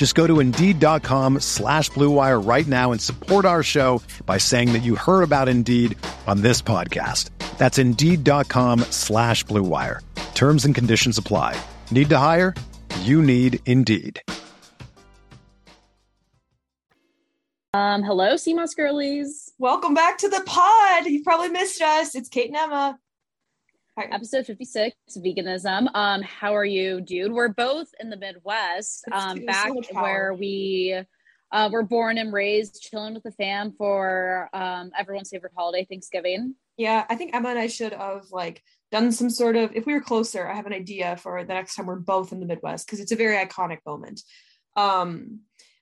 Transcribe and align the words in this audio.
Just 0.00 0.14
go 0.14 0.26
to 0.26 0.40
Indeed.com 0.40 1.40
slash 1.40 1.90
BlueWire 1.90 2.40
right 2.48 2.66
now 2.66 2.90
and 2.90 3.02
support 3.02 3.44
our 3.44 3.62
show 3.62 4.00
by 4.24 4.38
saying 4.38 4.72
that 4.72 4.78
you 4.78 4.96
heard 4.96 5.22
about 5.22 5.46
Indeed 5.46 5.94
on 6.26 6.40
this 6.40 6.62
podcast. 6.62 7.28
That's 7.58 7.76
Indeed.com 7.76 8.80
slash 8.88 9.44
BlueWire. 9.44 9.98
Terms 10.32 10.64
and 10.64 10.74
conditions 10.74 11.18
apply. 11.18 11.54
Need 11.90 12.08
to 12.08 12.16
hire? 12.16 12.54
You 13.00 13.20
need 13.20 13.60
Indeed. 13.66 14.22
Um, 17.74 18.02
hello, 18.02 18.36
Sea 18.36 18.54
Moss 18.54 18.72
girlies. 18.72 19.52
Welcome 19.58 19.92
back 19.92 20.16
to 20.20 20.30
the 20.30 20.42
pod. 20.46 21.04
You 21.04 21.22
probably 21.22 21.50
missed 21.50 21.82
us. 21.82 22.14
It's 22.14 22.30
Kate 22.30 22.48
and 22.48 22.56
Emma. 22.56 22.98
Episode 24.10 24.46
56, 24.46 24.96
veganism. 25.18 25.88
Um, 25.94 26.22
how 26.22 26.54
are 26.54 26.64
you, 26.64 27.00
dude? 27.00 27.32
We're 27.32 27.48
both 27.48 27.88
in 28.00 28.10
the 28.10 28.16
Midwest, 28.16 29.04
um, 29.12 29.44
back 29.44 29.68
so 29.68 30.00
where 30.00 30.34
we 30.34 31.02
uh, 31.52 31.68
were 31.72 31.82
born 31.82 32.18
and 32.18 32.32
raised, 32.32 32.80
chilling 32.82 33.14
with 33.14 33.22
the 33.22 33.32
fam 33.32 33.72
for 33.76 34.48
um, 34.52 34.90
everyone's 34.98 35.30
favorite 35.30 35.52
holiday, 35.56 35.84
Thanksgiving. 35.84 36.54
Yeah, 36.76 37.04
I 37.08 37.16
think 37.16 37.34
Emma 37.34 37.50
and 37.50 37.58
I 37.58 37.66
should 37.66 37.92
have 37.92 38.26
like 38.30 38.62
done 38.90 39.12
some 39.12 39.30
sort 39.30 39.56
of 39.56 39.74
if 39.74 39.86
we 39.86 39.92
were 39.92 40.00
closer, 40.00 40.48
I 40.48 40.54
have 40.54 40.66
an 40.66 40.72
idea 40.72 41.16
for 41.16 41.44
the 41.44 41.54
next 41.54 41.74
time 41.74 41.86
we're 41.86 41.96
both 41.96 42.32
in 42.32 42.40
the 42.40 42.46
Midwest 42.46 42.86
because 42.86 43.00
it's 43.00 43.12
a 43.12 43.16
very 43.16 43.36
iconic 43.36 43.78
moment. 43.86 44.22
Um 44.76 45.40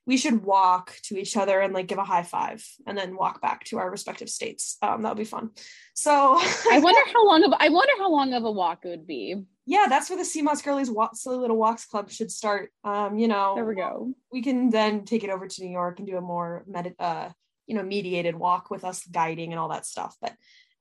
we 0.09 0.17
should 0.17 0.42
walk 0.42 0.97
to 1.05 1.17
each 1.17 1.37
other 1.37 1.61
and 1.61 1.73
like 1.73 1.87
give 1.87 1.98
a 1.98 2.05
high 2.05 2.25
five 2.25 2.64
and 2.87 2.98
then 2.98 3.14
walk 3.14 3.41
back 3.41 3.62
to 3.67 3.78
our 3.78 3.89
respective 3.91 4.28
states. 4.28 4.77
Um 4.83 5.03
that 5.03 5.11
would 5.11 5.19
be 5.19 5.25
fun. 5.37 5.51
So 5.95 6.11
I 6.41 6.81
wonder 6.83 7.01
how 7.14 7.25
long 7.27 7.45
of 7.45 7.53
I 7.61 7.69
wonder 7.69 7.92
how 7.98 8.11
long 8.11 8.33
of 8.33 8.42
a 8.45 8.51
walk 8.51 8.81
it 8.84 8.89
would 8.89 9.06
be. 9.06 9.36
yeah, 9.67 9.86
that's 9.89 10.09
where 10.11 10.19
the 10.19 10.25
Sea 10.25 10.42
Moss 10.42 10.62
Girlies 10.62 10.91
Walk, 10.91 11.14
Silly 11.14 11.36
Little 11.39 11.59
Walks 11.59 11.84
Club 11.84 12.11
should 12.11 12.31
start. 12.33 12.73
Um, 12.84 13.19
you 13.19 13.29
know, 13.29 13.53
There 13.55 13.64
we 13.67 13.75
go. 13.77 14.14
we 14.33 14.41
can 14.42 14.70
then 14.70 15.05
take 15.05 15.23
it 15.25 15.31
over 15.31 15.47
to 15.47 15.62
New 15.62 15.70
York 15.70 15.98
and 15.98 16.09
do 16.09 16.17
a 16.17 16.20
more 16.33 16.64
med- 16.67 16.95
uh, 16.98 17.29
you 17.67 17.75
know, 17.77 17.83
mediated 17.83 18.34
walk 18.34 18.70
with 18.70 18.83
us 18.84 19.05
guiding 19.06 19.53
and 19.53 19.61
all 19.61 19.69
that 19.69 19.84
stuff. 19.84 20.17
But 20.23 20.33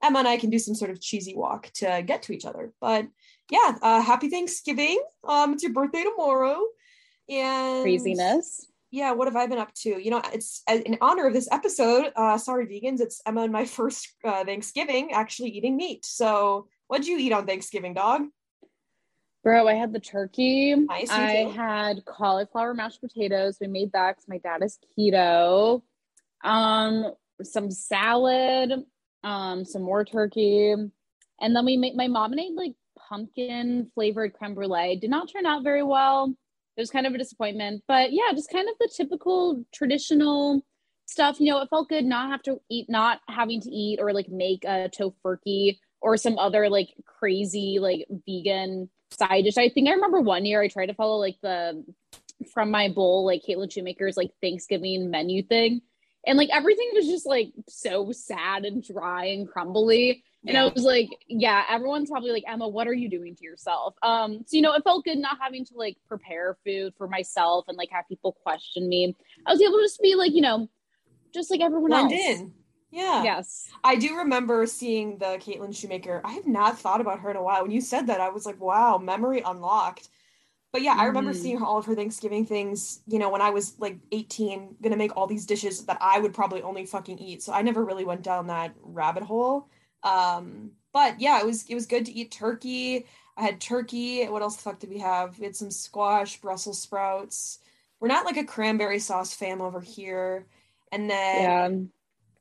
Emma 0.01 0.19
and 0.19 0.27
I 0.27 0.37
can 0.37 0.49
do 0.51 0.59
some 0.59 0.75
sort 0.75 0.91
of 0.91 1.01
cheesy 1.01 1.35
walk 1.35 1.69
to 1.81 2.01
get 2.05 2.21
to 2.23 2.33
each 2.33 2.45
other. 2.45 2.71
But 2.79 3.07
yeah, 3.51 3.75
uh, 3.81 4.01
happy 4.01 4.29
Thanksgiving. 4.29 5.01
Um, 5.27 5.51
it's 5.53 5.63
your 5.63 5.73
birthday 5.73 6.03
tomorrow. 6.03 6.61
And 7.27 7.81
Craziness. 7.83 8.66
Yeah, 8.91 9.11
what 9.11 9.27
have 9.27 9.35
I 9.35 9.47
been 9.47 9.57
up 9.57 9.73
to? 9.81 10.01
You 10.01 10.11
know, 10.11 10.21
it's 10.33 10.63
uh, 10.69 10.79
in 10.85 10.97
honor 11.01 11.27
of 11.27 11.33
this 11.33 11.49
episode. 11.51 12.11
Uh, 12.15 12.37
sorry, 12.37 12.65
vegans. 12.67 13.01
It's 13.01 13.21
Emma 13.25 13.41
and 13.41 13.51
my 13.51 13.65
first 13.77 14.13
uh, 14.23 14.45
Thanksgiving 14.45 15.11
actually 15.11 15.49
eating 15.49 15.75
meat. 15.75 16.05
So, 16.05 16.67
what'd 16.87 17.07
you 17.07 17.17
eat 17.17 17.33
on 17.33 17.45
Thanksgiving, 17.45 17.93
dog? 17.93 18.23
Bro, 19.43 19.67
I 19.67 19.73
had 19.73 19.93
the 19.93 19.99
turkey. 19.99 20.75
Nice, 20.75 21.09
I 21.09 21.51
had 21.55 22.05
cauliflower 22.05 22.73
mashed 22.73 23.01
potatoes. 23.01 23.57
We 23.61 23.67
made 23.67 23.91
that 23.93 24.15
because 24.15 24.27
my 24.27 24.39
dad 24.39 24.63
is 24.63 24.79
keto. 24.97 25.81
Um, 26.43 27.13
some 27.43 27.71
salad, 27.71 28.83
um, 29.23 29.65
some 29.65 29.83
more 29.83 30.05
turkey, 30.05 30.71
and 30.71 31.55
then 31.55 31.65
we 31.65 31.77
made 31.77 31.95
my 31.95 32.07
mom 32.07 32.31
made 32.31 32.53
like 32.55 32.73
pumpkin 32.97 33.89
flavored 33.93 34.33
creme 34.33 34.55
brulee. 34.55 34.97
Did 34.99 35.09
not 35.09 35.29
turn 35.31 35.45
out 35.45 35.63
very 35.63 35.83
well. 35.83 36.33
It 36.77 36.81
was 36.81 36.91
kind 36.91 37.07
of 37.07 37.13
a 37.13 37.17
disappointment, 37.17 37.83
but 37.87 38.13
yeah, 38.13 38.31
just 38.35 38.51
kind 38.51 38.69
of 38.69 38.75
the 38.79 38.89
typical 38.95 39.65
traditional 39.73 40.63
stuff. 41.07 41.39
You 41.39 41.51
know, 41.51 41.61
it 41.61 41.69
felt 41.69 41.89
good 41.89 42.05
not 42.05 42.29
have 42.29 42.43
to 42.43 42.61
eat, 42.69 42.87
not 42.87 43.19
having 43.27 43.61
to 43.61 43.71
eat 43.71 43.99
or 43.99 44.13
like 44.13 44.29
make 44.29 44.63
a 44.63 44.89
tofurkey 44.89 45.79
or 46.01 46.17
some 46.17 46.37
other 46.37 46.69
like 46.69 46.89
crazy 47.05 47.79
like 47.81 48.05
vegan 48.27 48.89
side 49.11 49.43
dish. 49.43 49.57
I 49.57 49.69
think 49.69 49.87
I 49.89 49.93
remember 49.93 50.21
one 50.21 50.45
year 50.45 50.61
I 50.61 50.67
tried 50.67 50.87
to 50.87 50.93
follow 50.93 51.17
like 51.17 51.37
the 51.41 51.83
from 52.53 52.69
my 52.69 52.89
bowl 52.89 53.25
like 53.25 53.41
Caitlin 53.47 53.71
Shoemaker's 53.71 54.17
like 54.17 54.29
Thanksgiving 54.41 55.09
menu 55.09 55.41
thing, 55.43 55.81
and 56.25 56.37
like 56.37 56.49
everything 56.53 56.91
was 56.93 57.07
just 57.07 57.25
like 57.25 57.51
so 57.67 58.11
sad 58.11 58.65
and 58.65 58.83
dry 58.83 59.25
and 59.25 59.47
crumbly. 59.47 60.23
And 60.47 60.57
I 60.57 60.65
was 60.67 60.83
like, 60.83 61.09
yeah, 61.27 61.63
everyone's 61.69 62.09
probably 62.09 62.31
like, 62.31 62.43
Emma, 62.47 62.67
what 62.67 62.87
are 62.87 62.93
you 62.93 63.09
doing 63.09 63.35
to 63.35 63.43
yourself? 63.43 63.95
Um, 64.01 64.43
so 64.45 64.55
you 64.55 64.61
know, 64.61 64.73
it 64.73 64.83
felt 64.83 65.03
good 65.03 65.17
not 65.17 65.37
having 65.41 65.65
to 65.65 65.73
like 65.75 65.97
prepare 66.07 66.57
food 66.65 66.93
for 66.97 67.07
myself 67.07 67.65
and 67.67 67.77
like 67.77 67.89
have 67.91 68.07
people 68.07 68.31
question 68.43 68.87
me. 68.87 69.15
I 69.45 69.51
was 69.51 69.61
able 69.61 69.77
to 69.77 69.83
just 69.83 70.01
be 70.01 70.15
like, 70.15 70.33
you 70.33 70.41
know, 70.41 70.69
just 71.33 71.51
like 71.51 71.59
everyone 71.61 71.91
Blend 71.91 72.13
else. 72.13 72.21
in. 72.21 72.53
Yeah. 72.91 73.23
Yes. 73.23 73.67
I 73.83 73.97
do 73.97 74.15
remember 74.15 74.65
seeing 74.65 75.17
the 75.17 75.37
Caitlin 75.37 75.75
Shoemaker. 75.75 76.21
I 76.23 76.31
have 76.33 76.47
not 76.47 76.79
thought 76.79 77.01
about 77.01 77.19
her 77.19 77.29
in 77.29 77.35
a 77.35 77.43
while. 77.43 77.61
When 77.63 77.71
you 77.71 77.81
said 77.81 78.07
that, 78.07 78.21
I 78.21 78.29
was 78.29 78.45
like, 78.45 78.61
wow, 78.61 78.97
memory 78.97 79.41
unlocked. 79.45 80.07
But 80.71 80.81
yeah, 80.81 80.95
I 80.97 81.05
remember 81.05 81.31
Mhm. 81.31 81.35
seeing 81.35 81.61
all 81.61 81.77
of 81.77 81.85
her 81.85 81.95
Thanksgiving 81.95 82.45
things, 82.45 83.01
you 83.07 83.19
know, 83.19 83.29
when 83.29 83.41
I 83.41 83.49
was 83.49 83.77
like 83.79 83.99
18, 84.11 84.77
gonna 84.81 84.95
make 84.95 85.15
all 85.17 85.27
these 85.27 85.45
dishes 85.45 85.85
that 85.85 85.97
I 85.99 86.19
would 86.19 86.33
probably 86.33 86.61
only 86.61 86.85
fucking 86.85 87.19
eat. 87.19 87.43
So 87.43 87.51
I 87.51 87.61
never 87.61 87.83
really 87.83 88.05
went 88.05 88.21
down 88.21 88.47
that 88.47 88.73
rabbit 88.81 89.23
hole. 89.23 89.69
Um, 90.03 90.71
but 90.93 91.19
yeah, 91.19 91.39
it 91.39 91.45
was 91.45 91.65
it 91.69 91.75
was 91.75 91.85
good 91.85 92.05
to 92.05 92.11
eat 92.13 92.31
turkey. 92.31 93.05
I 93.37 93.43
had 93.43 93.61
turkey. 93.61 94.25
What 94.27 94.41
else 94.41 94.55
the 94.55 94.63
fuck 94.63 94.79
did 94.79 94.89
we 94.89 94.99
have? 94.99 95.37
We 95.39 95.45
had 95.45 95.55
some 95.55 95.71
squash, 95.71 96.41
Brussels 96.41 96.81
sprouts. 96.81 97.59
We're 97.99 98.07
not 98.07 98.25
like 98.25 98.37
a 98.37 98.43
cranberry 98.45 98.99
sauce 98.99 99.33
fam 99.33 99.61
over 99.61 99.81
here. 99.81 100.47
And 100.91 101.09
then 101.09 101.41
Yeah. 101.41 101.69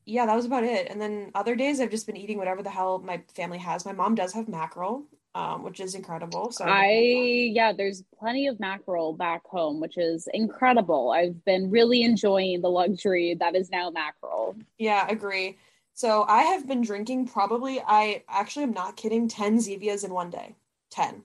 yeah, 0.05 0.25
that 0.25 0.35
was 0.35 0.45
about 0.45 0.63
it. 0.63 0.87
And 0.89 1.01
then 1.01 1.31
other 1.35 1.55
days 1.55 1.79
I've 1.79 1.91
just 1.91 2.07
been 2.07 2.17
eating 2.17 2.37
whatever 2.37 2.63
the 2.63 2.69
hell 2.69 2.99
my 2.99 3.23
family 3.35 3.57
has. 3.59 3.85
My 3.85 3.93
mom 3.93 4.15
does 4.15 4.33
have 4.33 4.47
mackerel, 4.47 5.05
um, 5.35 5.63
which 5.63 5.79
is 5.79 5.95
incredible. 5.95 6.51
So 6.51 6.65
I 6.65 7.51
yeah, 7.53 7.73
there's 7.73 8.03
plenty 8.17 8.47
of 8.47 8.59
mackerel 8.59 9.13
back 9.13 9.45
home, 9.45 9.79
which 9.79 9.97
is 9.97 10.27
incredible. 10.33 11.11
I've 11.11 11.43
been 11.45 11.69
really 11.69 12.03
enjoying 12.03 12.61
the 12.61 12.69
luxury 12.69 13.35
that 13.39 13.55
is 13.55 13.69
now 13.69 13.89
mackerel. 13.89 14.55
yeah, 14.77 15.07
agree. 15.09 15.57
So 15.97 16.25
I 16.27 16.43
have 16.43 16.67
been 16.67 16.81
drinking 16.81 17.25
probably 17.25 17.81
I 17.81 18.21
actually 18.29 18.61
am 18.61 18.71
not 18.71 18.97
kidding, 18.97 19.27
10 19.27 19.57
Zevias 19.57 20.05
in 20.05 20.13
one 20.13 20.29
day. 20.29 20.55
10. 20.91 21.23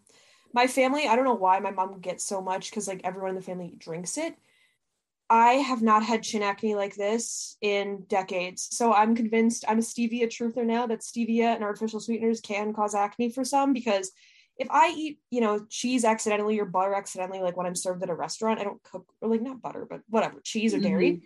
My 0.55 0.67
family, 0.67 1.07
I 1.07 1.15
don't 1.15 1.27
know 1.27 1.35
why 1.35 1.61
my 1.61 1.71
mom 1.71 2.01
gets 2.01 2.25
so 2.25 2.41
much 2.41 2.71
because 2.71 2.89
like 2.89 3.03
everyone 3.05 3.29
in 3.29 3.37
the 3.37 3.43
family 3.43 3.75
drinks 3.79 4.17
it. 4.17 4.35
I 5.29 5.57
have 5.57 5.83
not 5.83 6.03
had 6.03 6.23
chin 6.23 6.43
acne 6.43 6.75
like 6.75 6.95
this 6.95 7.59
in 7.61 8.05
decades. 8.09 8.67
So 8.71 8.95
I'm 8.95 9.15
convinced 9.15 9.67
I'm 9.69 9.79
a 9.79 9.83
stevia 9.83 10.25
truther 10.25 10.65
now 10.65 10.87
that 10.87 11.01
stevia 11.01 11.55
and 11.55 11.63
artificial 11.63 12.01
sweeteners 12.01 12.41
can 12.41 12.73
cause 12.73 12.95
acne 12.95 13.29
for 13.29 13.45
some 13.45 13.75
because 13.75 14.11
if 14.57 14.69
I 14.71 14.95
eat, 14.97 15.19
you 15.31 15.43
know, 15.43 15.67
cheese 15.69 16.07
accidentally 16.07 16.59
or 16.59 16.65
butter 16.65 16.95
accidentally, 16.95 17.41
like 17.41 17.59
when 17.59 17.67
I'm 17.67 17.75
served 17.75 18.03
at 18.05 18.09
a 18.09 18.15
restaurant, 18.15 18.59
I 18.59 18.65
don't 18.65 18.83
cook 18.85 19.07
or 19.21 19.29
like 19.29 19.43
not 19.43 19.61
butter, 19.61 19.87
but 19.89 20.01
whatever, 20.09 20.41
cheese 20.43 20.73
or 20.73 20.79
dairy. 20.79 21.13
Mm-hmm. 21.13 21.25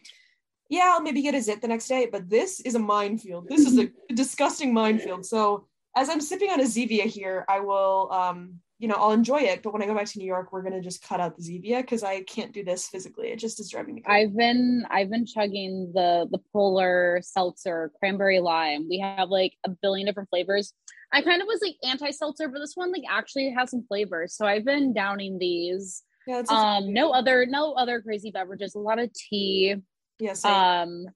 Yeah, 0.68 0.92
I'll 0.94 1.02
maybe 1.02 1.22
get 1.22 1.34
a 1.34 1.40
zit 1.40 1.62
the 1.62 1.68
next 1.68 1.88
day, 1.88 2.08
but 2.10 2.28
this 2.28 2.60
is 2.60 2.74
a 2.74 2.78
minefield. 2.78 3.48
This 3.48 3.66
is 3.66 3.78
a 3.78 3.88
disgusting 4.14 4.74
minefield. 4.74 5.24
So 5.24 5.66
as 5.96 6.08
I'm 6.08 6.20
sipping 6.20 6.50
on 6.50 6.60
a 6.60 6.64
Zevia 6.64 7.04
here, 7.04 7.44
I 7.48 7.60
will 7.60 8.10
um 8.12 8.60
you 8.78 8.88
know, 8.88 8.96
I'll 8.96 9.12
enjoy 9.12 9.38
it, 9.38 9.62
but 9.62 9.72
when 9.72 9.82
I 9.82 9.86
go 9.86 9.94
back 9.94 10.06
to 10.06 10.18
New 10.18 10.26
York, 10.26 10.52
we're 10.52 10.62
gonna 10.62 10.82
just 10.82 11.02
cut 11.02 11.18
out 11.18 11.34
the 11.36 11.42
Zevia 11.42 11.80
because 11.80 12.02
I 12.02 12.22
can't 12.24 12.52
do 12.52 12.62
this 12.62 12.88
physically. 12.88 13.28
It 13.28 13.38
just 13.38 13.58
is 13.58 13.70
driving 13.70 13.94
me 13.94 14.02
crazy. 14.02 14.24
I've 14.26 14.36
been 14.36 14.84
I've 14.90 15.10
been 15.10 15.24
chugging 15.24 15.92
the 15.94 16.28
the 16.30 16.38
polar 16.52 17.20
seltzer 17.22 17.90
cranberry 17.98 18.40
lime. 18.40 18.86
We 18.88 18.98
have 18.98 19.30
like 19.30 19.54
a 19.64 19.70
billion 19.70 20.06
different 20.06 20.28
flavors. 20.28 20.74
I 21.12 21.22
kind 21.22 21.40
of 21.40 21.48
was 21.48 21.60
like 21.62 21.76
anti 21.84 22.10
seltzer, 22.10 22.48
but 22.48 22.58
this 22.58 22.74
one 22.74 22.92
like 22.92 23.04
actually 23.08 23.50
has 23.50 23.70
some 23.70 23.84
flavors. 23.88 24.34
So 24.34 24.44
I've 24.46 24.64
been 24.64 24.92
downing 24.92 25.38
these. 25.38 26.02
yeah, 26.26 26.42
Um, 26.50 26.92
no 26.92 27.12
other 27.12 27.46
no 27.46 27.72
other 27.74 28.02
crazy 28.02 28.30
beverages. 28.30 28.74
A 28.74 28.78
lot 28.78 28.98
of 28.98 29.10
tea. 29.14 29.76
Yeah. 30.18 30.32
Um, 30.44 31.06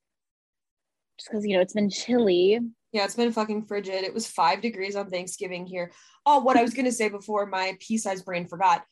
just 1.19 1.31
because 1.31 1.47
you 1.47 1.57
know 1.57 1.63
it's 1.63 1.75
been 1.75 1.91
chilly. 1.91 2.61
Yeah, 2.93 3.05
it's 3.05 3.15
been 3.15 3.33
fucking 3.33 3.67
frigid. 3.67 4.05
It 4.05 4.15
was 4.15 4.27
five 4.27 4.61
degrees 4.61 4.97
on 4.97 5.11
Thanksgiving 5.11 5.67
here. 5.67 5.93
Oh, 6.27 6.41
what 6.41 6.57
I 6.57 6.63
was 6.63 6.75
gonna 6.75 6.93
say 6.93 7.09
before 7.09 7.47
my 7.47 7.77
pea-sized 7.81 8.25
brain 8.25 8.47
forgot. 8.47 8.85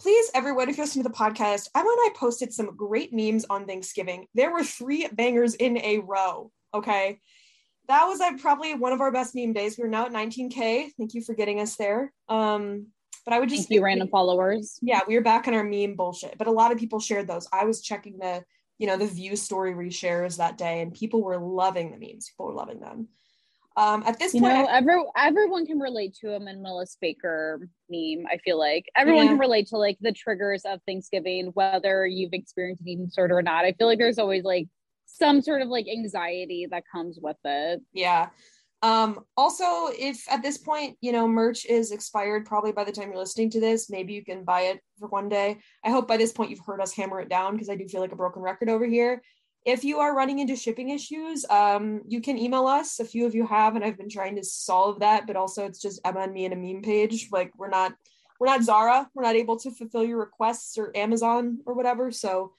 Please, 0.00 0.30
everyone, 0.34 0.68
if 0.68 0.76
you 0.76 0.82
listen 0.82 1.02
to 1.02 1.08
the 1.08 1.14
podcast, 1.14 1.68
Emma 1.74 1.88
and 1.88 1.98
I 2.00 2.10
posted 2.16 2.52
some 2.52 2.74
great 2.76 3.12
memes 3.12 3.46
on 3.48 3.66
Thanksgiving. 3.66 4.26
There 4.34 4.52
were 4.52 4.64
three 4.64 5.06
bangers 5.12 5.54
in 5.54 5.78
a 5.78 5.98
row. 5.98 6.50
Okay. 6.74 7.20
That 7.86 8.06
was 8.06 8.18
like 8.18 8.40
probably 8.40 8.74
one 8.74 8.92
of 8.92 9.00
our 9.00 9.12
best 9.12 9.34
meme 9.34 9.52
days. 9.52 9.78
We're 9.78 9.88
now 9.88 10.06
at 10.06 10.12
19K. 10.12 10.90
Thank 10.98 11.14
you 11.14 11.22
for 11.22 11.34
getting 11.34 11.60
us 11.60 11.76
there. 11.76 12.12
Um, 12.28 12.88
but 13.24 13.34
I 13.34 13.40
would 13.40 13.48
just 13.48 13.68
Thank 13.68 13.76
you, 13.76 13.84
random 13.84 14.08
followers. 14.08 14.78
Yeah, 14.82 15.00
we 15.06 15.14
were 15.14 15.22
back 15.22 15.46
on 15.48 15.54
our 15.54 15.64
meme 15.64 15.94
bullshit. 15.94 16.36
But 16.36 16.46
a 16.46 16.52
lot 16.52 16.72
of 16.72 16.78
people 16.78 16.98
shared 16.98 17.28
those. 17.28 17.46
I 17.52 17.64
was 17.64 17.80
checking 17.80 18.18
the, 18.18 18.42
you 18.78 18.86
know, 18.86 18.96
the 18.96 19.06
view 19.06 19.36
story 19.36 19.72
reshares 19.74 20.36
that 20.38 20.58
day, 20.58 20.80
and 20.80 20.92
people 20.92 21.22
were 21.22 21.38
loving 21.38 21.90
the 21.90 21.98
memes. 21.98 22.28
People 22.30 22.46
were 22.46 22.54
loving 22.54 22.80
them. 22.80 23.08
Um, 23.76 24.04
at 24.06 24.18
this 24.20 24.34
You 24.34 24.40
point, 24.40 24.54
know, 24.54 24.64
I- 24.66 24.76
every, 24.76 25.02
everyone 25.16 25.66
can 25.66 25.80
relate 25.80 26.14
to 26.20 26.34
a 26.34 26.40
minimalist 26.40 26.96
baker 27.00 27.68
meme. 27.90 28.24
I 28.30 28.38
feel 28.44 28.56
like 28.58 28.84
everyone 28.96 29.24
Yeah. 29.24 29.30
can 29.32 29.38
relate 29.38 29.66
to 29.68 29.78
like 29.78 29.98
the 30.00 30.12
triggers 30.12 30.64
of 30.64 30.80
Thanksgiving, 30.86 31.46
whether 31.54 32.06
you've 32.06 32.32
experienced 32.34 32.82
an 32.82 32.88
eating 32.88 33.06
disorder 33.06 33.36
or 33.36 33.42
not. 33.42 33.64
I 33.64 33.72
feel 33.72 33.88
like 33.88 33.98
there's 33.98 34.18
always 34.20 34.44
like 34.44 34.68
some 35.06 35.40
sort 35.42 35.60
of 35.60 35.68
like 35.68 35.86
anxiety 35.88 36.66
that 36.70 36.84
comes 36.90 37.18
with 37.20 37.36
it. 37.44 37.82
yeah. 37.92 38.28
Um, 38.84 39.20
also, 39.34 39.86
if 39.98 40.30
at 40.30 40.42
this 40.42 40.58
point, 40.58 40.98
you 41.00 41.10
know, 41.10 41.26
merch 41.26 41.64
is 41.64 41.90
expired 41.90 42.44
probably 42.44 42.70
by 42.70 42.84
the 42.84 42.92
time 42.92 43.08
you're 43.08 43.16
listening 43.16 43.48
to 43.52 43.60
this, 43.60 43.88
maybe 43.88 44.12
you 44.12 44.22
can 44.22 44.44
buy 44.44 44.60
it 44.64 44.80
for 44.98 45.08
one 45.08 45.30
day. 45.30 45.56
I 45.82 45.88
hope 45.88 46.06
by 46.06 46.18
this 46.18 46.32
point 46.32 46.50
you've 46.50 46.66
heard 46.66 46.82
us 46.82 46.92
hammer 46.92 47.18
it 47.20 47.30
down 47.30 47.54
because 47.54 47.70
I 47.70 47.76
do 47.76 47.88
feel 47.88 48.02
like 48.02 48.12
a 48.12 48.16
broken 48.16 48.42
record 48.42 48.68
over 48.68 48.84
here. 48.84 49.22
If 49.64 49.84
you 49.84 50.00
are 50.00 50.14
running 50.14 50.40
into 50.40 50.54
shipping 50.54 50.90
issues, 50.90 51.46
um, 51.48 52.02
you 52.06 52.20
can 52.20 52.36
email 52.36 52.66
us. 52.66 53.00
A 53.00 53.06
few 53.06 53.24
of 53.24 53.34
you 53.34 53.46
have, 53.46 53.74
and 53.74 53.82
I've 53.82 53.96
been 53.96 54.10
trying 54.10 54.36
to 54.36 54.44
solve 54.44 55.00
that, 55.00 55.26
but 55.26 55.36
also 55.36 55.64
it's 55.64 55.80
just 55.80 56.02
Emma 56.04 56.20
and 56.20 56.34
me 56.34 56.44
and 56.44 56.52
a 56.52 56.56
meme 56.56 56.82
page. 56.82 57.28
Like 57.32 57.52
we're 57.56 57.70
not 57.70 57.94
we're 58.38 58.48
not 58.48 58.64
Zara. 58.64 59.08
We're 59.14 59.22
not 59.22 59.36
able 59.36 59.58
to 59.60 59.70
fulfill 59.70 60.04
your 60.04 60.18
requests 60.18 60.76
or 60.76 60.94
Amazon 60.94 61.60
or 61.64 61.72
whatever. 61.72 62.10
So 62.10 62.52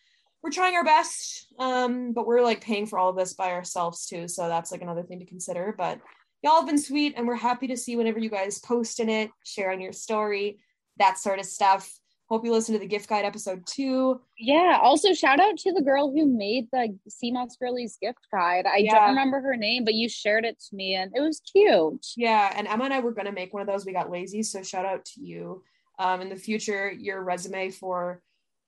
we're 0.46 0.52
trying 0.52 0.76
our 0.76 0.84
best. 0.84 1.48
Um, 1.58 2.14
but 2.14 2.28
we're 2.28 2.44
like 2.44 2.62
paying 2.62 2.86
for 2.86 3.00
all 3.00 3.10
of 3.10 3.16
this 3.16 3.34
by 3.34 3.50
ourselves 3.52 4.06
too. 4.06 4.28
So 4.28 4.48
that's 4.48 4.72
like 4.72 4.84
another 4.84 5.02
thing 5.02 5.18
to 5.18 5.26
consider. 5.26 5.74
But 5.76 6.00
y'all 6.44 6.58
have 6.58 6.68
been 6.68 6.78
sweet 6.78 7.16
and 7.18 7.28
we're 7.28 7.34
happy 7.34 7.66
to 7.66 7.76
see 7.76 7.96
whenever 7.96 8.20
you 8.20 8.30
guys 8.30 8.60
post 8.60 9.00
in 9.00 9.10
it, 9.10 9.32
share 9.44 9.72
on 9.72 9.82
your 9.82 9.92
story, 9.92 10.60
that 10.98 11.18
sort 11.18 11.40
of 11.40 11.48
stuff. 11.48 11.92
Hope 12.30 12.46
you 12.46 12.52
listen 12.52 12.74
to 12.74 12.80
the 12.80 12.86
gift 12.86 13.10
guide 13.10 13.26
episode 13.26 13.66
too. 13.66 14.22
Yeah. 14.38 14.78
Also, 14.84 15.14
shout 15.14 15.40
out 15.40 15.58
to 15.58 15.74
the 15.74 15.82
girl 15.82 16.12
who 16.12 16.28
made 16.28 16.68
the 16.72 16.96
Sea 17.10 17.32
Moss 17.32 17.58
Girlies 17.58 17.98
gift 18.00 18.20
guide. 18.32 18.68
I 18.68 18.78
Yeah. 18.78 19.00
don't 19.00 19.10
remember 19.10 19.42
her 19.42 19.56
name, 19.56 19.84
but 19.84 19.96
you 19.96 20.08
shared 20.08 20.46
it 20.46 20.60
to 20.70 20.76
me 20.76 20.94
and 20.94 21.12
it 21.16 21.22
was 21.22 21.40
cute. 21.40 22.06
Yeah, 22.16 22.54
and 22.56 22.68
Emma 22.68 22.84
and 22.84 22.94
I 22.94 23.00
were 23.00 23.14
gonna 23.14 23.32
make 23.32 23.52
one 23.52 23.62
of 23.62 23.68
those. 23.68 23.84
We 23.84 23.94
got 23.94 24.12
lazy, 24.12 24.44
so 24.44 24.62
shout 24.62 24.86
out 24.86 25.06
to 25.06 25.22
you. 25.22 25.64
Um, 25.98 26.22
in 26.22 26.30
the 26.30 26.36
future, 26.36 26.92
your 26.92 27.24
resume 27.24 27.72
for 27.72 28.22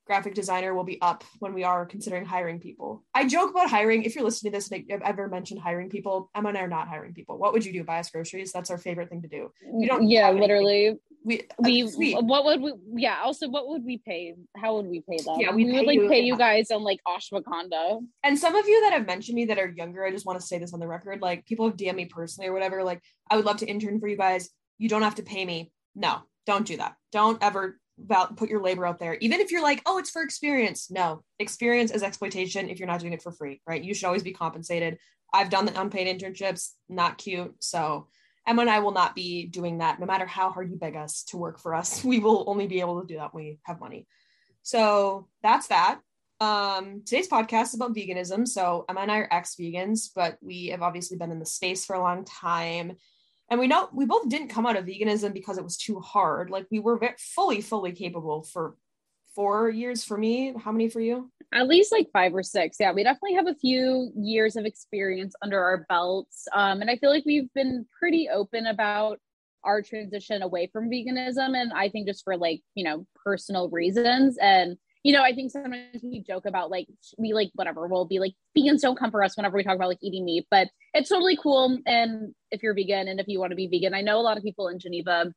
graphic 0.07 0.33
designer 0.33 0.73
will 0.73 0.83
be 0.83 0.99
up 1.01 1.23
when 1.39 1.53
we 1.53 1.63
are 1.63 1.85
considering 1.85 2.25
hiring 2.25 2.59
people. 2.59 3.03
I 3.13 3.27
joke 3.27 3.51
about 3.51 3.69
hiring. 3.69 4.03
If 4.03 4.15
you're 4.15 4.23
listening 4.23 4.51
to 4.53 4.57
this 4.57 4.71
and 4.71 4.85
I've 4.91 5.01
ever 5.01 5.27
mentioned 5.27 5.59
hiring 5.59 5.89
people, 5.89 6.31
Emma 6.33 6.49
and 6.49 6.57
I 6.57 6.61
are 6.61 6.67
not 6.67 6.87
hiring 6.87 7.13
people. 7.13 7.37
What 7.37 7.53
would 7.53 7.65
you 7.65 7.73
do? 7.73 7.83
Buy 7.83 7.99
us 7.99 8.09
groceries? 8.09 8.51
That's 8.51 8.71
our 8.71 8.77
favorite 8.77 9.09
thing 9.09 9.21
to 9.21 9.27
do. 9.27 9.51
We 9.71 9.85
don't 9.85 10.07
yeah, 10.07 10.31
literally. 10.31 10.97
We 11.23 11.41
We 11.59 11.83
uh, 12.15 12.21
what 12.21 12.45
would 12.45 12.61
we 12.61 12.73
yeah, 12.95 13.17
also 13.23 13.49
what 13.49 13.67
would 13.67 13.83
we 13.83 13.97
pay? 13.97 14.33
How 14.55 14.75
would 14.75 14.87
we 14.87 15.03
pay 15.09 15.17
them? 15.17 15.35
Yeah, 15.39 15.53
we 15.53 15.65
we'd 15.65 15.85
like 15.85 15.99
you- 15.99 16.09
pay 16.09 16.21
you 16.21 16.37
guys 16.37 16.71
on 16.71 16.83
like 16.83 16.99
ashwagandha. 17.07 17.99
and 18.23 18.39
some 18.39 18.55
of 18.55 18.67
you 18.67 18.81
that 18.83 18.93
have 18.93 19.05
mentioned 19.05 19.35
me 19.35 19.45
that 19.45 19.59
are 19.59 19.67
younger, 19.67 20.05
I 20.05 20.11
just 20.11 20.25
want 20.25 20.39
to 20.39 20.45
say 20.45 20.57
this 20.57 20.73
on 20.73 20.79
the 20.79 20.87
record. 20.87 21.21
Like 21.21 21.45
people 21.45 21.67
have 21.67 21.75
DM 21.77 21.95
me 21.95 22.05
personally 22.05 22.47
or 22.49 22.53
whatever. 22.53 22.83
Like 22.83 23.01
I 23.29 23.35
would 23.35 23.45
love 23.45 23.57
to 23.57 23.65
intern 23.67 23.99
for 23.99 24.07
you 24.07 24.15
guys. 24.17 24.49
You 24.77 24.87
don't 24.87 25.01
have 25.01 25.15
to 25.15 25.23
pay 25.23 25.43
me. 25.43 25.71
No, 25.95 26.19
don't 26.45 26.65
do 26.65 26.77
that. 26.77 26.95
Don't 27.11 27.41
ever 27.43 27.77
about 28.03 28.37
put 28.37 28.49
your 28.49 28.61
labor 28.61 28.85
out 28.85 28.99
there. 28.99 29.15
Even 29.21 29.39
if 29.39 29.51
you're 29.51 29.63
like, 29.63 29.81
oh, 29.85 29.97
it's 29.97 30.09
for 30.09 30.21
experience. 30.21 30.91
No, 30.91 31.23
experience 31.39 31.91
is 31.91 32.03
exploitation 32.03 32.69
if 32.69 32.79
you're 32.79 32.87
not 32.87 32.99
doing 32.99 33.13
it 33.13 33.21
for 33.21 33.31
free, 33.31 33.61
right? 33.67 33.83
You 33.83 33.93
should 33.93 34.05
always 34.05 34.23
be 34.23 34.33
compensated. 34.33 34.97
I've 35.33 35.49
done 35.49 35.65
the 35.65 35.79
unpaid 35.79 36.07
internships, 36.07 36.71
not 36.87 37.17
cute. 37.17 37.55
So 37.59 38.07
Emma 38.45 38.61
and 38.61 38.69
I 38.69 38.79
will 38.79 38.91
not 38.91 39.15
be 39.15 39.45
doing 39.45 39.79
that. 39.79 39.99
No 39.99 40.05
matter 40.05 40.25
how 40.25 40.51
hard 40.51 40.69
you 40.71 40.77
beg 40.77 40.95
us 40.95 41.23
to 41.25 41.37
work 41.37 41.59
for 41.59 41.75
us, 41.75 42.03
we 42.03 42.19
will 42.19 42.45
only 42.47 42.67
be 42.67 42.79
able 42.79 43.01
to 43.01 43.07
do 43.07 43.17
that 43.17 43.33
when 43.33 43.43
we 43.43 43.59
have 43.63 43.79
money. 43.79 44.07
So 44.63 45.27
that's 45.41 45.67
that 45.67 45.99
um 46.39 47.01
today's 47.03 47.27
podcast 47.27 47.63
is 47.63 47.73
about 47.73 47.95
veganism 47.95 48.47
so 48.47 48.85
emma 48.87 49.01
and 49.01 49.11
i 49.11 49.17
are 49.17 49.27
ex-vegans 49.31 50.09
but 50.15 50.37
we 50.39 50.67
have 50.67 50.83
obviously 50.83 51.17
been 51.17 51.31
in 51.31 51.39
the 51.39 51.45
space 51.45 51.83
for 51.83 51.95
a 51.95 51.99
long 51.99 52.23
time 52.25 52.95
and 53.49 53.59
we 53.59 53.67
know 53.67 53.89
we 53.93 54.05
both 54.05 54.27
didn't 54.29 54.49
come 54.49 54.65
out 54.65 54.77
of 54.77 54.85
veganism 54.85 55.33
because 55.33 55.57
it 55.57 55.63
was 55.63 55.77
too 55.77 55.99
hard 55.99 56.49
like 56.49 56.65
we 56.71 56.79
were 56.79 56.99
fully 57.17 57.61
fully 57.61 57.91
capable 57.91 58.43
for 58.43 58.75
four 59.35 59.69
years 59.69 60.03
for 60.03 60.17
me 60.17 60.53
how 60.63 60.71
many 60.71 60.89
for 60.89 60.99
you 60.99 61.29
At 61.53 61.67
least 61.67 61.91
like 61.91 62.09
five 62.11 62.35
or 62.35 62.43
six. 62.43 62.77
Yeah, 62.79 62.91
we 62.91 63.03
definitely 63.03 63.35
have 63.35 63.47
a 63.47 63.55
few 63.55 64.11
years 64.17 64.55
of 64.57 64.65
experience 64.65 65.33
under 65.41 65.63
our 65.63 65.85
belts. 65.87 66.47
Um, 66.53 66.81
and 66.81 66.89
I 66.89 66.97
feel 66.97 67.09
like 67.09 67.23
we've 67.25 67.51
been 67.53 67.85
pretty 67.97 68.27
open 68.29 68.65
about 68.65 69.19
our 69.63 69.81
transition 69.81 70.41
away 70.41 70.69
from 70.73 70.89
veganism. 70.89 71.55
And 71.55 71.71
I 71.71 71.87
think 71.89 72.07
just 72.07 72.23
for 72.23 72.35
like, 72.35 72.61
you 72.75 72.83
know, 72.83 73.05
personal 73.23 73.69
reasons. 73.69 74.37
And, 74.41 74.77
you 75.03 75.13
know, 75.13 75.23
I 75.23 75.33
think 75.33 75.51
sometimes 75.51 76.01
we 76.03 76.21
joke 76.21 76.45
about 76.45 76.69
like, 76.69 76.87
we 77.17 77.33
like, 77.33 77.51
whatever, 77.53 77.87
we'll 77.87 78.05
be 78.05 78.19
like, 78.19 78.33
vegans 78.57 78.81
don't 78.81 78.97
come 78.97 79.11
for 79.11 79.23
us 79.23 79.37
whenever 79.37 79.57
we 79.57 79.63
talk 79.63 79.75
about 79.75 79.89
like 79.89 80.01
eating 80.01 80.25
meat, 80.25 80.47
but 80.51 80.67
it's 80.93 81.09
totally 81.09 81.37
cool. 81.41 81.77
And 81.85 82.33
if 82.51 82.63
you're 82.63 82.73
vegan 82.73 83.07
and 83.07 83.19
if 83.19 83.27
you 83.27 83.39
want 83.39 83.51
to 83.51 83.55
be 83.55 83.67
vegan, 83.67 83.93
I 83.93 84.01
know 84.01 84.19
a 84.19 84.21
lot 84.21 84.37
of 84.37 84.43
people 84.43 84.67
in 84.67 84.79
Geneva 84.79 85.33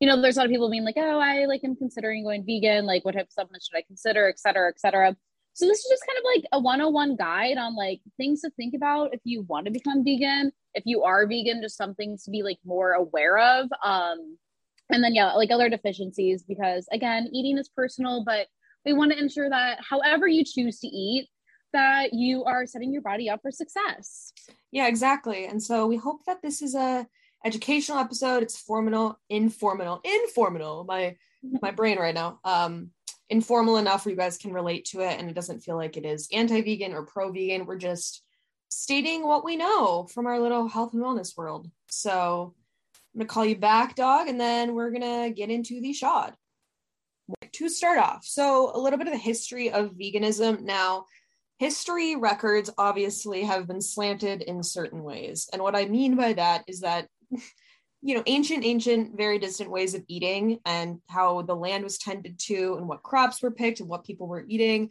you 0.00 0.08
know, 0.08 0.20
there's 0.20 0.36
a 0.36 0.40
lot 0.40 0.46
of 0.46 0.50
people 0.50 0.70
being 0.70 0.84
like, 0.84 0.96
oh, 0.96 1.20
I 1.20 1.44
like 1.44 1.62
am 1.62 1.76
considering 1.76 2.24
going 2.24 2.44
vegan. 2.44 2.86
Like, 2.86 3.04
what 3.04 3.14
type 3.14 3.26
of 3.26 3.32
supplements 3.32 3.68
should 3.68 3.76
I 3.76 3.82
consider, 3.82 4.28
et 4.28 4.38
cetera, 4.38 4.70
et 4.70 4.80
cetera. 4.80 5.14
So 5.52 5.66
this 5.66 5.78
is 5.78 5.90
just 5.90 6.06
kind 6.06 6.18
of 6.18 6.24
like 6.24 6.48
a 6.52 6.60
101 6.60 7.16
guide 7.16 7.58
on 7.58 7.76
like 7.76 8.00
things 8.16 8.40
to 8.40 8.50
think 8.50 8.74
about 8.74 9.12
if 9.12 9.20
you 9.24 9.42
want 9.42 9.66
to 9.66 9.70
become 9.70 10.04
vegan. 10.04 10.52
If 10.74 10.84
you 10.86 11.02
are 11.02 11.26
vegan, 11.26 11.60
just 11.60 11.76
some 11.76 11.94
things 11.94 12.24
to 12.24 12.30
be 12.30 12.42
like 12.42 12.58
more 12.64 12.92
aware 12.92 13.38
of. 13.38 13.68
Um, 13.84 14.38
and 14.88 15.04
then 15.04 15.14
yeah, 15.14 15.32
like 15.32 15.50
other 15.50 15.68
deficiencies 15.68 16.44
because 16.44 16.88
again, 16.92 17.28
eating 17.32 17.58
is 17.58 17.68
personal, 17.68 18.24
but 18.24 18.46
we 18.84 18.92
want 18.92 19.12
to 19.12 19.18
ensure 19.18 19.48
that 19.48 19.78
however 19.88 20.26
you 20.26 20.44
choose 20.44 20.80
to 20.80 20.86
eat, 20.86 21.28
that 21.72 22.12
you 22.12 22.44
are 22.44 22.66
setting 22.66 22.92
your 22.92 23.02
body 23.02 23.30
up 23.30 23.40
for 23.42 23.50
success. 23.50 24.32
yeah 24.72 24.88
exactly. 24.88 25.46
And 25.46 25.62
so 25.62 25.86
we 25.86 25.96
hope 25.96 26.24
that 26.26 26.42
this 26.42 26.62
is 26.62 26.74
a 26.74 27.06
educational 27.44 27.98
episode. 27.98 28.42
It's 28.42 28.58
formal 28.58 29.18
informal 29.28 30.00
informal 30.04 30.84
my 30.84 31.16
my 31.62 31.70
brain 31.70 31.98
right 31.98 32.14
now. 32.14 32.40
Um 32.44 32.90
informal 33.28 33.76
enough 33.76 34.04
where 34.04 34.10
you 34.10 34.16
guys 34.18 34.36
can 34.36 34.52
relate 34.52 34.84
to 34.86 35.00
it 35.00 35.18
and 35.18 35.30
it 35.30 35.34
doesn't 35.34 35.60
feel 35.60 35.76
like 35.76 35.96
it 35.96 36.04
is 36.04 36.28
anti-vegan 36.32 36.92
or 36.92 37.06
pro-vegan. 37.06 37.64
We're 37.64 37.78
just 37.78 38.24
stating 38.68 39.24
what 39.24 39.44
we 39.44 39.54
know 39.56 40.08
from 40.12 40.26
our 40.26 40.40
little 40.40 40.66
health 40.66 40.92
and 40.94 41.02
wellness 41.02 41.36
world. 41.36 41.70
So 41.88 42.54
i'm 43.14 43.18
gonna 43.20 43.28
call 43.28 43.44
you 43.44 43.56
back 43.56 43.94
dog 43.94 44.28
and 44.28 44.40
then 44.40 44.74
we're 44.74 44.90
gonna 44.90 45.30
get 45.30 45.50
into 45.50 45.80
the 45.80 45.92
shot 45.92 46.36
to 47.52 47.68
start 47.68 47.98
off 47.98 48.24
so 48.24 48.72
a 48.74 48.78
little 48.78 48.98
bit 48.98 49.08
of 49.08 49.12
the 49.12 49.18
history 49.18 49.70
of 49.70 49.92
veganism. 49.92 50.62
Now 50.62 51.04
history 51.58 52.16
records 52.16 52.70
obviously 52.78 53.42
have 53.42 53.66
been 53.66 53.82
slanted 53.82 54.42
in 54.42 54.62
certain 54.62 55.02
ways 55.02 55.48
and 55.52 55.60
what 55.60 55.76
i 55.76 55.84
mean 55.84 56.16
by 56.16 56.32
that 56.32 56.64
is 56.66 56.80
that 56.80 57.06
you 58.02 58.14
know 58.14 58.22
ancient 58.26 58.64
ancient 58.64 59.14
very 59.14 59.38
distant 59.38 59.70
ways 59.70 59.94
of 59.94 60.02
eating 60.08 60.58
and 60.64 60.98
how 61.08 61.42
the 61.42 61.54
land 61.54 61.84
was 61.84 61.98
tended 61.98 62.38
to 62.38 62.76
and 62.78 62.88
what 62.88 63.02
crops 63.02 63.42
were 63.42 63.50
picked 63.50 63.80
and 63.80 63.90
what 63.90 64.04
people 64.04 64.26
were 64.26 64.46
eating 64.48 64.88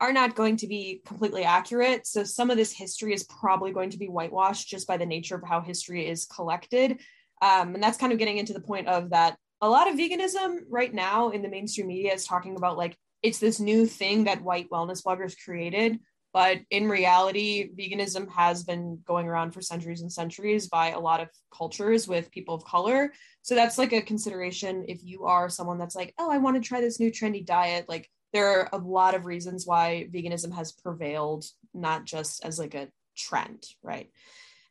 are 0.00 0.12
not 0.12 0.34
going 0.34 0.56
to 0.56 0.66
be 0.66 1.00
completely 1.06 1.44
accurate. 1.44 2.06
So 2.06 2.24
some 2.24 2.50
of 2.50 2.56
this 2.56 2.72
history 2.72 3.14
is 3.14 3.24
probably 3.24 3.72
going 3.72 3.90
to 3.90 3.98
be 3.98 4.08
whitewashed 4.08 4.68
just 4.68 4.86
by 4.86 4.96
the 4.96 5.06
nature 5.06 5.36
of 5.36 5.44
how 5.46 5.60
history 5.60 6.06
is 6.06 6.26
collected. 6.26 7.00
Um, 7.40 7.74
and 7.74 7.82
that's 7.82 7.98
kind 7.98 8.12
of 8.12 8.18
getting 8.18 8.38
into 8.38 8.52
the 8.52 8.60
point 8.60 8.88
of 8.88 9.10
that 9.10 9.38
a 9.64 9.68
lot 9.68 9.90
of 9.90 9.96
veganism 9.96 10.58
right 10.68 10.92
now 10.92 11.30
in 11.30 11.40
the 11.40 11.48
mainstream 11.48 11.86
media 11.86 12.12
is 12.12 12.26
talking 12.26 12.56
about 12.56 12.76
like 12.76 12.94
it's 13.22 13.38
this 13.38 13.58
new 13.58 13.86
thing 13.86 14.24
that 14.24 14.42
white 14.42 14.68
wellness 14.68 15.02
bloggers 15.02 15.34
created 15.42 15.98
but 16.34 16.58
in 16.70 16.86
reality 16.86 17.70
veganism 17.74 18.30
has 18.30 18.62
been 18.62 18.98
going 19.06 19.26
around 19.26 19.52
for 19.52 19.62
centuries 19.62 20.02
and 20.02 20.12
centuries 20.12 20.68
by 20.68 20.90
a 20.90 21.00
lot 21.00 21.22
of 21.22 21.30
cultures 21.50 22.06
with 22.06 22.30
people 22.30 22.54
of 22.54 22.64
color. 22.64 23.10
So 23.40 23.54
that's 23.54 23.78
like 23.78 23.92
a 23.94 24.02
consideration 24.02 24.84
if 24.86 25.02
you 25.02 25.24
are 25.24 25.48
someone 25.48 25.78
that's 25.78 25.96
like 25.96 26.12
oh 26.18 26.30
i 26.30 26.36
want 26.36 26.56
to 26.56 26.68
try 26.68 26.82
this 26.82 27.00
new 27.00 27.10
trendy 27.10 27.44
diet 27.44 27.88
like 27.88 28.10
there 28.34 28.48
are 28.48 28.68
a 28.72 28.78
lot 28.78 29.14
of 29.14 29.24
reasons 29.24 29.66
why 29.66 30.08
veganism 30.12 30.52
has 30.52 30.72
prevailed 30.72 31.46
not 31.72 32.04
just 32.04 32.44
as 32.44 32.58
like 32.58 32.74
a 32.74 32.88
trend 33.16 33.64
right 33.82 34.10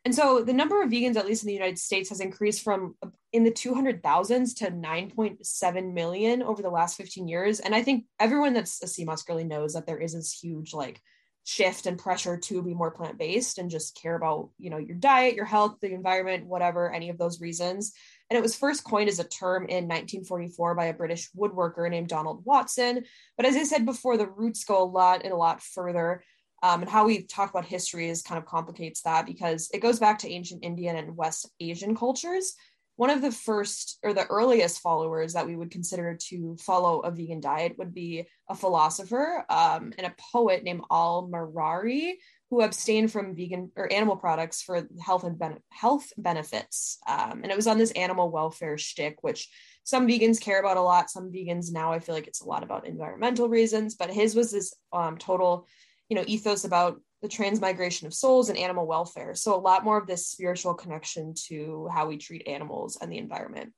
and 0.04 0.14
so 0.14 0.42
the 0.42 0.52
number 0.52 0.82
of 0.82 0.90
vegans 0.90 1.16
at 1.16 1.26
least 1.26 1.42
in 1.42 1.48
the 1.48 1.54
united 1.54 1.78
states 1.78 2.08
has 2.10 2.20
increased 2.20 2.62
from 2.62 2.94
in 3.34 3.42
the 3.42 3.50
200,000s 3.50 4.54
to 4.58 4.70
9.7 4.70 5.92
million 5.92 6.40
over 6.40 6.62
the 6.62 6.70
last 6.70 6.96
15 6.96 7.26
years. 7.26 7.58
And 7.60 7.74
i 7.74 7.82
think 7.82 8.04
everyone 8.20 8.54
that's 8.54 8.82
a 8.82 8.86
sea 8.86 9.04
moss 9.04 9.24
girly 9.24 9.44
knows 9.44 9.74
that 9.74 9.86
there 9.86 9.98
is 9.98 10.14
this 10.14 10.32
huge 10.32 10.72
like 10.72 11.00
shift 11.46 11.84
and 11.84 11.98
pressure 11.98 12.38
to 12.38 12.62
be 12.62 12.72
more 12.72 12.90
plant-based 12.90 13.58
and 13.58 13.68
just 13.68 14.00
care 14.00 14.14
about 14.14 14.48
you 14.58 14.70
know 14.70 14.78
your 14.78 14.96
diet 14.96 15.34
your 15.34 15.44
health 15.44 15.76
the 15.80 15.92
environment 15.92 16.46
whatever 16.46 16.92
any 16.92 17.10
of 17.10 17.18
those 17.18 17.40
reasons. 17.40 17.92
And 18.30 18.38
it 18.38 18.42
was 18.42 18.56
first 18.56 18.84
coined 18.84 19.10
as 19.10 19.18
a 19.18 19.24
term 19.24 19.64
in 19.64 19.84
1944 19.84 20.74
by 20.74 20.86
a 20.86 20.94
british 20.94 21.28
woodworker 21.36 21.90
named 21.90 22.08
donald 22.08 22.44
watson. 22.44 23.04
But 23.36 23.46
as 23.46 23.56
i 23.56 23.64
said 23.64 23.84
before 23.84 24.16
the 24.16 24.28
roots 24.28 24.64
go 24.64 24.82
a 24.82 24.84
lot 24.84 25.22
and 25.24 25.32
a 25.32 25.36
lot 25.36 25.60
further 25.60 26.22
um, 26.64 26.80
and 26.80 26.90
how 26.90 27.04
we 27.04 27.22
talk 27.22 27.50
about 27.50 27.64
history 27.64 28.08
is 28.08 28.22
kind 28.22 28.38
of 28.38 28.46
complicates 28.46 29.02
that 29.02 29.26
because 29.26 29.70
it 29.72 29.80
goes 29.80 29.98
back 30.00 30.18
to 30.18 30.30
ancient 30.30 30.64
indian 30.64 30.96
and 30.96 31.16
west 31.16 31.48
asian 31.60 31.94
cultures 31.94 32.54
one 32.96 33.10
of 33.10 33.22
the 33.22 33.32
first 33.32 33.98
or 34.02 34.12
the 34.12 34.26
earliest 34.26 34.80
followers 34.80 35.32
that 35.32 35.46
we 35.46 35.56
would 35.56 35.70
consider 35.70 36.16
to 36.28 36.56
follow 36.60 37.00
a 37.00 37.10
vegan 37.10 37.40
diet 37.40 37.76
would 37.76 37.92
be 37.92 38.26
a 38.48 38.54
philosopher 38.54 39.44
um, 39.50 39.92
and 39.98 40.06
a 40.06 40.14
poet 40.32 40.62
named 40.62 40.82
Al 40.90 41.28
Marari, 41.28 42.12
who 42.50 42.62
abstained 42.62 43.10
from 43.10 43.34
vegan 43.34 43.72
or 43.74 43.92
animal 43.92 44.16
products 44.16 44.62
for 44.62 44.86
health 45.04 45.24
and 45.24 45.38
ben- 45.38 45.58
health 45.70 46.12
benefits. 46.16 46.98
Um, 47.08 47.40
and 47.42 47.50
it 47.50 47.56
was 47.56 47.66
on 47.66 47.78
this 47.78 47.90
animal 47.92 48.30
welfare 48.30 48.78
shtick, 48.78 49.16
which 49.22 49.48
some 49.82 50.06
vegans 50.06 50.40
care 50.40 50.60
about 50.60 50.76
a 50.76 50.82
lot. 50.82 51.10
Some 51.10 51.32
vegans 51.32 51.72
now, 51.72 51.92
I 51.92 51.98
feel 51.98 52.14
like 52.14 52.28
it's 52.28 52.42
a 52.42 52.48
lot 52.48 52.62
about 52.62 52.86
environmental 52.86 53.48
reasons, 53.48 53.96
but 53.96 54.10
his 54.10 54.36
was 54.36 54.52
this 54.52 54.72
um, 54.92 55.18
total, 55.18 55.66
you 56.08 56.16
know, 56.16 56.24
ethos 56.26 56.64
about 56.64 57.00
the 57.22 57.28
transmigration 57.28 58.06
of 58.06 58.12
souls 58.12 58.50
and 58.50 58.58
animal 58.58 58.86
welfare. 58.86 59.34
So, 59.34 59.54
a 59.54 59.60
lot 59.60 59.84
more 59.84 59.98
of 59.98 60.06
this 60.06 60.26
spiritual 60.26 60.74
connection 60.74 61.34
to 61.46 61.88
how 61.92 62.06
we 62.06 62.18
treat 62.18 62.46
animals 62.46 62.98
and 63.00 63.10
the 63.10 63.18
environment. 63.18 63.72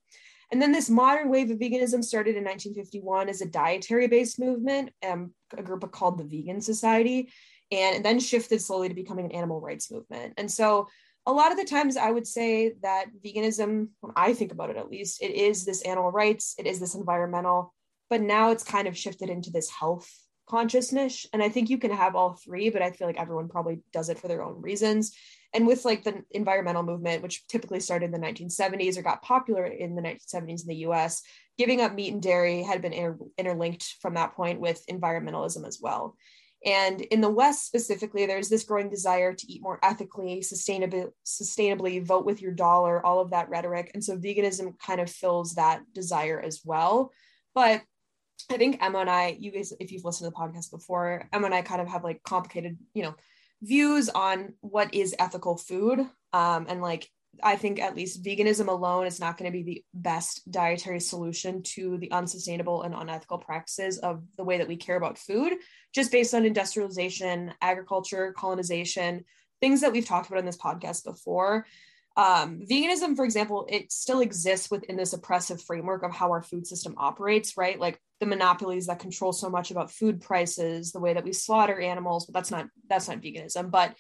And 0.51 0.61
then 0.61 0.73
this 0.73 0.91
modern 0.91 1.29
wave 1.29 1.51
of 1.51 1.59
veganism 1.59 2.05
started 2.05 2.37
in 2.37 2.45
1951 2.45 3.29
as 3.29 3.41
a 3.41 3.47
dietary 3.47 4.09
based 4.09 4.39
movement, 4.39 4.91
um, 5.07 5.33
a 5.57 5.63
group 5.63 5.91
called 5.93 6.19
the 6.19 6.25
Vegan 6.25 6.61
Society, 6.61 7.31
and 7.71 8.05
then 8.05 8.21
shifted 8.21 8.61
slowly 8.61 8.89
to 8.89 8.95
becoming 8.95 9.27
an 9.27 9.33
animal 9.33 9.61
rights 9.61 9.91
movement. 9.91 10.35
And 10.37 10.51
so, 10.51 10.89
a 11.25 11.33
lot 11.33 11.51
of 11.51 11.59
the 11.59 11.65
times 11.65 11.97
I 11.97 12.11
would 12.11 12.27
say 12.27 12.75
that 12.83 13.07
veganism, 13.25 13.89
when 14.01 14.13
I 14.17 14.33
think 14.33 14.53
about 14.53 14.71
it 14.71 14.77
at 14.77 14.91
least, 14.91 15.23
it 15.23 15.33
is 15.33 15.65
this 15.65 15.83
animal 15.83 16.11
rights, 16.11 16.55
it 16.59 16.67
is 16.67 16.79
this 16.81 16.95
environmental, 16.95 17.73
but 18.11 18.21
now 18.21 18.51
it's 18.51 18.65
kind 18.65 18.87
of 18.87 18.97
shifted 18.97 19.29
into 19.29 19.51
this 19.51 19.71
health 19.71 20.09
consciousness 20.49 21.27
and 21.33 21.43
i 21.43 21.49
think 21.49 21.69
you 21.69 21.79
can 21.79 21.91
have 21.91 22.15
all 22.15 22.35
three 22.35 22.71
but 22.71 22.83
i 22.83 22.91
feel 22.91 23.07
like 23.07 23.19
everyone 23.19 23.49
probably 23.49 23.81
does 23.93 24.09
it 24.09 24.19
for 24.19 24.29
their 24.29 24.43
own 24.43 24.61
reasons. 24.61 25.17
And 25.55 25.67
with 25.67 25.87
like 25.87 26.05
the 26.05 26.23
environmental 26.33 26.83
movement 26.83 27.23
which 27.23 27.47
typically 27.47 27.81
started 27.81 28.07
in 28.07 28.11
the 28.11 28.27
1970s 28.27 28.99
or 28.99 29.03
got 29.03 29.23
popular 29.23 29.65
in 29.65 29.95
the 29.95 30.03
1970s 30.03 30.63
in 30.63 30.69
the 30.69 30.75
us 30.77 31.23
giving 31.57 31.81
up 31.81 31.95
meat 31.95 32.13
and 32.13 32.23
dairy 32.23 32.63
had 32.63 32.83
been 32.83 32.93
inter- 32.93 33.19
interlinked 33.39 33.95
from 34.03 34.15
that 34.15 34.35
point 34.35 34.61
with 34.61 34.85
environmentalism 34.91 35.67
as 35.67 35.79
well. 35.81 36.15
And 36.65 37.01
in 37.01 37.21
the 37.21 37.31
west 37.31 37.67
specifically 37.67 38.27
there's 38.27 38.49
this 38.49 38.65
growing 38.65 38.91
desire 38.91 39.33
to 39.33 39.53
eat 39.53 39.63
more 39.63 39.79
ethically 39.83 40.41
sustainably 40.41 41.09
sustainably 41.25 42.05
vote 42.05 42.27
with 42.27 42.43
your 42.43 42.53
dollar 42.53 43.05
all 43.05 43.21
of 43.21 43.31
that 43.31 43.49
rhetoric. 43.49 43.93
And 43.95 44.05
so 44.05 44.19
veganism 44.19 44.79
kind 44.79 45.01
of 45.01 45.11
fills 45.11 45.55
that 45.55 45.83
desire 45.95 46.41
as 46.41 46.61
well. 46.65 47.13
But 47.55 47.83
I 48.51 48.57
think 48.57 48.79
Emma 48.81 48.99
and 48.99 49.11
I, 49.11 49.37
you 49.39 49.51
guys, 49.51 49.73
if 49.81 49.91
you've 49.93 50.05
listened 50.05 50.31
to 50.31 50.31
the 50.31 50.37
podcast 50.37 50.71
before, 50.71 51.29
Emma 51.33 51.47
and 51.47 51.55
I 51.55 51.63
kind 51.63 51.81
of 51.81 51.89
have 51.89 52.05
like 52.05 52.23
complicated, 52.23 52.79
you 52.95 53.03
know, 53.03 53.15
views 53.63 54.09
on 54.09 54.55
what 54.61 54.95
is 54.95 55.15
ethical 55.19 55.57
food. 55.57 56.01
Um, 56.33 56.67
and 56.69 56.81
like, 56.81 57.09
I 57.43 57.57
think 57.57 57.81
at 57.81 57.97
least 57.97 58.23
veganism 58.23 58.69
alone 58.69 59.07
is 59.07 59.21
not 59.21 59.37
going 59.37 59.51
to 59.51 59.57
be 59.57 59.63
the 59.63 59.85
best 59.93 60.51
dietary 60.51 61.01
solution 61.01 61.63
to 61.63 61.99
the 61.99 62.11
unsustainable 62.11 62.83
and 62.83 62.95
unethical 62.95 63.39
practices 63.39 63.99
of 63.99 64.23
the 64.37 64.45
way 64.45 64.59
that 64.59 64.69
we 64.69 64.77
care 64.77 64.97
about 64.97 65.19
food, 65.19 65.53
just 65.95 66.13
based 66.13 66.35
on 66.35 66.47
industrialization, 66.47 67.53
agriculture, 67.61 68.33
colonization, 68.37 69.25
things 69.61 69.83
that 69.83 69.93
we've 69.93 70.07
talked 70.07 70.29
about 70.29 70.39
in 70.39 70.47
this 70.47 70.57
podcast 70.57 71.05
before 71.05 71.67
um, 72.17 72.61
veganism, 72.69 73.15
for 73.15 73.25
example, 73.25 73.67
it 73.69 73.93
still 73.93 74.21
exists 74.21 74.71
within 74.71 74.97
this 74.97 75.13
oppressive 75.13 75.63
framework 75.63 76.03
of 76.03 76.13
how 76.13 76.31
our 76.31 76.43
food 76.43 76.67
system 76.67 76.95
operates, 76.97 77.57
right? 77.57 77.79
Like 77.79 78.01
the 78.21 78.27
monopolies 78.27 78.87
that 78.87 78.99
control 78.99 79.33
so 79.33 79.51
much 79.51 79.71
about 79.71 79.91
food 79.91 80.21
prices, 80.21 80.93
the 80.93 81.01
way 81.01 81.15
that 81.15 81.25
we 81.25 81.33
slaughter 81.33 81.81
animals, 81.81 82.27
but 82.27 82.35
that's 82.35 82.51
not 82.51 82.67
that's 82.89 83.09
not 83.09 83.21
veganism, 83.21 83.71
but 83.71 83.95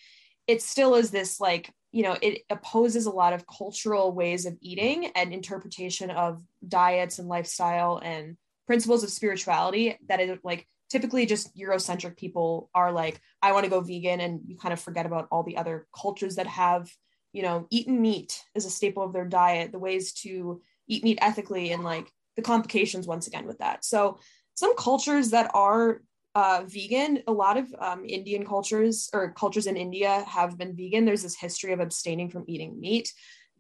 it 0.47 0.63
still 0.63 0.95
is 0.95 1.11
this 1.11 1.41
like 1.41 1.71
you 1.93 2.03
know 2.03 2.17
it 2.21 2.43
opposes 2.51 3.07
a 3.07 3.11
lot 3.11 3.33
of 3.33 3.47
cultural 3.47 4.13
ways 4.13 4.47
of 4.47 4.57
eating 4.61 5.07
and 5.15 5.33
interpretation 5.33 6.11
of 6.11 6.43
diets 6.67 7.19
and 7.19 7.29
lifestyle 7.29 8.01
and 8.03 8.37
principles 8.67 9.05
of 9.05 9.11
spirituality 9.11 9.97
that 10.09 10.21
is 10.21 10.39
like 10.43 10.67
typically 10.91 11.27
just 11.27 11.57
eurocentric 11.57 12.17
people 12.17 12.69
are 12.75 12.93
like 12.93 13.21
i 13.41 13.53
want 13.53 13.65
to 13.65 13.71
go 13.71 13.81
vegan 13.81 14.21
and 14.21 14.41
you 14.47 14.57
kind 14.57 14.73
of 14.73 14.81
forget 14.81 15.07
about 15.07 15.29
all 15.31 15.45
the 15.45 15.57
other 15.57 15.87
cultures 15.95 16.37
that 16.37 16.49
have 16.49 16.91
you 17.37 17.43
know, 17.43 17.67
eaten 17.69 18.01
meat 18.01 18.43
as 18.55 18.65
a 18.65 18.71
staple 18.71 19.03
of 19.03 19.13
their 19.13 19.27
diet, 19.27 19.71
the 19.71 19.79
ways 19.79 20.15
to 20.15 20.63
eat 20.89 21.05
meat 21.05 21.19
ethically, 21.21 21.71
and 21.71 21.85
like 21.85 22.11
the 22.37 22.43
complications 22.43 23.07
once 23.07 23.27
again 23.27 23.47
with 23.47 23.59
that. 23.59 23.85
So, 23.85 24.19
some 24.55 24.77
cultures 24.77 25.31
that 25.31 25.51
are 25.55 26.01
uh, 26.35 26.65
vegan, 26.67 27.23
a 27.27 27.33
lot 27.33 27.57
of 27.57 27.75
um, 27.79 28.05
Indian 28.07 28.47
cultures 28.47 29.11
or 29.13 29.33
cultures 29.33 29.67
in 29.67 29.77
India 29.77 30.25
have 30.29 30.57
been 30.57 30.77
vegan. 30.77 31.05
There's 31.05 31.23
this 31.23 31.37
history 31.37 31.73
of 31.73 31.81
abstaining 31.81 32.31
from 32.31 32.45
eating 32.47 32.79
meat. 32.79 33.13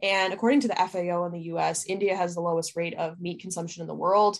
And 0.02 0.32
according 0.32 0.60
to 0.60 0.68
the 0.68 0.74
FAO 0.74 1.24
in 1.24 1.32
the 1.32 1.52
US, 1.52 1.86
India 1.86 2.14
has 2.16 2.34
the 2.34 2.40
lowest 2.40 2.76
rate 2.76 2.94
of 2.94 3.20
meat 3.20 3.40
consumption 3.40 3.82
in 3.82 3.88
the 3.88 3.94
world 3.94 4.38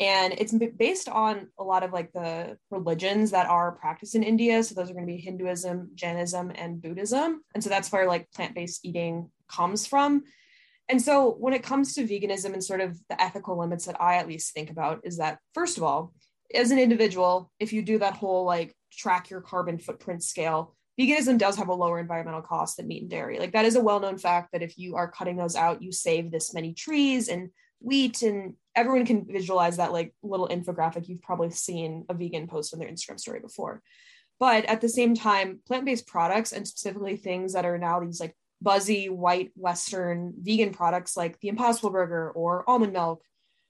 and 0.00 0.34
it's 0.34 0.54
based 0.76 1.08
on 1.08 1.48
a 1.58 1.64
lot 1.64 1.82
of 1.82 1.92
like 1.92 2.12
the 2.12 2.56
religions 2.70 3.32
that 3.32 3.46
are 3.46 3.72
practiced 3.72 4.14
in 4.14 4.22
india 4.22 4.62
so 4.62 4.74
those 4.74 4.90
are 4.90 4.94
going 4.94 5.06
to 5.06 5.12
be 5.12 5.20
hinduism 5.20 5.90
jainism 5.94 6.52
and 6.54 6.80
buddhism 6.80 7.42
and 7.54 7.62
so 7.62 7.70
that's 7.70 7.90
where 7.90 8.06
like 8.06 8.30
plant-based 8.32 8.84
eating 8.84 9.30
comes 9.48 9.86
from 9.86 10.22
and 10.88 11.00
so 11.02 11.34
when 11.38 11.54
it 11.54 11.62
comes 11.62 11.94
to 11.94 12.06
veganism 12.06 12.52
and 12.52 12.64
sort 12.64 12.80
of 12.80 12.98
the 13.08 13.20
ethical 13.20 13.58
limits 13.58 13.86
that 13.86 14.00
i 14.00 14.16
at 14.16 14.28
least 14.28 14.52
think 14.52 14.70
about 14.70 15.00
is 15.04 15.18
that 15.18 15.38
first 15.54 15.76
of 15.76 15.82
all 15.82 16.12
as 16.54 16.70
an 16.70 16.78
individual 16.78 17.50
if 17.58 17.72
you 17.72 17.82
do 17.82 17.98
that 17.98 18.16
whole 18.16 18.44
like 18.44 18.74
track 18.92 19.30
your 19.30 19.40
carbon 19.40 19.78
footprint 19.78 20.22
scale 20.22 20.74
veganism 20.98 21.38
does 21.38 21.56
have 21.56 21.68
a 21.68 21.74
lower 21.74 21.98
environmental 21.98 22.42
cost 22.42 22.76
than 22.76 22.88
meat 22.88 23.02
and 23.02 23.10
dairy. 23.10 23.38
Like 23.38 23.52
that 23.52 23.64
is 23.64 23.76
a 23.76 23.80
well-known 23.80 24.18
fact 24.18 24.50
that 24.52 24.62
if 24.62 24.76
you 24.76 24.96
are 24.96 25.10
cutting 25.10 25.36
those 25.36 25.54
out 25.54 25.82
you 25.82 25.92
save 25.92 26.30
this 26.30 26.52
many 26.52 26.74
trees 26.74 27.28
and 27.28 27.50
wheat 27.80 28.22
and 28.22 28.54
everyone 28.74 29.06
can 29.06 29.24
visualize 29.24 29.76
that 29.76 29.92
like 29.92 30.12
little 30.22 30.48
infographic 30.48 31.08
you've 31.08 31.22
probably 31.22 31.50
seen 31.50 32.04
a 32.08 32.14
vegan 32.14 32.48
post 32.48 32.74
on 32.74 32.80
their 32.80 32.88
instagram 32.88 33.20
story 33.20 33.40
before. 33.40 33.80
But 34.40 34.64
at 34.66 34.80
the 34.80 34.88
same 34.88 35.14
time 35.14 35.60
plant-based 35.66 36.06
products 36.06 36.52
and 36.52 36.66
specifically 36.66 37.16
things 37.16 37.52
that 37.52 37.64
are 37.64 37.78
now 37.78 38.00
these 38.00 38.20
like 38.20 38.34
buzzy 38.60 39.08
white 39.08 39.50
western 39.54 40.34
vegan 40.40 40.72
products 40.72 41.16
like 41.16 41.38
the 41.40 41.48
impossible 41.48 41.90
burger 41.90 42.30
or 42.30 42.68
almond 42.68 42.92
milk 42.92 43.22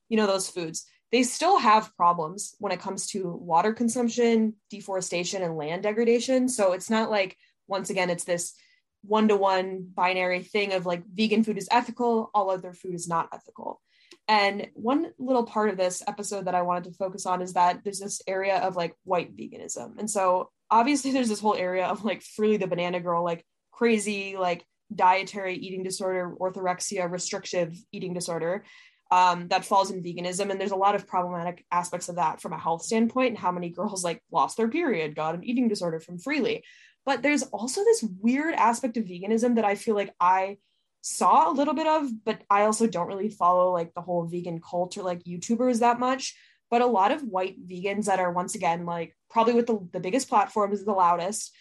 you 0.09 0.16
know 0.16 0.26
those 0.26 0.49
foods 0.49 0.87
they 1.11 1.23
still 1.23 1.59
have 1.59 1.95
problems 1.97 2.54
when 2.59 2.73
it 2.73 2.80
comes 2.80 3.07
to 3.07 3.30
water 3.30 3.73
consumption 3.73 4.54
deforestation 4.71 5.42
and 5.42 5.57
land 5.57 5.83
degradation 5.83 6.49
so 6.49 6.73
it's 6.73 6.90
not 6.90 7.11
like 7.11 7.37
once 7.66 7.90
again 7.90 8.11
it's 8.11 8.25
this 8.25 8.54
one 9.02 9.28
to 9.28 9.37
one 9.37 9.87
binary 9.95 10.42
thing 10.42 10.73
of 10.73 10.87
like 10.87 11.04
vegan 11.07 11.45
food 11.45 11.59
is 11.59 11.68
ethical 11.71 12.30
all 12.35 12.50
other 12.50 12.73
food 12.73 12.95
is 12.95 13.09
not 13.09 13.28
ethical 13.33 13.80
and 14.28 14.68
one 14.75 15.11
little 15.18 15.45
part 15.45 15.71
of 15.71 15.78
this 15.78 16.02
episode 16.07 16.45
that 16.45 16.54
I 16.54 16.61
wanted 16.61 16.85
to 16.85 16.92
focus 16.92 17.25
on 17.25 17.40
is 17.40 17.54
that 17.54 17.83
there's 17.83 17.99
this 17.99 18.21
area 18.26 18.59
of 18.59 18.76
like 18.76 18.95
white 19.04 19.35
veganism. 19.35 19.99
And 19.99 20.11
so 20.11 20.50
obviously 20.71 21.12
there's 21.12 21.30
this 21.30 21.40
whole 21.40 21.54
area 21.54 21.87
of 21.87 22.04
like 22.04 22.21
Freelee 22.21 22.61
the 22.61 22.66
Banana 22.66 23.00
Girl, 23.00 23.25
like 23.25 23.45
crazy, 23.73 24.37
like 24.37 24.66
dietary 24.95 25.54
eating 25.54 25.83
disorder, 25.83 26.35
orthorexia, 26.40 27.11
restrictive 27.11 27.76
eating 27.92 28.14
disorder 28.14 28.64
um, 29.11 29.49
that 29.49 29.64
falls 29.64 29.90
in 29.90 30.02
veganism. 30.02 30.50
And 30.50 30.61
there's 30.61 30.71
a 30.71 30.76
lot 30.76 30.95
of 30.95 31.07
problematic 31.07 31.64
aspects 31.71 32.09
of 32.09 32.16
that 32.16 32.40
from 32.40 32.52
a 32.52 32.59
health 32.59 32.83
standpoint 32.83 33.30
and 33.30 33.38
how 33.38 33.52
many 33.52 33.71
girls 33.71 34.04
like 34.04 34.23
lost 34.30 34.57
their 34.57 34.68
period, 34.68 35.14
got 35.14 35.35
an 35.35 35.45
eating 35.45 35.68
disorder 35.68 36.00
from 36.00 36.18
Freelee. 36.18 36.62
But 37.07 37.23
there's 37.23 37.42
also 37.45 37.83
this 37.85 38.04
weird 38.21 38.54
aspect 38.54 38.97
of 38.97 39.04
veganism 39.04 39.54
that 39.54 39.64
I 39.64 39.76
feel 39.76 39.95
like 39.95 40.14
I 40.21 40.59
saw 41.00 41.50
a 41.50 41.54
little 41.54 41.75
bit 41.75 41.87
of, 41.87 42.11
but 42.25 42.42
I 42.50 42.62
also 42.62 42.87
don't 42.87 43.07
really 43.07 43.30
follow 43.30 43.73
like 43.73 43.95
the 43.95 44.02
whole 44.02 44.26
vegan 44.26 44.61
cult 44.61 44.99
or 44.99 45.02
like 45.02 45.25
YouTubers 45.25 45.80
that 45.80 45.99
much. 45.99 46.37
But 46.71 46.83
a 46.83 46.87
lot 46.87 47.12
of 47.12 47.23
white 47.23 47.66
vegans 47.66 48.07
that 48.07 48.18
are 48.18 48.30
once 48.30 48.54
again 48.54 48.85
like 48.85 49.16
probably 49.30 49.54
with 49.54 49.66
the, 49.66 49.88
the 49.92 50.00
biggest 50.00 50.28
platforms, 50.28 50.85
the 50.85 50.92
loudest, 50.92 51.54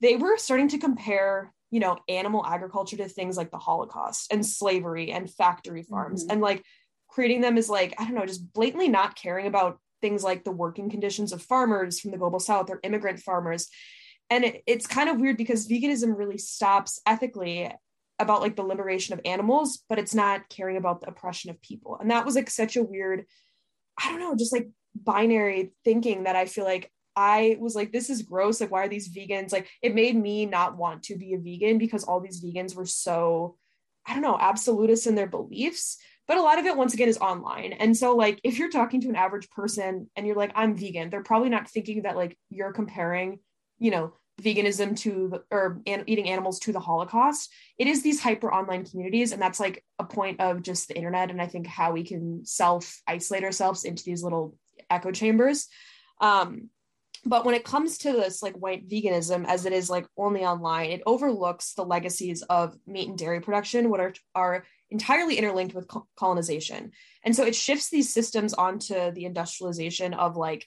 they 0.00 0.16
were 0.16 0.38
starting 0.38 0.68
to 0.68 0.78
compare, 0.78 1.52
you 1.74 1.80
know, 1.80 1.98
animal 2.08 2.46
agriculture 2.46 2.96
to 2.96 3.08
things 3.08 3.36
like 3.36 3.50
the 3.50 3.58
Holocaust 3.58 4.32
and 4.32 4.46
slavery 4.46 5.10
and 5.10 5.28
factory 5.28 5.82
farms 5.82 6.22
mm-hmm. 6.22 6.32
and 6.32 6.40
like 6.40 6.62
creating 7.08 7.40
them 7.40 7.58
is 7.58 7.68
like, 7.68 7.94
I 7.98 8.04
don't 8.04 8.14
know, 8.14 8.26
just 8.26 8.52
blatantly 8.52 8.88
not 8.88 9.16
caring 9.16 9.46
about 9.46 9.78
things 10.00 10.22
like 10.22 10.44
the 10.44 10.52
working 10.52 10.90
conditions 10.90 11.32
of 11.32 11.42
farmers 11.42 11.98
from 11.98 12.10
the 12.10 12.18
global 12.18 12.38
south 12.38 12.70
or 12.70 12.80
immigrant 12.82 13.20
farmers 13.20 13.68
and 14.30 14.44
it, 14.44 14.62
it's 14.66 14.86
kind 14.86 15.08
of 15.08 15.20
weird 15.20 15.36
because 15.36 15.68
veganism 15.68 16.16
really 16.16 16.38
stops 16.38 17.00
ethically 17.06 17.70
about 18.18 18.40
like 18.40 18.56
the 18.56 18.62
liberation 18.62 19.12
of 19.12 19.20
animals, 19.24 19.82
but 19.88 19.98
it's 19.98 20.14
not 20.14 20.48
caring 20.48 20.76
about 20.76 21.00
the 21.00 21.08
oppression 21.08 21.50
of 21.50 21.60
people. 21.60 21.98
And 22.00 22.10
that 22.10 22.24
was 22.24 22.34
like 22.34 22.48
such 22.48 22.76
a 22.76 22.82
weird, 22.82 23.24
I 24.02 24.10
don't 24.10 24.20
know, 24.20 24.36
just 24.36 24.52
like 24.52 24.68
binary 24.94 25.72
thinking 25.84 26.24
that 26.24 26.36
I 26.36 26.46
feel 26.46 26.64
like 26.64 26.90
I 27.16 27.56
was 27.60 27.74
like, 27.74 27.92
this 27.92 28.10
is 28.10 28.22
gross. 28.22 28.60
Like, 28.60 28.70
why 28.70 28.84
are 28.84 28.88
these 28.88 29.08
vegans? 29.08 29.52
Like, 29.52 29.68
it 29.82 29.94
made 29.94 30.16
me 30.16 30.46
not 30.46 30.76
want 30.76 31.04
to 31.04 31.16
be 31.16 31.34
a 31.34 31.38
vegan 31.38 31.78
because 31.78 32.04
all 32.04 32.20
these 32.20 32.42
vegans 32.44 32.74
were 32.74 32.86
so, 32.86 33.56
I 34.06 34.14
don't 34.14 34.22
know, 34.22 34.38
absolutist 34.38 35.06
in 35.06 35.14
their 35.14 35.28
beliefs. 35.28 35.98
But 36.26 36.38
a 36.38 36.42
lot 36.42 36.58
of 36.58 36.66
it, 36.66 36.76
once 36.76 36.94
again, 36.94 37.08
is 37.08 37.18
online. 37.18 37.72
And 37.74 37.96
so, 37.96 38.16
like, 38.16 38.40
if 38.42 38.58
you're 38.58 38.70
talking 38.70 39.00
to 39.02 39.08
an 39.08 39.16
average 39.16 39.50
person 39.50 40.10
and 40.16 40.26
you're 40.26 40.36
like, 40.36 40.52
I'm 40.54 40.74
vegan, 40.76 41.10
they're 41.10 41.22
probably 41.22 41.50
not 41.50 41.68
thinking 41.68 42.02
that, 42.02 42.16
like, 42.16 42.36
you're 42.48 42.72
comparing, 42.72 43.40
you 43.78 43.90
know, 43.90 44.14
veganism 44.40 44.96
to 44.98 45.28
the, 45.28 45.42
or 45.50 45.80
an, 45.86 46.02
eating 46.06 46.28
animals 46.28 46.58
to 46.58 46.72
the 46.72 46.80
holocaust 46.80 47.52
it 47.78 47.86
is 47.86 48.02
these 48.02 48.20
hyper 48.20 48.52
online 48.52 48.84
communities 48.84 49.30
and 49.30 49.40
that's 49.40 49.60
like 49.60 49.84
a 50.00 50.04
point 50.04 50.40
of 50.40 50.60
just 50.60 50.88
the 50.88 50.96
internet 50.96 51.30
and 51.30 51.40
i 51.40 51.46
think 51.46 51.68
how 51.68 51.92
we 51.92 52.02
can 52.02 52.44
self 52.44 53.00
isolate 53.06 53.44
ourselves 53.44 53.84
into 53.84 54.02
these 54.02 54.24
little 54.24 54.56
echo 54.90 55.12
chambers 55.12 55.68
um 56.20 56.68
but 57.26 57.44
when 57.44 57.54
it 57.54 57.64
comes 57.64 57.98
to 57.98 58.12
this 58.12 58.42
like 58.42 58.54
white 58.54 58.88
veganism 58.88 59.46
as 59.46 59.66
it 59.66 59.72
is 59.72 59.88
like 59.88 60.06
only 60.16 60.44
online 60.44 60.90
it 60.90 61.02
overlooks 61.06 61.74
the 61.74 61.84
legacies 61.84 62.42
of 62.42 62.76
meat 62.86 63.08
and 63.08 63.18
dairy 63.18 63.40
production 63.40 63.90
what 63.90 64.00
are 64.00 64.14
are 64.34 64.64
entirely 64.94 65.36
interlinked 65.36 65.74
with 65.74 65.88
colonization. 66.16 66.92
And 67.24 67.34
so 67.34 67.44
it 67.44 67.56
shifts 67.56 67.90
these 67.90 68.14
systems 68.14 68.54
onto 68.54 69.10
the 69.10 69.24
industrialization 69.24 70.14
of 70.14 70.36
like 70.36 70.66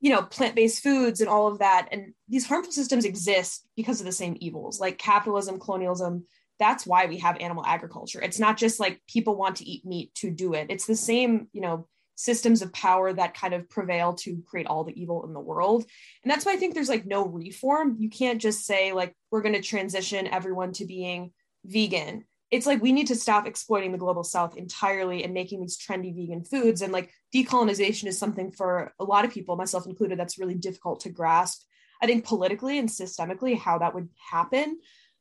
you 0.00 0.10
know 0.10 0.22
plant-based 0.22 0.82
foods 0.82 1.20
and 1.20 1.30
all 1.30 1.46
of 1.46 1.60
that. 1.60 1.88
And 1.90 2.12
these 2.28 2.46
harmful 2.46 2.72
systems 2.72 3.04
exist 3.04 3.66
because 3.76 4.00
of 4.00 4.06
the 4.06 4.12
same 4.12 4.36
evils 4.40 4.78
like 4.78 4.98
capitalism 4.98 5.58
colonialism. 5.58 6.26
That's 6.58 6.86
why 6.86 7.06
we 7.06 7.18
have 7.18 7.38
animal 7.40 7.64
agriculture. 7.66 8.20
It's 8.20 8.38
not 8.38 8.56
just 8.56 8.78
like 8.78 9.00
people 9.08 9.36
want 9.36 9.56
to 9.56 9.68
eat 9.68 9.84
meat 9.84 10.14
to 10.16 10.30
do 10.30 10.54
it. 10.54 10.66
It's 10.68 10.86
the 10.86 10.96
same 10.96 11.48
you 11.52 11.62
know 11.62 11.88
systems 12.22 12.62
of 12.62 12.72
power 12.72 13.12
that 13.12 13.34
kind 13.34 13.52
of 13.52 13.68
prevail 13.68 14.14
to 14.14 14.42
create 14.46 14.68
all 14.68 14.84
the 14.84 15.00
evil 15.00 15.24
in 15.24 15.32
the 15.32 15.40
world. 15.40 15.84
And 16.22 16.30
that's 16.30 16.46
why 16.46 16.52
i 16.52 16.56
think 16.56 16.74
there's 16.74 16.88
like 16.88 17.04
no 17.04 17.26
reform. 17.26 17.96
You 17.98 18.08
can't 18.08 18.40
just 18.40 18.64
say 18.64 18.92
like 18.92 19.14
we're 19.30 19.42
going 19.42 19.54
to 19.54 19.60
transition 19.60 20.28
everyone 20.28 20.72
to 20.74 20.86
being 20.86 21.32
vegan. 21.64 22.24
It's 22.52 22.66
like 22.66 22.80
we 22.80 22.92
need 22.92 23.08
to 23.08 23.16
stop 23.16 23.46
exploiting 23.46 23.90
the 23.90 23.98
global 23.98 24.22
south 24.22 24.56
entirely 24.56 25.24
and 25.24 25.34
making 25.34 25.60
these 25.60 25.76
trendy 25.76 26.14
vegan 26.14 26.44
foods. 26.44 26.80
And 26.80 26.92
like 26.92 27.10
decolonization 27.34 28.06
is 28.06 28.18
something 28.18 28.52
for 28.52 28.92
a 29.00 29.04
lot 29.04 29.24
of 29.24 29.32
people 29.32 29.56
myself 29.56 29.86
included 29.86 30.18
that's 30.18 30.38
really 30.38 30.54
difficult 30.54 31.00
to 31.00 31.10
grasp 31.10 31.62
i 32.02 32.06
think 32.06 32.26
politically 32.26 32.78
and 32.78 32.88
systemically 32.88 33.58
how 33.58 33.78
that 33.78 33.94
would 33.94 34.08
happen. 34.30 34.78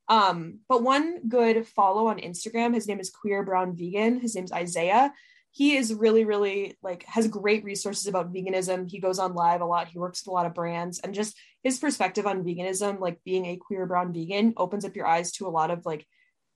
Um, 0.07 0.59
but 0.67 0.83
one 0.83 1.27
good 1.27 1.65
follow 1.67 2.07
on 2.07 2.19
instagram 2.19 2.75
his 2.75 2.87
name 2.87 2.99
is 2.99 3.09
queer 3.09 3.43
brown 3.43 3.75
vegan. 3.75 4.19
His 4.19 4.35
name's 4.35 4.51
isaiah 4.51 5.11
he 5.51 5.75
is 5.75 5.93
really 5.93 6.25
really 6.25 6.77
like 6.81 7.03
has 7.05 7.27
great 7.27 7.63
resources 7.63 8.07
about 8.07 8.33
veganism. 8.33 8.89
He 8.89 8.99
goes 8.99 9.19
on 9.19 9.33
live 9.33 9.61
a 9.61 9.65
lot. 9.65 9.89
He 9.89 9.99
works 9.99 10.21
with 10.21 10.31
a 10.31 10.35
lot 10.35 10.45
of 10.45 10.53
brands. 10.53 10.99
And 10.99 11.13
just 11.13 11.37
his 11.63 11.77
perspective 11.77 12.25
on 12.25 12.43
veganism 12.43 12.99
like 12.99 13.23
being 13.23 13.45
a 13.45 13.57
queer 13.57 13.85
brown 13.85 14.13
vegan 14.13 14.53
opens 14.57 14.85
up 14.85 14.95
your 14.95 15.07
eyes 15.07 15.31
to 15.33 15.47
a 15.47 15.49
lot 15.49 15.71
of 15.71 15.85
like 15.85 16.05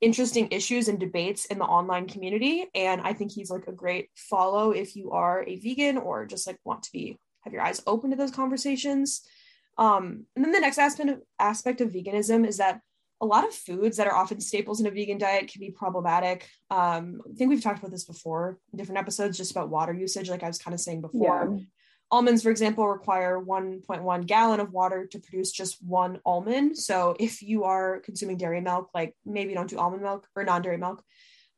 interesting 0.01 0.49
issues 0.51 0.87
and 0.87 0.99
debates 0.99 1.45
in 1.45 1.57
the 1.59 1.65
online 1.65 2.07
community. 2.07 2.65
And 2.73 3.01
i 3.01 3.13
think 3.13 3.31
he's 3.31 3.49
like 3.49 3.67
a 3.67 3.73
great 3.73 4.09
follow 4.15 4.71
if 4.71 4.95
you 4.95 5.11
are 5.11 5.43
a 5.43 5.59
vegan 5.59 5.97
or 5.97 6.25
just 6.25 6.47
like 6.47 6.59
want 6.63 6.83
to 6.83 6.91
be 6.91 7.17
have 7.45 7.53
your 7.53 7.61
eyes 7.61 7.81
open 7.85 8.09
to 8.09 8.15
those 8.17 8.31
conversations. 8.31 9.21
Um, 9.77 10.25
and 10.35 10.43
then 10.43 10.51
the 10.51 10.59
next 10.59 10.77
aspect 10.77 11.09
of, 11.09 11.21
aspect 11.39 11.81
of 11.81 11.91
veganism 11.91 12.47
is 12.47 12.57
that 12.57 12.81
a 13.25 13.33
lot 13.33 13.47
of 13.47 13.53
foods 13.53 13.97
that 13.97 14.07
are 14.07 14.15
often 14.15 14.39
staples 14.39 14.79
in 14.79 14.87
a 14.87 14.91
vegan 14.91 15.17
diet 15.17 15.51
can 15.51 15.59
be 15.59 15.71
problematic 15.71 16.47
um, 16.69 17.21
i 17.29 17.33
think 17.35 17.49
we've 17.49 17.63
talked 17.63 17.79
about 17.79 17.91
this 17.91 18.05
before 18.05 18.59
in 18.71 18.77
different 18.77 18.99
episodes 18.99 19.37
just 19.37 19.51
about 19.51 19.69
water 19.69 19.93
usage 19.93 20.29
like 20.29 20.43
i 20.43 20.47
was 20.47 20.59
kind 20.59 20.73
of 20.73 20.79
saying 20.79 21.01
before 21.01 21.55
yeah. 21.57 21.63
Almonds, 22.11 22.43
for 22.43 22.51
example, 22.51 22.87
require 22.87 23.41
1.1 23.43 24.27
gallon 24.27 24.59
of 24.59 24.71
water 24.71 25.07
to 25.07 25.19
produce 25.19 25.51
just 25.51 25.83
one 25.83 26.19
almond. 26.23 26.77
So 26.77 27.15
if 27.19 27.41
you 27.41 27.63
are 27.63 27.99
consuming 28.01 28.37
dairy 28.37 28.61
milk, 28.61 28.91
like 28.93 29.15
maybe 29.25 29.55
don't 29.55 29.69
do 29.69 29.79
almond 29.79 30.03
milk 30.03 30.27
or 30.35 30.43
non-dairy 30.43 30.77
milk. 30.77 31.03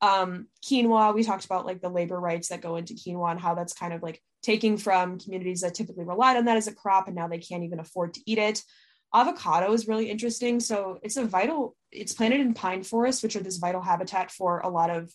Um, 0.01 0.47
quinoa, 0.65 1.13
we 1.13 1.23
talked 1.23 1.43
about 1.43 1.65
like 1.65 1.81
the 1.81 1.89
labor 1.89 2.19
rights 2.19 2.47
that 2.47 2.61
go 2.61 2.77
into 2.77 2.93
quinoa 2.93 3.31
and 3.31 3.39
how 3.39 3.55
that's 3.55 3.73
kind 3.73 3.93
of 3.93 4.01
like 4.01 4.21
taking 4.41 4.77
from 4.77 5.19
communities 5.19 5.61
that 5.61 5.73
typically 5.73 6.05
relied 6.05 6.37
on 6.37 6.45
that 6.45 6.57
as 6.57 6.67
a 6.67 6.73
crop 6.73 7.07
and 7.07 7.15
now 7.15 7.27
they 7.27 7.39
can't 7.39 7.63
even 7.63 7.79
afford 7.79 8.13
to 8.13 8.21
eat 8.25 8.37
it. 8.37 8.63
Avocado 9.13 9.71
is 9.73 9.87
really 9.87 10.09
interesting. 10.09 10.59
So 10.59 10.99
it's 11.01 11.17
a 11.17 11.25
vital, 11.25 11.75
it's 11.91 12.13
planted 12.13 12.41
in 12.41 12.53
pine 12.53 12.83
forests, 12.83 13.23
which 13.23 13.35
are 13.35 13.41
this 13.41 13.57
vital 13.57 13.81
habitat 13.81 14.31
for 14.31 14.59
a 14.59 14.69
lot 14.69 14.89
of 14.89 15.11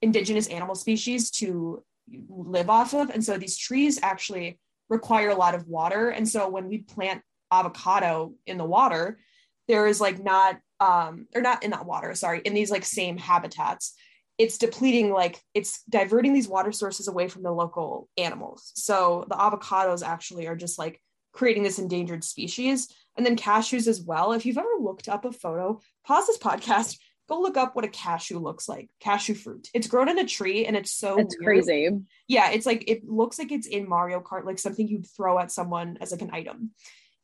indigenous 0.00 0.46
animal 0.48 0.74
species 0.74 1.30
to 1.30 1.82
live 2.28 2.70
off 2.70 2.94
of. 2.94 3.10
And 3.10 3.24
so 3.24 3.38
these 3.38 3.56
trees 3.56 3.98
actually 4.02 4.58
require 4.88 5.30
a 5.30 5.34
lot 5.36 5.54
of 5.54 5.66
water. 5.66 6.10
And 6.10 6.28
so 6.28 6.48
when 6.48 6.68
we 6.68 6.78
plant 6.78 7.22
avocado 7.50 8.34
in 8.46 8.58
the 8.58 8.64
water, 8.64 9.20
there 9.68 9.86
is 9.86 10.00
like 10.00 10.22
not 10.22 10.58
um 10.80 11.26
or 11.34 11.40
not 11.40 11.62
in 11.62 11.70
that 11.70 11.86
water, 11.86 12.14
sorry, 12.14 12.40
in 12.44 12.54
these 12.54 12.70
like 12.70 12.84
same 12.84 13.16
habitats. 13.16 13.94
It's 14.38 14.58
depleting 14.58 15.12
like 15.12 15.40
it's 15.54 15.82
diverting 15.88 16.32
these 16.32 16.48
water 16.48 16.72
sources 16.72 17.08
away 17.08 17.28
from 17.28 17.42
the 17.42 17.52
local 17.52 18.08
animals. 18.16 18.72
So 18.74 19.26
the 19.28 19.36
avocados 19.36 20.04
actually 20.04 20.46
are 20.46 20.56
just 20.56 20.78
like 20.78 21.00
creating 21.32 21.62
this 21.62 21.78
endangered 21.78 22.24
species. 22.24 22.88
And 23.16 23.26
then 23.26 23.36
cashews 23.36 23.86
as 23.86 24.00
well. 24.00 24.32
If 24.32 24.46
you've 24.46 24.58
ever 24.58 24.68
looked 24.80 25.08
up 25.08 25.24
a 25.24 25.32
photo, 25.32 25.80
pause 26.04 26.26
this 26.26 26.38
podcast, 26.38 26.96
go 27.28 27.40
look 27.40 27.56
up 27.56 27.74
what 27.74 27.84
a 27.84 27.88
cashew 27.88 28.38
looks 28.38 28.68
like 28.68 28.90
cashew 29.00 29.34
fruit. 29.34 29.68
It's 29.74 29.86
grown 29.86 30.08
in 30.08 30.18
a 30.18 30.26
tree 30.26 30.66
and 30.66 30.76
it's 30.76 30.92
so 30.92 31.18
it's 31.18 31.36
crazy. 31.36 31.90
Yeah 32.28 32.50
it's 32.50 32.66
like 32.66 32.84
it 32.88 33.08
looks 33.08 33.38
like 33.38 33.52
it's 33.52 33.66
in 33.66 33.88
mario 33.88 34.20
kart 34.20 34.44
like 34.44 34.58
something 34.58 34.86
you'd 34.86 35.06
throw 35.06 35.38
at 35.38 35.52
someone 35.52 35.98
as 36.00 36.12
like 36.12 36.22
an 36.22 36.30
item. 36.32 36.70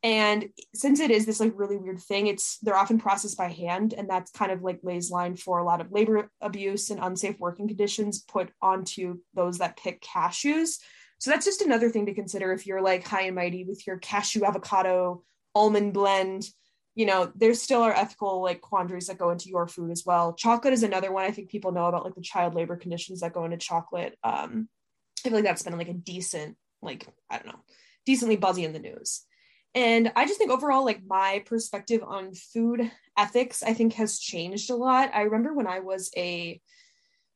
And 0.01 0.47
since 0.73 1.01
it 1.01 1.11
is 1.11 1.25
this 1.25 1.41
like 1.41 1.53
really 1.55 1.77
weird 1.77 1.99
thing 1.99 2.27
it's 2.27 2.57
they're 2.59 2.77
often 2.77 2.99
processed 2.99 3.37
by 3.37 3.49
hand 3.49 3.93
and 3.93 4.09
that's 4.09 4.31
kind 4.31 4.51
of 4.51 4.61
like 4.61 4.79
lays 4.83 5.11
line 5.11 5.35
for 5.35 5.59
a 5.59 5.65
lot 5.65 5.81
of 5.81 5.91
labor 5.91 6.31
abuse 6.41 6.89
and 6.89 6.99
unsafe 7.01 7.39
working 7.39 7.67
conditions 7.67 8.21
put 8.21 8.49
onto 8.61 9.19
those 9.33 9.57
that 9.57 9.77
pick 9.77 10.01
cashews. 10.01 10.77
So 11.19 11.31
that's 11.31 11.45
just 11.45 11.61
another 11.61 11.89
thing 11.89 12.05
to 12.05 12.13
consider 12.13 12.53
if 12.53 12.65
you're 12.65 12.81
like 12.81 13.05
high 13.05 13.23
and 13.23 13.35
mighty 13.35 13.65
with 13.65 13.85
your 13.85 13.97
cashew 13.97 14.45
avocado 14.45 15.23
almond 15.55 15.93
blend 15.93 16.49
you 16.99 17.05
know, 17.05 17.31
there 17.33 17.53
still 17.53 17.81
are 17.81 17.93
ethical 17.93 18.41
like 18.41 18.59
quandaries 18.59 19.07
that 19.07 19.17
go 19.17 19.29
into 19.29 19.47
your 19.47 19.69
food 19.69 19.89
as 19.89 20.03
well. 20.05 20.33
Chocolate 20.33 20.73
is 20.73 20.83
another 20.83 21.13
one 21.13 21.23
I 21.23 21.31
think 21.31 21.49
people 21.49 21.71
know 21.71 21.85
about, 21.85 22.03
like 22.03 22.15
the 22.15 22.21
child 22.21 22.55
labor 22.55 22.75
conditions 22.75 23.21
that 23.21 23.31
go 23.31 23.45
into 23.45 23.55
chocolate. 23.55 24.17
Um, 24.21 24.67
I 25.19 25.29
feel 25.29 25.37
like 25.37 25.45
that's 25.45 25.63
been 25.63 25.77
like 25.77 25.87
a 25.87 25.93
decent, 25.93 26.57
like, 26.81 27.07
I 27.29 27.37
don't 27.37 27.47
know, 27.47 27.61
decently 28.05 28.35
buzzy 28.35 28.65
in 28.65 28.73
the 28.73 28.79
news. 28.79 29.21
And 29.73 30.11
I 30.13 30.25
just 30.25 30.39
think 30.39 30.51
overall, 30.51 30.83
like 30.83 31.01
my 31.07 31.41
perspective 31.45 32.01
on 32.05 32.33
food 32.33 32.91
ethics, 33.17 33.63
I 33.63 33.73
think 33.73 33.93
has 33.93 34.19
changed 34.19 34.69
a 34.69 34.75
lot. 34.75 35.11
I 35.13 35.21
remember 35.21 35.53
when 35.53 35.67
I 35.67 35.79
was 35.79 36.11
a 36.17 36.59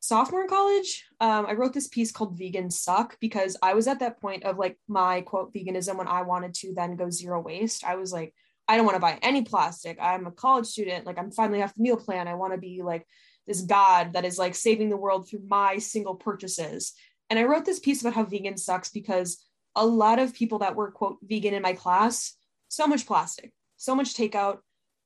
sophomore 0.04 0.42
in 0.42 0.50
college, 0.50 1.06
um, 1.22 1.46
I 1.46 1.54
wrote 1.54 1.72
this 1.72 1.88
piece 1.88 2.12
called 2.12 2.38
Vegan 2.38 2.70
Suck 2.70 3.18
because 3.22 3.56
I 3.64 3.74
was 3.74 3.88
at 3.88 4.02
that 4.02 4.20
point 4.20 4.44
of 4.44 4.58
like 4.58 4.78
my 4.86 5.22
quote 5.22 5.54
veganism 5.54 5.98
when 5.98 6.10
I 6.10 6.24
wanted 6.24 6.54
to 6.56 6.74
then 6.74 6.98
go 6.98 7.10
zero 7.10 7.40
waste. 7.40 7.86
I 7.86 7.96
was 7.96 8.12
like, 8.12 8.34
I 8.68 8.76
don't 8.76 8.86
want 8.86 8.98
to 8.98 9.02
buy 9.02 9.18
any 9.22 9.44
plastic. 9.44 9.98
I'm 10.02 10.28
a 10.28 10.32
college 10.32 10.66
student. 10.66 11.06
Like 11.06 11.18
I'm 11.18 11.32
finally 11.32 11.64
off 11.64 11.74
the 11.74 11.84
meal 11.84 11.96
plan. 11.96 12.28
I 12.28 12.34
want 12.34 12.52
to 12.52 12.60
be 12.60 12.82
like 12.84 13.08
this 13.48 13.62
God 13.62 14.12
that 14.12 14.26
is 14.26 14.38
like 14.38 14.56
saving 14.56 14.90
the 14.90 14.98
world 14.98 15.30
through 15.30 15.44
my 15.48 15.78
single 15.78 16.16
purchases. 16.16 16.92
And 17.30 17.40
I 17.40 17.44
wrote 17.44 17.64
this 17.64 17.80
piece 17.80 18.02
about 18.02 18.14
how 18.14 18.26
vegan 18.26 18.58
sucks 18.58 18.90
because 18.90 19.42
a 19.74 19.86
lot 19.86 20.20
of 20.20 20.34
people 20.34 20.60
that 20.60 20.76
were 20.76 20.92
quote 20.92 21.20
vegan 21.24 21.54
in 21.54 21.62
my 21.62 21.74
class, 21.74 22.36
so 22.68 22.88
much 22.88 23.08
plastic, 23.08 23.54
so 23.78 23.96
much 23.96 24.16
takeout. 24.16 24.58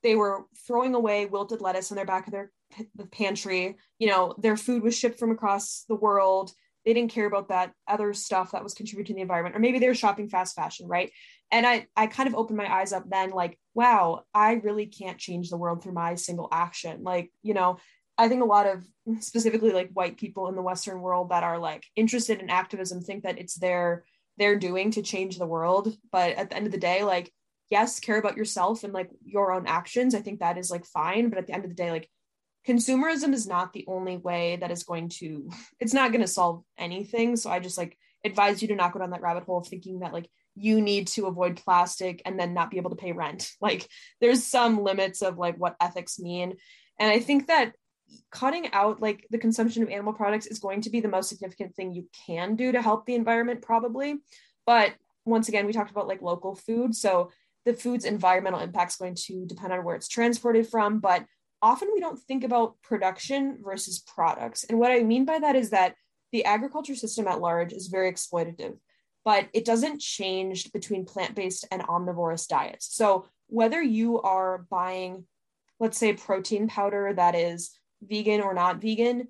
They 0.01 0.15
were 0.15 0.45
throwing 0.65 0.95
away 0.95 1.27
wilted 1.27 1.61
lettuce 1.61 1.91
in 1.91 1.95
their 1.97 2.05
back 2.05 2.25
of 2.25 2.31
their 2.31 2.51
pantry. 3.11 3.77
You 3.99 4.07
know, 4.07 4.35
their 4.37 4.57
food 4.57 4.83
was 4.83 4.97
shipped 4.97 5.19
from 5.19 5.31
across 5.31 5.85
the 5.87 5.95
world. 5.95 6.51
They 6.85 6.93
didn't 6.93 7.11
care 7.11 7.25
about 7.25 7.49
that 7.49 7.73
other 7.87 8.13
stuff 8.13 8.51
that 8.51 8.63
was 8.63 8.73
contributing 8.73 9.15
to 9.15 9.17
the 9.17 9.21
environment, 9.21 9.55
or 9.55 9.59
maybe 9.59 9.79
they 9.79 9.87
were 9.87 9.93
shopping 9.93 10.29
fast 10.29 10.55
fashion, 10.55 10.87
right? 10.87 11.11
and 11.51 11.65
i 11.65 11.85
i 11.95 12.07
kind 12.07 12.27
of 12.27 12.35
opened 12.35 12.57
my 12.57 12.71
eyes 12.71 12.93
up 12.93 13.03
then 13.09 13.31
like 13.31 13.57
wow 13.73 14.23
i 14.33 14.53
really 14.53 14.85
can't 14.85 15.17
change 15.17 15.49
the 15.49 15.57
world 15.57 15.81
through 15.81 15.93
my 15.93 16.15
single 16.15 16.47
action 16.51 17.03
like 17.03 17.31
you 17.41 17.53
know 17.53 17.77
i 18.17 18.27
think 18.27 18.41
a 18.41 18.45
lot 18.45 18.67
of 18.67 18.83
specifically 19.19 19.71
like 19.71 19.89
white 19.93 20.17
people 20.17 20.47
in 20.47 20.55
the 20.55 20.61
western 20.61 21.01
world 21.01 21.29
that 21.29 21.43
are 21.43 21.59
like 21.59 21.83
interested 21.95 22.39
in 22.39 22.49
activism 22.49 23.01
think 23.01 23.23
that 23.23 23.37
it's 23.37 23.55
their 23.55 24.03
their 24.37 24.57
doing 24.57 24.91
to 24.91 25.01
change 25.01 25.37
the 25.37 25.45
world 25.45 25.95
but 26.11 26.35
at 26.35 26.49
the 26.49 26.55
end 26.55 26.65
of 26.65 26.71
the 26.71 26.77
day 26.77 27.03
like 27.03 27.31
yes 27.69 27.99
care 27.99 28.17
about 28.17 28.37
yourself 28.37 28.83
and 28.83 28.93
like 28.93 29.09
your 29.23 29.51
own 29.51 29.65
actions 29.67 30.13
i 30.13 30.19
think 30.19 30.39
that 30.39 30.57
is 30.57 30.71
like 30.71 30.85
fine 30.85 31.29
but 31.29 31.37
at 31.37 31.47
the 31.47 31.53
end 31.53 31.63
of 31.63 31.69
the 31.69 31.75
day 31.75 31.91
like 31.91 32.09
consumerism 32.67 33.33
is 33.33 33.47
not 33.47 33.73
the 33.73 33.85
only 33.87 34.17
way 34.17 34.57
that 34.57 34.71
is 34.71 34.83
going 34.83 35.09
to 35.09 35.49
it's 35.79 35.93
not 35.93 36.11
going 36.11 36.21
to 36.21 36.27
solve 36.27 36.63
anything 36.77 37.35
so 37.35 37.49
i 37.49 37.59
just 37.59 37.77
like 37.77 37.97
advise 38.25 38.61
you 38.61 38.67
to 38.67 38.75
not 38.75 38.91
go 38.91 38.99
down 38.99 39.11
that 39.11 39.21
rabbit 39.21 39.43
hole 39.43 39.59
of 39.59 39.67
thinking 39.67 39.99
that 39.99 40.13
like 40.13 40.29
you 40.57 40.81
need 40.81 41.07
to 41.07 41.27
avoid 41.27 41.55
plastic 41.55 42.21
and 42.25 42.39
then 42.39 42.53
not 42.53 42.71
be 42.71 42.77
able 42.77 42.89
to 42.89 42.95
pay 42.95 43.11
rent. 43.11 43.51
Like 43.61 43.87
there's 44.21 44.45
some 44.45 44.81
limits 44.83 45.21
of 45.21 45.37
like 45.37 45.57
what 45.57 45.75
ethics 45.81 46.19
mean. 46.19 46.55
And 46.99 47.11
I 47.11 47.19
think 47.19 47.47
that 47.47 47.73
cutting 48.31 48.71
out 48.71 49.01
like 49.01 49.27
the 49.29 49.37
consumption 49.37 49.83
of 49.83 49.89
animal 49.89 50.13
products 50.13 50.47
is 50.47 50.59
going 50.59 50.81
to 50.81 50.89
be 50.89 51.01
the 51.01 51.09
most 51.09 51.27
significant 51.29 51.75
thing 51.75 51.93
you 51.93 52.07
can 52.25 52.55
do 52.55 52.71
to 52.71 52.81
help 52.81 53.05
the 53.05 53.15
environment 53.15 53.61
probably. 53.61 54.15
But 54.65 54.93
once 55.25 55.49
again, 55.49 55.65
we 55.65 55.73
talked 55.73 55.91
about 55.91 56.07
like 56.07 56.21
local 56.21 56.55
food. 56.55 56.95
So 56.95 57.31
the 57.65 57.73
food's 57.73 58.05
environmental 58.05 58.61
impact 58.61 58.91
is 58.91 58.97
going 58.97 59.15
to 59.25 59.45
depend 59.45 59.73
on 59.73 59.83
where 59.83 59.95
it's 59.95 60.07
transported 60.07 60.67
from, 60.67 60.99
but 60.99 61.25
often 61.61 61.89
we 61.93 61.99
don't 61.99 62.19
think 62.19 62.43
about 62.43 62.81
production 62.81 63.59
versus 63.63 63.99
products. 63.99 64.63
And 64.63 64.79
what 64.79 64.91
I 64.91 65.03
mean 65.03 65.25
by 65.25 65.39
that 65.39 65.55
is 65.55 65.71
that 65.71 65.95
the 66.31 66.45
agriculture 66.45 66.95
system 66.95 67.27
at 67.27 67.41
large 67.41 67.73
is 67.73 67.87
very 67.87 68.11
exploitative, 68.11 68.77
but 69.25 69.47
it 69.53 69.65
doesn't 69.65 70.01
change 70.01 70.71
between 70.71 71.05
plant 71.05 71.35
based 71.35 71.65
and 71.71 71.81
omnivorous 71.83 72.47
diets. 72.47 72.93
So 72.93 73.27
whether 73.47 73.81
you 73.81 74.21
are 74.21 74.65
buying, 74.69 75.25
let's 75.79 75.97
say, 75.97 76.13
protein 76.13 76.67
powder 76.67 77.13
that 77.15 77.35
is 77.35 77.77
vegan 78.01 78.41
or 78.41 78.53
not 78.53 78.81
vegan, 78.81 79.29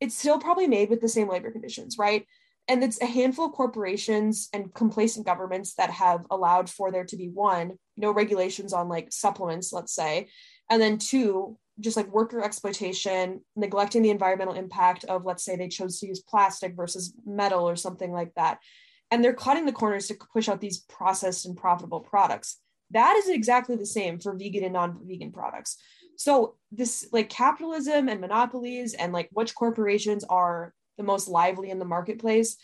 it's 0.00 0.14
still 0.14 0.38
probably 0.38 0.66
made 0.66 0.90
with 0.90 1.00
the 1.00 1.08
same 1.08 1.28
labor 1.28 1.50
conditions, 1.50 1.96
right? 1.98 2.26
And 2.66 2.82
it's 2.82 3.00
a 3.00 3.06
handful 3.06 3.46
of 3.46 3.52
corporations 3.52 4.48
and 4.52 4.72
complacent 4.74 5.26
governments 5.26 5.74
that 5.74 5.90
have 5.90 6.24
allowed 6.30 6.68
for 6.68 6.90
there 6.90 7.04
to 7.04 7.16
be 7.16 7.28
one, 7.28 7.78
no 7.96 8.10
regulations 8.10 8.72
on 8.72 8.88
like 8.88 9.12
supplements, 9.12 9.72
let's 9.72 9.94
say, 9.94 10.28
and 10.70 10.80
then 10.80 10.98
two, 10.98 11.58
just 11.80 11.96
like 11.96 12.08
worker 12.08 12.42
exploitation, 12.42 13.40
neglecting 13.56 14.02
the 14.02 14.10
environmental 14.10 14.54
impact 14.54 15.04
of, 15.04 15.24
let's 15.24 15.44
say, 15.44 15.56
they 15.56 15.68
chose 15.68 15.98
to 16.00 16.06
use 16.06 16.20
plastic 16.20 16.74
versus 16.74 17.12
metal 17.26 17.68
or 17.68 17.76
something 17.76 18.12
like 18.12 18.32
that. 18.36 18.58
And 19.10 19.22
they're 19.22 19.34
cutting 19.34 19.66
the 19.66 19.72
corners 19.72 20.08
to 20.08 20.16
push 20.32 20.48
out 20.48 20.60
these 20.60 20.78
processed 20.78 21.46
and 21.46 21.56
profitable 21.56 22.00
products. 22.00 22.58
That 22.90 23.16
is 23.16 23.28
exactly 23.28 23.76
the 23.76 23.86
same 23.86 24.18
for 24.18 24.36
vegan 24.36 24.64
and 24.64 24.72
non 24.72 25.00
vegan 25.04 25.32
products. 25.32 25.76
So, 26.16 26.56
this 26.70 27.08
like 27.12 27.28
capitalism 27.28 28.08
and 28.08 28.20
monopolies 28.20 28.94
and 28.94 29.12
like 29.12 29.28
which 29.32 29.54
corporations 29.54 30.24
are 30.24 30.72
the 30.96 31.02
most 31.02 31.28
lively 31.28 31.70
in 31.70 31.78
the 31.78 31.84
marketplace 31.84 32.56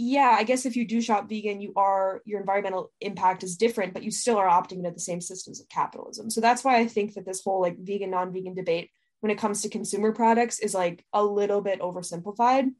yeah, 0.00 0.36
I 0.38 0.44
guess 0.44 0.64
if 0.64 0.76
you 0.76 0.86
do 0.86 1.00
shop 1.00 1.28
vegan, 1.28 1.60
you 1.60 1.72
are 1.74 2.22
your 2.24 2.38
environmental 2.38 2.92
impact 3.00 3.42
is 3.42 3.56
different, 3.56 3.92
but 3.92 4.04
you 4.04 4.12
still 4.12 4.36
are 4.36 4.48
opting 4.48 4.78
into 4.78 4.92
the 4.92 5.00
same 5.00 5.20
systems 5.20 5.60
of 5.60 5.68
capitalism. 5.68 6.30
So 6.30 6.40
that's 6.40 6.62
why 6.62 6.78
I 6.78 6.86
think 6.86 7.14
that 7.14 7.26
this 7.26 7.42
whole 7.42 7.60
like 7.60 7.76
vegan, 7.80 8.10
non-vegan 8.10 8.54
debate 8.54 8.90
when 9.20 9.32
it 9.32 9.38
comes 9.38 9.62
to 9.62 9.68
consumer 9.68 10.12
products 10.12 10.60
is 10.60 10.72
like 10.72 11.04
a 11.12 11.24
little 11.24 11.60
bit 11.60 11.80
oversimplified. 11.80 12.70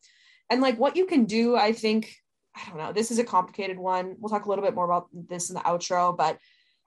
And 0.49 0.63
like 0.63 0.79
what 0.79 0.95
you 0.95 1.07
can 1.07 1.25
do, 1.25 1.57
I 1.57 1.73
think, 1.73 2.15
I 2.55 2.69
don't 2.69 2.79
know, 2.79 2.93
this 2.93 3.11
is 3.11 3.19
a 3.19 3.25
complicated 3.25 3.79
one. 3.79 4.15
We'll 4.21 4.31
talk 4.31 4.47
a 4.47 4.49
little 4.49 4.65
bit 4.65 4.77
more 4.77 4.85
about 4.85 5.09
this 5.13 5.51
in 5.51 5.57
the 5.57 5.63
outro, 5.63 6.17
but 6.17 6.39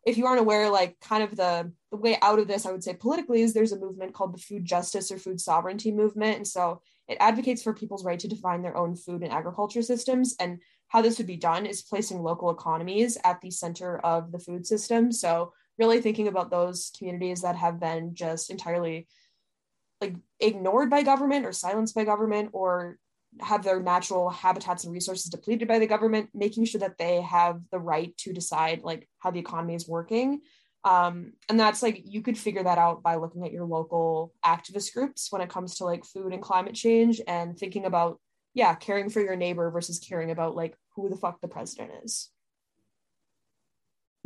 if 0.05 0.17
you 0.17 0.25
aren't 0.27 0.39
aware, 0.39 0.69
like 0.69 0.97
kind 1.01 1.23
of 1.23 1.35
the 1.35 1.73
the 1.91 1.97
way 1.97 2.17
out 2.21 2.39
of 2.39 2.47
this, 2.47 2.65
I 2.65 2.71
would 2.71 2.83
say 2.83 2.93
politically 2.93 3.41
is 3.41 3.53
there's 3.53 3.73
a 3.73 3.79
movement 3.79 4.13
called 4.13 4.33
the 4.33 4.41
food 4.41 4.63
justice 4.63 5.11
or 5.11 5.17
food 5.17 5.41
sovereignty 5.41 5.91
movement. 5.91 6.37
And 6.37 6.47
so 6.47 6.81
it 7.11 7.17
advocates 7.19 7.61
for 7.61 7.73
people's 7.73 8.05
right 8.05 8.19
to 8.19 8.27
define 8.29 8.61
their 8.61 8.77
own 8.77 8.95
food 8.95 9.21
and 9.21 9.33
agriculture 9.33 9.81
systems. 9.81 10.33
And 10.39 10.59
how 10.87 11.01
this 11.01 11.17
would 11.17 11.27
be 11.27 11.35
done 11.35 11.65
is 11.65 11.81
placing 11.81 12.23
local 12.23 12.49
economies 12.49 13.17
at 13.25 13.41
the 13.41 13.51
center 13.51 13.99
of 13.99 14.31
the 14.31 14.39
food 14.39 14.65
system. 14.65 15.11
So, 15.11 15.51
really 15.77 16.01
thinking 16.01 16.29
about 16.29 16.51
those 16.51 16.91
communities 16.97 17.41
that 17.41 17.57
have 17.57 17.79
been 17.79 18.15
just 18.15 18.49
entirely 18.49 19.07
like 19.99 20.15
ignored 20.39 20.89
by 20.89 21.03
government 21.03 21.45
or 21.45 21.51
silenced 21.51 21.95
by 21.95 22.05
government 22.05 22.49
or 22.53 22.97
have 23.39 23.63
their 23.63 23.81
natural 23.81 24.29
habitats 24.29 24.83
and 24.83 24.93
resources 24.93 25.25
depleted 25.25 25.67
by 25.67 25.79
the 25.79 25.87
government 25.87 26.29
making 26.33 26.65
sure 26.65 26.79
that 26.79 26.97
they 26.97 27.21
have 27.21 27.61
the 27.71 27.79
right 27.79 28.15
to 28.17 28.33
decide 28.33 28.81
like 28.83 29.07
how 29.19 29.31
the 29.31 29.39
economy 29.39 29.75
is 29.75 29.87
working 29.87 30.41
um, 30.83 31.33
and 31.47 31.59
that's 31.59 31.83
like 31.83 32.01
you 32.05 32.21
could 32.21 32.37
figure 32.37 32.63
that 32.63 32.77
out 32.77 33.03
by 33.03 33.15
looking 33.15 33.45
at 33.45 33.51
your 33.51 33.65
local 33.65 34.33
activist 34.43 34.93
groups 34.93 35.31
when 35.31 35.41
it 35.41 35.49
comes 35.49 35.75
to 35.75 35.85
like 35.85 36.03
food 36.05 36.33
and 36.33 36.41
climate 36.41 36.73
change 36.73 37.21
and 37.27 37.57
thinking 37.57 37.85
about 37.85 38.19
yeah 38.53 38.73
caring 38.75 39.09
for 39.09 39.21
your 39.21 39.35
neighbor 39.35 39.69
versus 39.69 39.99
caring 39.99 40.31
about 40.31 40.55
like 40.55 40.75
who 40.95 41.09
the 41.09 41.15
fuck 41.15 41.39
the 41.41 41.47
president 41.47 41.91
is. 42.03 42.29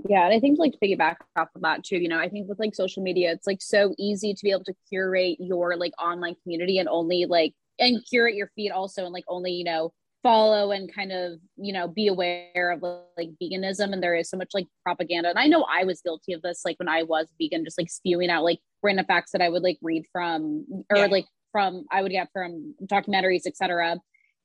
Yeah 0.07 0.25
and 0.25 0.33
i 0.33 0.39
think 0.39 0.59
like 0.59 0.73
to 0.73 0.77
piggyback 0.77 1.15
off 1.35 1.49
of 1.55 1.61
that 1.61 1.83
too 1.83 1.97
you 1.97 2.07
know 2.07 2.19
i 2.19 2.29
think 2.29 2.47
with 2.47 2.59
like 2.59 2.75
social 2.75 3.01
media 3.01 3.31
it's 3.31 3.47
like 3.47 3.61
so 3.61 3.93
easy 3.97 4.33
to 4.33 4.43
be 4.43 4.51
able 4.51 4.63
to 4.65 4.73
curate 4.89 5.37
your 5.39 5.75
like 5.77 5.93
online 6.01 6.35
community 6.43 6.77
and 6.77 6.87
only 6.87 7.25
like 7.25 7.53
and 7.79 8.03
curate 8.09 8.35
your 8.35 8.51
feed 8.55 8.71
also 8.71 9.03
and 9.03 9.13
like 9.13 9.23
only 9.27 9.51
you 9.51 9.63
know 9.63 9.93
follow 10.25 10.71
and 10.71 10.91
kind 10.91 11.11
of 11.11 11.33
you 11.55 11.71
know 11.71 11.87
be 11.87 12.07
aware 12.07 12.71
of 12.71 12.81
like 13.15 13.29
veganism. 13.39 13.93
And 13.93 14.01
there 14.01 14.15
is 14.15 14.27
so 14.27 14.37
much 14.37 14.49
like 14.55 14.65
propaganda. 14.83 15.29
And 15.29 15.37
i 15.37 15.45
know 15.45 15.65
i 15.71 15.83
was 15.83 16.01
guilty 16.01 16.33
of 16.33 16.41
this 16.41 16.61
like 16.65 16.79
when 16.79 16.89
i 16.89 17.03
was 17.03 17.27
vegan 17.39 17.63
just 17.63 17.77
like 17.77 17.91
spewing 17.91 18.31
out 18.31 18.43
like 18.43 18.59
random 18.81 19.05
facts 19.05 19.31
that 19.33 19.41
i 19.41 19.49
would 19.49 19.61
like 19.61 19.77
read 19.83 20.03
from 20.11 20.65
or 20.89 20.97
yeah. 20.97 21.05
like 21.05 21.27
from 21.51 21.85
i 21.91 22.01
would 22.01 22.11
get 22.11 22.29
from 22.33 22.73
documentaries 22.83 23.45
etc 23.45 23.99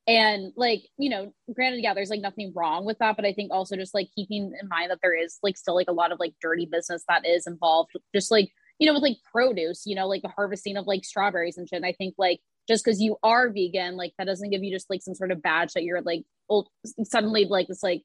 and 0.07 0.53
like 0.55 0.83
you 0.97 1.09
know 1.09 1.33
granted 1.53 1.81
yeah 1.81 1.95
there's 1.95 2.09
like 2.09 2.21
nothing 2.21 2.53
wrong 2.55 2.85
with 2.85 2.99
that. 2.99 3.15
But 3.15 3.25
i 3.25 3.33
think 3.33 3.51
also 3.51 3.75
just 3.75 3.95
like 3.95 4.09
keeping 4.15 4.53
in 4.59 4.67
mind 4.67 4.91
that 4.91 4.99
there 5.01 5.15
is 5.15 5.39
like 5.41 5.57
still 5.57 5.75
like 5.75 5.89
a 5.89 5.93
lot 5.93 6.11
of 6.11 6.19
like 6.19 6.33
dirty 6.41 6.67
business 6.71 7.03
that 7.07 7.25
is 7.25 7.47
involved 7.47 7.91
just 8.13 8.29
like 8.29 8.49
you 8.77 8.87
know 8.87 8.93
with 8.93 9.03
like 9.03 9.17
produce 9.31 9.83
you 9.85 9.95
know 9.95 10.07
like 10.07 10.21
the 10.21 10.29
harvesting 10.29 10.77
of 10.77 10.85
like 10.85 11.05
strawberries 11.05 11.57
and 11.57 11.67
shit. 11.67 11.77
And 11.77 11.85
i 11.85 11.93
think 11.93 12.15
like 12.17 12.39
just 12.71 12.85
because 12.85 13.01
you 13.01 13.17
are 13.21 13.49
vegan 13.49 13.97
like 13.97 14.13
that 14.17 14.25
doesn't 14.25 14.49
give 14.49 14.63
you 14.63 14.71
just 14.71 14.89
like 14.89 15.01
some 15.01 15.15
sort 15.15 15.31
of 15.31 15.41
badge 15.41 15.73
that 15.73 15.83
you're 15.83 16.01
like 16.01 16.23
old, 16.47 16.69
suddenly 17.03 17.45
like 17.45 17.67
this 17.67 17.83
like 17.83 18.01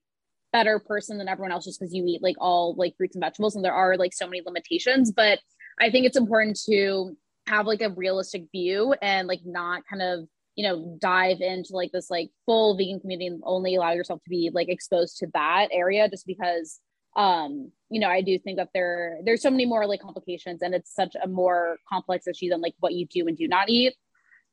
better 0.52 0.78
person 0.78 1.18
than 1.18 1.28
everyone 1.28 1.52
else 1.52 1.64
just 1.64 1.78
because 1.78 1.94
you 1.94 2.04
eat 2.06 2.22
like 2.22 2.36
all 2.38 2.74
like 2.76 2.96
fruits 2.96 3.14
and 3.14 3.22
vegetables 3.22 3.54
and 3.54 3.64
there 3.64 3.74
are 3.74 3.96
like 3.96 4.12
so 4.12 4.26
many 4.26 4.42
limitations 4.44 5.12
but 5.12 5.38
i 5.80 5.90
think 5.90 6.04
it's 6.04 6.16
important 6.16 6.58
to 6.68 7.16
have 7.46 7.66
like 7.66 7.82
a 7.82 7.90
realistic 7.90 8.44
view 8.52 8.94
and 9.02 9.28
like 9.28 9.40
not 9.44 9.82
kind 9.88 10.02
of 10.02 10.26
you 10.56 10.66
know 10.66 10.96
dive 11.00 11.40
into 11.40 11.72
like 11.72 11.92
this 11.92 12.10
like 12.10 12.30
full 12.44 12.76
vegan 12.76 12.98
community 12.98 13.26
and 13.26 13.42
only 13.44 13.76
allow 13.76 13.92
yourself 13.92 14.20
to 14.24 14.30
be 14.30 14.50
like 14.52 14.68
exposed 14.68 15.18
to 15.18 15.26
that 15.34 15.68
area 15.72 16.08
just 16.08 16.26
because 16.26 16.80
um 17.16 17.70
you 17.90 18.00
know 18.00 18.08
i 18.08 18.20
do 18.20 18.38
think 18.38 18.56
that 18.56 18.70
there 18.74 19.18
there's 19.24 19.42
so 19.42 19.50
many 19.50 19.66
more 19.66 19.86
like 19.86 20.00
complications 20.00 20.62
and 20.62 20.74
it's 20.74 20.94
such 20.94 21.14
a 21.22 21.28
more 21.28 21.76
complex 21.88 22.26
issue 22.26 22.48
than 22.48 22.60
like 22.60 22.74
what 22.80 22.94
you 22.94 23.06
do 23.06 23.26
and 23.28 23.36
do 23.36 23.46
not 23.46 23.68
eat 23.68 23.94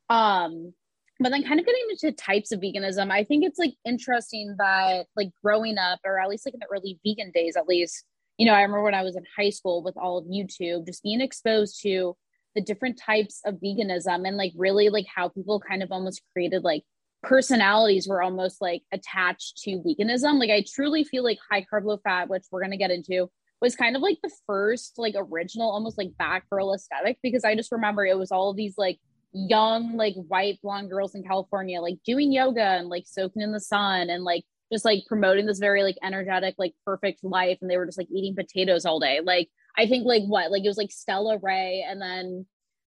um, 0.10 0.74
but 1.20 1.30
then 1.30 1.44
kind 1.44 1.60
of 1.60 1.66
getting 1.66 1.86
into 1.90 2.12
types 2.12 2.52
of 2.52 2.60
veganism, 2.60 3.12
I 3.12 3.24
think 3.24 3.46
it's 3.46 3.60
like 3.60 3.74
interesting 3.86 4.56
that 4.58 5.06
like 5.16 5.30
growing 5.44 5.78
up, 5.78 6.00
or 6.04 6.20
at 6.20 6.30
least 6.30 6.46
like 6.46 6.54
in 6.54 6.60
the 6.60 6.68
early 6.72 7.00
vegan 7.06 7.32
days, 7.32 7.56
at 7.56 7.68
least, 7.68 8.04
you 8.38 8.46
know, 8.46 8.54
I 8.54 8.62
remember 8.62 8.84
when 8.84 8.96
I 8.96 9.04
was 9.04 9.16
in 9.16 9.24
high 9.38 9.52
school 9.52 9.84
with 9.84 9.96
all 9.98 10.18
of 10.18 10.26
YouTube, 10.26 10.86
just 10.86 11.04
being 11.04 11.22
exposed 11.22 11.82
to 11.84 12.16
the 12.56 12.62
different 12.62 13.00
types 13.00 13.42
of 13.46 13.56
veganism 13.56 14.28
and 14.28 14.38
like 14.38 14.54
really 14.56 14.90
like 14.90 15.06
how 15.14 15.30
people 15.30 15.60
kind 15.60 15.82
of 15.82 15.92
almost 15.92 16.22
created 16.34 16.64
like 16.64 16.84
personalities 17.24 18.08
were 18.08 18.22
almost 18.22 18.62
like 18.62 18.84
attached 18.92 19.58
to 19.64 19.82
veganism. 19.82 20.40
Like 20.40 20.50
I 20.50 20.64
truly 20.68 21.04
feel 21.04 21.24
like 21.24 21.40
high 21.50 21.66
carb, 21.72 21.86
low 21.86 21.98
fat, 22.04 22.30
which 22.30 22.44
we're 22.52 22.62
gonna 22.62 22.78
get 22.78 22.92
into, 22.92 23.30
was 23.62 23.76
kind 23.76 23.96
of 23.96 24.02
like 24.02 24.18
the 24.22 24.32
first 24.46 24.96
like 24.98 25.16
original, 25.18 25.72
almost 25.72 25.98
like 25.98 26.18
back 26.18 26.50
girl 26.50 26.74
aesthetic 26.74 27.18
because 27.24 27.44
I 27.44 27.56
just 27.56 27.72
remember 27.72 28.06
it 28.06 28.18
was 28.18 28.32
all 28.32 28.54
these 28.54 28.78
like 28.78 29.00
young 29.34 29.98
like 29.98 30.16
white 30.28 30.60
blonde 30.62 30.90
girls 30.90 31.16
in 31.16 31.24
California 31.24 31.82
like 31.82 31.98
doing 32.06 32.32
yoga 32.32 32.62
and 32.62 32.90
like 32.90 33.06
soaking 33.08 33.42
in 33.42 33.52
the 33.52 33.60
sun 33.60 34.10
and 34.10 34.24
like 34.24 34.44
just 34.72 34.86
like 34.86 35.04
promoting 35.08 35.46
this 35.46 35.60
very 35.60 35.84
like 35.84 35.98
energetic 36.04 36.56
like 36.58 36.74
perfect 36.86 37.24
life 37.24 37.58
and 37.62 37.70
they 37.70 37.78
were 37.78 37.86
just 37.86 37.98
like 37.98 38.10
eating 38.12 38.36
potatoes 38.36 38.86
all 38.86 39.00
day. 39.00 39.20
Like 39.24 39.50
I 39.78 39.88
think 39.88 40.06
like 40.06 40.24
what? 40.24 40.52
Like 40.52 40.64
it 40.64 40.68
was 40.68 40.78
like 40.78 40.92
Stella 40.92 41.40
Rae 41.42 41.86
and 41.88 42.02
then 42.02 42.46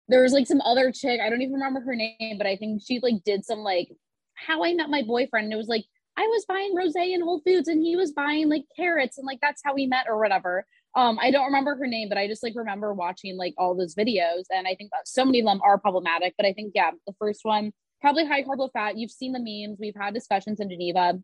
there 0.09 0.23
was 0.23 0.33
like 0.33 0.47
some 0.47 0.61
other 0.63 0.91
chick 0.93 1.21
I 1.21 1.31
don't 1.31 1.43
even 1.43 1.55
remember 1.55 1.81
her 1.81 1.95
name 1.95 2.39
but 2.39 2.47
I 2.47 2.57
think 2.57 2.83
she 2.85 2.99
like 3.01 3.23
did 3.25 3.45
some 3.45 3.61
like 3.61 3.89
how 4.35 4.65
I 4.65 4.75
met 4.75 4.91
my 4.91 5.03
boyfriend 5.03 5.45
and 5.45 5.53
it 5.53 5.57
was 5.57 5.69
like 5.69 5.85
I 6.17 6.23
was 6.23 6.45
buying 6.47 6.75
rose 6.75 6.95
in 6.95 7.23
Whole 7.23 7.41
Foods 7.41 7.69
and 7.69 7.81
he 7.81 7.97
was 7.97 8.13
buying 8.13 8.49
like 8.49 8.65
carrots 8.77 9.17
and 9.17 9.27
like 9.27 9.39
that's 9.41 9.63
how 9.65 9.75
we 9.75 9.87
met 9.87 10.07
or 10.09 10.19
whatever 10.19 10.67
um 10.95 11.19
i 11.21 11.31
don't 11.31 11.47
remember 11.47 11.75
her 11.77 11.87
name 11.87 12.09
but 12.09 12.19
i 12.19 12.27
just 12.27 12.43
like 12.43 12.55
remember 12.57 12.93
watching 12.93 13.37
like 13.37 13.55
all 13.59 13.75
those 13.75 13.95
videos 13.95 14.45
and 14.51 14.67
i 14.67 14.75
think 14.75 14.91
that 14.91 15.07
so 15.07 15.25
many 15.25 15.41
of 15.41 15.47
them 15.47 15.61
are 15.63 15.79
problematic 15.79 16.35
but 16.37 16.47
i 16.47 16.53
think 16.53 16.73
yeah 16.75 16.91
the 17.07 17.15
first 17.19 17.41
one 17.43 17.73
probably 18.01 18.27
high 18.27 18.43
carb 18.43 18.59
low 18.59 18.69
fat. 18.73 18.99
You've 18.99 19.13
seen 19.13 19.33
the 19.33 19.39
memes. 19.39 19.79
We've 19.79 19.95
had 19.95 20.13
discussions 20.13 20.61
in 20.61 20.69
geneva 20.69 21.19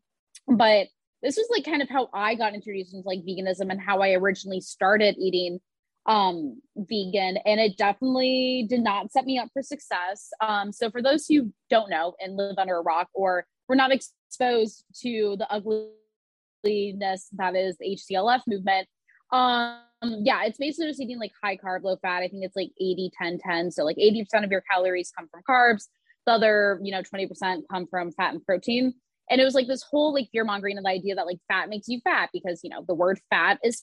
but 0.47 0.87
this 1.23 1.37
was 1.37 1.49
like 1.51 1.65
kind 1.65 1.83
of 1.83 1.89
how 1.89 2.09
i 2.15 2.35
got 2.35 2.55
introduced 2.55 2.95
into 2.95 3.07
like 3.07 3.21
veganism 3.21 3.71
and 3.71 3.81
how 3.81 4.01
i 4.01 4.13
originally 4.13 4.61
started 4.61 5.17
eating 5.19 5.61
um 6.07 6.61
vegan 6.77 7.37
and 7.45 7.61
it 7.61 7.77
definitely 7.77 8.67
did 8.69 8.81
not 8.81 9.13
set 9.13 9.27
me 9.27 9.39
up 9.39 9.49
for 9.53 9.63
success. 9.63 10.31
Um 10.41 10.73
so 10.73 10.91
for 10.91 11.03
those 11.03 11.27
who 11.27 11.53
don't 11.69 11.91
know 11.91 12.15
and 12.19 12.37
live 12.37 12.57
under 12.57 12.77
a 12.77 12.83
rock 12.83 13.09
or 13.13 13.47
were 13.69 13.77
not 13.77 13.93
exposed 13.93 14.85
to 15.03 15.37
the 15.39 15.47
ugliness 15.53 17.29
that 17.33 17.55
is 17.55 17.77
the 17.79 17.99
hclf 17.99 18.41
movement 18.47 18.89
um, 19.31 19.79
yeah, 20.03 20.45
it's 20.45 20.59
basically 20.59 20.89
just 20.89 21.01
eating 21.01 21.19
like 21.19 21.33
high 21.43 21.57
carb, 21.57 21.83
low 21.83 21.97
fat. 21.97 22.23
I 22.23 22.29
think 22.29 22.45
it's 22.45 22.57
like 22.57 22.71
80, 22.81 23.11
10, 23.21 23.39
10. 23.39 23.71
So 23.71 23.85
like 23.85 23.97
80% 23.97 24.45
of 24.45 24.51
your 24.51 24.63
calories 24.63 25.13
come 25.17 25.29
from 25.29 25.43
carbs. 25.49 25.89
The 26.27 26.33
other, 26.33 26.79
you 26.83 26.93
know, 26.93 27.03
20% 27.03 27.63
come 27.71 27.87
from 27.87 28.13
fat 28.13 28.35
and 28.35 28.45
protein. 28.45 28.95
And 29.31 29.41
it 29.41 29.45
was 29.45 29.55
like 29.55 29.67
this 29.67 29.83
whole 29.83 30.15
like 30.15 30.29
fear 30.31 30.45
mongering 30.45 30.79
of 30.79 30.85
the 30.85 30.91
idea 30.91 31.15
that 31.15 31.27
like 31.27 31.39
fat 31.49 31.69
makes 31.69 31.89
you 31.89 32.01
fat 32.03 32.31
because, 32.33 32.61
you 32.63 32.71
know, 32.71 32.85
the 32.87 32.95
word 32.95 33.21
fat 33.31 33.59
is 33.63 33.83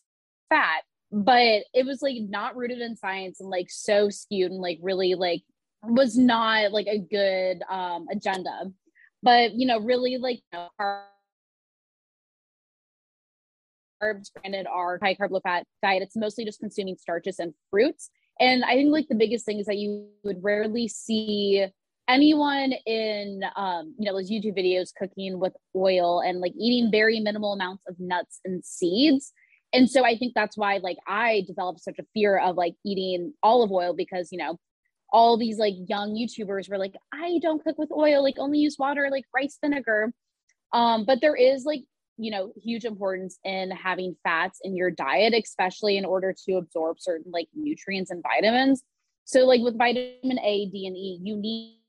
fat. 0.50 0.82
But 1.12 1.64
it 1.74 1.86
was 1.86 2.02
like 2.02 2.18
not 2.20 2.56
rooted 2.56 2.80
in 2.80 2.96
science 2.96 3.40
and 3.40 3.50
like 3.50 3.70
so 3.70 4.10
skewed 4.10 4.52
and 4.52 4.62
like 4.62 4.80
really 4.82 5.16
like 5.16 5.44
was 5.84 6.18
not 6.18 6.72
like 6.72 6.88
a 6.88 6.98
good 6.98 7.62
um 7.70 8.08
agenda. 8.12 8.72
But, 9.22 9.54
you 9.54 9.68
know, 9.68 9.80
really 9.80 10.18
like 10.18 10.42
you 10.52 10.60
know, 10.60 10.70
carbs, 14.02 14.32
granted, 14.34 14.68
our 14.68 15.00
high 15.02 15.16
carb, 15.16 15.32
low 15.32 15.40
fat 15.42 15.66
diet, 15.82 16.04
it's 16.04 16.16
mostly 16.16 16.46
just 16.46 16.60
consuming 16.60 16.98
starches 16.98 17.40
and 17.40 17.54
fruits. 17.72 18.10
And 18.40 18.64
I 18.66 18.76
think 18.76 18.92
like 18.92 19.08
the 19.08 19.16
biggest 19.16 19.46
thing 19.46 19.60
is 19.60 19.66
that 19.66 19.78
you 19.78 20.08
would 20.24 20.44
rarely 20.44 20.88
see 20.88 21.66
anyone 22.08 22.74
in 22.86 23.42
um, 23.56 23.96
you 23.98 24.06
know 24.06 24.14
those 24.14 24.30
YouTube 24.30 24.58
videos 24.58 24.94
cooking 24.98 25.40
with 25.40 25.54
oil 25.76 26.22
and 26.22 26.40
like 26.40 26.54
eating 26.60 26.92
very 26.92 27.20
minimal 27.20 27.54
amounts 27.54 27.84
of 27.88 27.96
nuts 28.00 28.40
and 28.46 28.64
seeds. 28.64 29.32
And 29.74 29.90
so 29.90 30.06
I 30.06 30.18
think 30.18 30.34
that's 30.36 30.58
why 30.58 30.78
like 30.78 30.98
I 31.08 31.44
developed 31.48 31.82
such 31.82 32.00
a 32.00 32.06
fear 32.14 32.38
of 32.38 32.56
like 32.56 32.76
eating 32.86 33.34
olive 33.42 33.72
oil 33.72 33.94
because 33.94 34.30
you 34.32 34.38
know 34.38 34.58
all 35.12 35.38
these 35.38 35.58
like 35.58 35.76
young 35.88 36.14
YouTubers 36.14 36.70
were 36.70 36.78
like, 36.78 36.96
I 37.14 37.40
don't 37.42 37.64
cook 37.64 37.78
with 37.78 37.92
oil, 37.92 38.22
like 38.22 38.36
only 38.38 38.60
use 38.60 38.76
water, 38.78 39.08
like 39.10 39.24
rice 39.34 39.58
vinegar. 39.62 40.12
Um, 40.74 41.06
but 41.06 41.22
there 41.22 41.36
is 41.36 41.64
like 41.64 41.84
you 42.18 42.32
know 42.32 42.54
huge 42.62 42.86
importance 42.86 43.40
in 43.44 43.72
having 43.72 44.16
fats 44.24 44.60
in 44.64 44.76
your 44.76 44.90
diet 44.90 45.34
especially 45.34 45.98
in 45.98 46.06
order 46.06 46.34
to 46.46 46.54
absorb 46.54 46.98
certain 47.00 47.32
like 47.32 47.48
nutrients 47.54 48.12
and 48.12 48.24
vitamins. 48.24 48.84
So 49.26 49.46
like 49.46 49.62
with 49.62 49.78
vitamin 49.78 50.40
a 50.40 50.70
d 50.70 50.88
and 50.88 50.96
e 50.96 51.20
you 51.22 51.36
need 51.36 51.80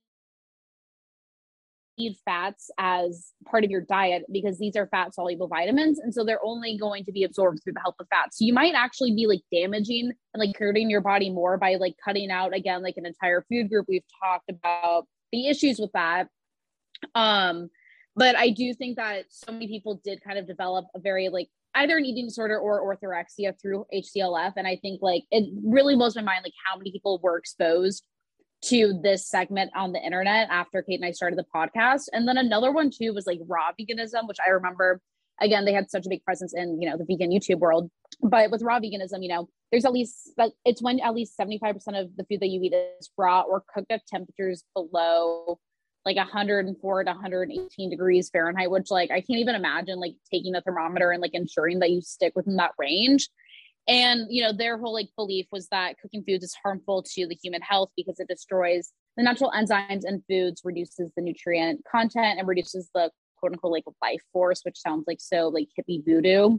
need 1.99 2.17
fats 2.25 2.71
as 2.79 3.33
part 3.47 3.65
of 3.65 3.71
your 3.71 3.81
diet 3.81 4.25
because 4.31 4.59
these 4.59 4.77
are 4.77 4.87
fat 4.89 5.15
soluble 5.15 5.49
vitamins 5.49 5.99
and 5.99 6.13
so 6.13 6.25
they're 6.25 6.45
only 6.45 6.77
going 6.77 7.05
to 7.05 7.13
be 7.13 7.25
absorbed 7.25 7.59
through 7.63 7.73
the 7.73 7.81
help 7.81 7.95
of 7.99 8.07
fats. 8.09 8.39
So 8.39 8.45
you 8.45 8.53
might 8.53 8.75
actually 8.75 9.15
be 9.15 9.27
like 9.27 9.41
damaging 9.51 10.13
and 10.35 10.41
like 10.41 10.57
hurting 10.59 10.91
your 10.91 11.01
body 11.01 11.31
more 11.31 11.57
by 11.57 11.77
like 11.77 11.95
cutting 12.05 12.31
out 12.31 12.55
again 12.55 12.83
like 12.83 12.97
an 12.97 13.07
entire 13.07 13.45
food 13.49 13.71
group. 13.71 13.87
We've 13.89 14.03
talked 14.23 14.51
about 14.51 15.07
the 15.33 15.49
issues 15.49 15.79
with 15.79 15.93
that. 15.93 16.29
Um 17.15 17.71
but 18.17 18.35
I 18.35 18.51
do 18.51 18.73
think 18.73 18.97
that 18.97 19.27
so 19.29 19.53
many 19.53 19.69
people 19.69 20.01
did 20.03 20.25
kind 20.25 20.39
of 20.39 20.47
develop 20.47 20.87
a 20.95 20.99
very 20.99 21.29
like 21.29 21.49
either 21.75 21.99
an 21.99 22.07
eating 22.07 22.27
disorder 22.27 22.59
or 22.59 22.83
orthorexia 22.83 23.53
through 23.61 23.85
HCLF. 23.95 24.55
And 24.57 24.67
I 24.67 24.77
think 24.77 25.03
like 25.03 25.25
it 25.31 25.51
really 25.63 25.95
blows 25.95 26.17
my 26.17 26.23
mind 26.23 26.41
like 26.43 26.55
how 26.67 26.79
many 26.79 26.91
people 26.91 27.21
were 27.23 27.37
exposed 27.37 28.07
to 28.65 28.99
this 29.03 29.29
segment 29.29 29.71
on 29.77 29.93
the 29.93 30.01
internet 30.01 30.49
after 30.51 30.83
Kate 30.83 30.95
and 30.95 31.05
I 31.05 31.11
started 31.11 31.39
the 31.39 31.45
podcast. 31.55 32.05
And 32.13 32.27
then 32.27 32.39
another 32.39 32.73
one 32.73 32.91
too 32.91 33.13
was 33.13 33.27
like 33.27 33.41
raw 33.47 33.71
veganism, 33.79 34.27
which 34.27 34.39
I 34.45 34.51
remember 34.51 35.03
again, 35.41 35.67
they 35.67 35.75
had 35.75 35.91
such 35.91 36.07
a 36.07 36.09
big 36.09 36.25
presence 36.25 36.55
in, 36.57 36.81
you 36.81 36.89
know, 36.89 36.97
the 36.97 37.05
vegan 37.05 37.31
YouTube 37.31 37.59
world. 37.59 37.91
But 38.23 38.51
with 38.51 38.63
raw 38.63 38.81
veganism, 38.81 39.23
you 39.23 39.29
know, 39.29 39.51
there's 39.71 39.85
at 39.85 39.93
least 39.93 40.33
like 40.39 40.53
it's 40.65 40.81
when 40.81 41.01
at 41.01 41.15
least 41.15 41.35
75% 41.39 41.75
of 42.01 42.17
the 42.17 42.25
food 42.25 42.41
that 42.41 42.49
you 42.49 42.63
eat 42.63 42.73
is 42.73 43.11
raw 43.19 43.43
or 43.43 43.63
cooked 43.75 43.93
at 43.93 44.07
temperatures 44.07 44.65
below 44.75 45.59
like 46.07 46.17
104 46.17 47.05
to 47.05 47.11
118 47.11 47.91
degrees 47.91 48.31
Fahrenheit, 48.31 48.71
which 48.71 48.91
like 48.91 49.11
I 49.11 49.21
can't 49.21 49.41
even 49.41 49.57
imagine 49.57 49.99
like 49.99 50.15
taking 50.33 50.55
a 50.55 50.63
thermometer 50.63 51.11
and 51.11 51.21
like 51.21 51.35
ensuring 51.35 51.81
that 51.81 51.91
you 51.91 52.01
stick 52.01 52.33
within 52.37 52.57
that 52.57 52.71
range. 52.79 53.29
And 53.89 54.27
you 54.31 54.43
know, 54.43 54.53
their 54.53 54.79
whole 54.79 54.95
like 54.95 55.09
belief 55.17 55.47
was 55.51 55.69
that 55.69 55.99
cooking 56.01 56.23
foods 56.27 56.45
is 56.45 56.57
harmful 56.63 57.03
to 57.03 57.27
the 57.27 57.37
human 57.43 57.61
health 57.61 57.91
because 57.97 58.21
it 58.21 58.29
destroys 58.29 58.93
the 59.17 59.25
natural 59.25 59.51
enzymes 59.51 60.05
in 60.05 60.23
foods, 60.29 60.63
reduces 60.65 61.11
the 61.17 61.23
nutrient 61.23 61.83
content, 61.91 62.39
and 62.39 62.47
reduces 62.47 62.89
the 62.95 63.11
quote 63.39 63.53
unquote 63.53 63.73
like 63.73 63.85
life 64.01 64.23
force, 64.33 64.61
which 64.63 64.79
sounds 64.79 65.05
like 65.09 65.21
so 65.21 65.49
like 65.49 65.69
hippie 65.79 66.05
voodoo 66.05 66.59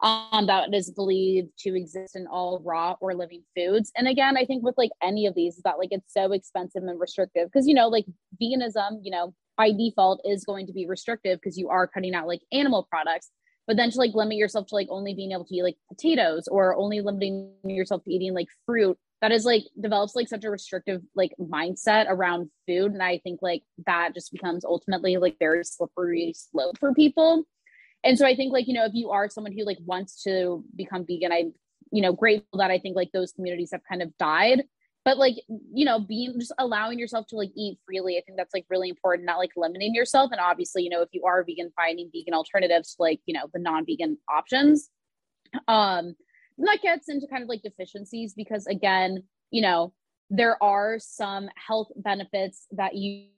um, 0.00 0.46
that 0.46 0.72
is 0.72 0.90
believed 0.90 1.50
to 1.60 1.76
exist 1.76 2.14
in 2.14 2.26
all 2.26 2.60
raw 2.64 2.96
or 3.00 3.14
living 3.14 3.42
foods. 3.56 3.90
And 3.96 4.06
again, 4.06 4.36
I 4.36 4.44
think 4.44 4.62
with 4.62 4.76
like 4.78 4.90
any 5.02 5.26
of 5.26 5.34
these, 5.34 5.56
is 5.56 5.62
that 5.62 5.78
like 5.78 5.88
it's 5.90 6.12
so 6.12 6.32
expensive 6.32 6.82
and 6.84 7.00
restrictive 7.00 7.48
because 7.52 7.66
you 7.66 7.74
know, 7.74 7.88
like 7.88 8.06
veganism, 8.40 9.00
you 9.02 9.10
know, 9.10 9.34
by 9.56 9.72
default 9.72 10.20
is 10.24 10.44
going 10.44 10.66
to 10.68 10.72
be 10.72 10.86
restrictive 10.86 11.40
because 11.40 11.58
you 11.58 11.68
are 11.68 11.88
cutting 11.88 12.14
out 12.14 12.28
like 12.28 12.40
animal 12.52 12.86
products. 12.88 13.30
But 13.66 13.76
then 13.76 13.90
to 13.90 13.98
like 13.98 14.14
limit 14.14 14.38
yourself 14.38 14.66
to 14.68 14.76
like 14.76 14.88
only 14.88 15.14
being 15.14 15.32
able 15.32 15.44
to 15.44 15.54
eat 15.54 15.62
like 15.62 15.76
potatoes 15.88 16.48
or 16.48 16.74
only 16.76 17.00
limiting 17.00 17.52
yourself 17.64 18.02
to 18.04 18.10
eating 18.10 18.32
like 18.32 18.46
fruit, 18.64 18.96
that 19.20 19.32
is 19.32 19.44
like 19.44 19.64
develops 19.78 20.14
like 20.14 20.28
such 20.28 20.44
a 20.44 20.50
restrictive 20.50 21.02
like 21.14 21.32
mindset 21.40 22.06
around 22.08 22.48
food. 22.66 22.92
And 22.92 23.02
I 23.02 23.18
think 23.18 23.40
like 23.42 23.62
that 23.84 24.14
just 24.14 24.32
becomes 24.32 24.64
ultimately 24.64 25.16
like 25.16 25.36
very 25.38 25.64
slippery 25.64 26.32
slope 26.34 26.78
for 26.78 26.94
people 26.94 27.44
and 28.04 28.18
so 28.18 28.26
i 28.26 28.34
think 28.34 28.52
like 28.52 28.66
you 28.68 28.74
know 28.74 28.84
if 28.84 28.94
you 28.94 29.10
are 29.10 29.28
someone 29.28 29.52
who 29.52 29.64
like 29.64 29.78
wants 29.84 30.22
to 30.22 30.64
become 30.76 31.04
vegan 31.06 31.32
i 31.32 31.44
you 31.90 32.02
know 32.02 32.12
grateful 32.12 32.58
that 32.58 32.70
i 32.70 32.78
think 32.78 32.96
like 32.96 33.10
those 33.12 33.32
communities 33.32 33.70
have 33.72 33.82
kind 33.88 34.02
of 34.02 34.16
died. 34.18 34.64
But 35.04 35.16
like 35.16 35.36
you 35.48 35.86
know 35.86 36.00
being 36.00 36.38
just 36.38 36.52
allowing 36.58 36.98
yourself 36.98 37.26
to 37.28 37.36
like 37.36 37.50
eat 37.56 37.78
freely 37.86 38.18
i 38.18 38.20
think 38.20 38.36
that's 38.36 38.52
like 38.52 38.66
really 38.68 38.90
important 38.90 39.24
not 39.24 39.38
like 39.38 39.52
limiting 39.56 39.94
yourself. 39.94 40.32
And 40.32 40.40
obviously 40.40 40.82
you 40.82 40.90
know 40.90 41.00
if 41.00 41.08
you 41.12 41.24
are 41.24 41.42
vegan 41.44 41.72
finding 41.74 42.10
vegan 42.12 42.34
alternatives 42.34 42.94
to 42.94 43.02
like 43.02 43.20
you 43.24 43.32
know 43.32 43.48
the 43.54 43.58
non-vegan 43.58 44.18
options 44.28 44.90
um 45.66 46.14
that 46.58 46.82
gets 46.82 47.08
into 47.08 47.26
kind 47.26 47.42
of 47.42 47.48
like 47.48 47.62
deficiencies 47.62 48.34
because 48.34 48.66
again 48.66 49.22
you 49.50 49.62
know 49.62 49.94
there 50.28 50.62
are 50.62 50.98
some 50.98 51.48
health 51.54 51.88
benefits 51.96 52.66
that 52.72 52.94
you 52.94 53.28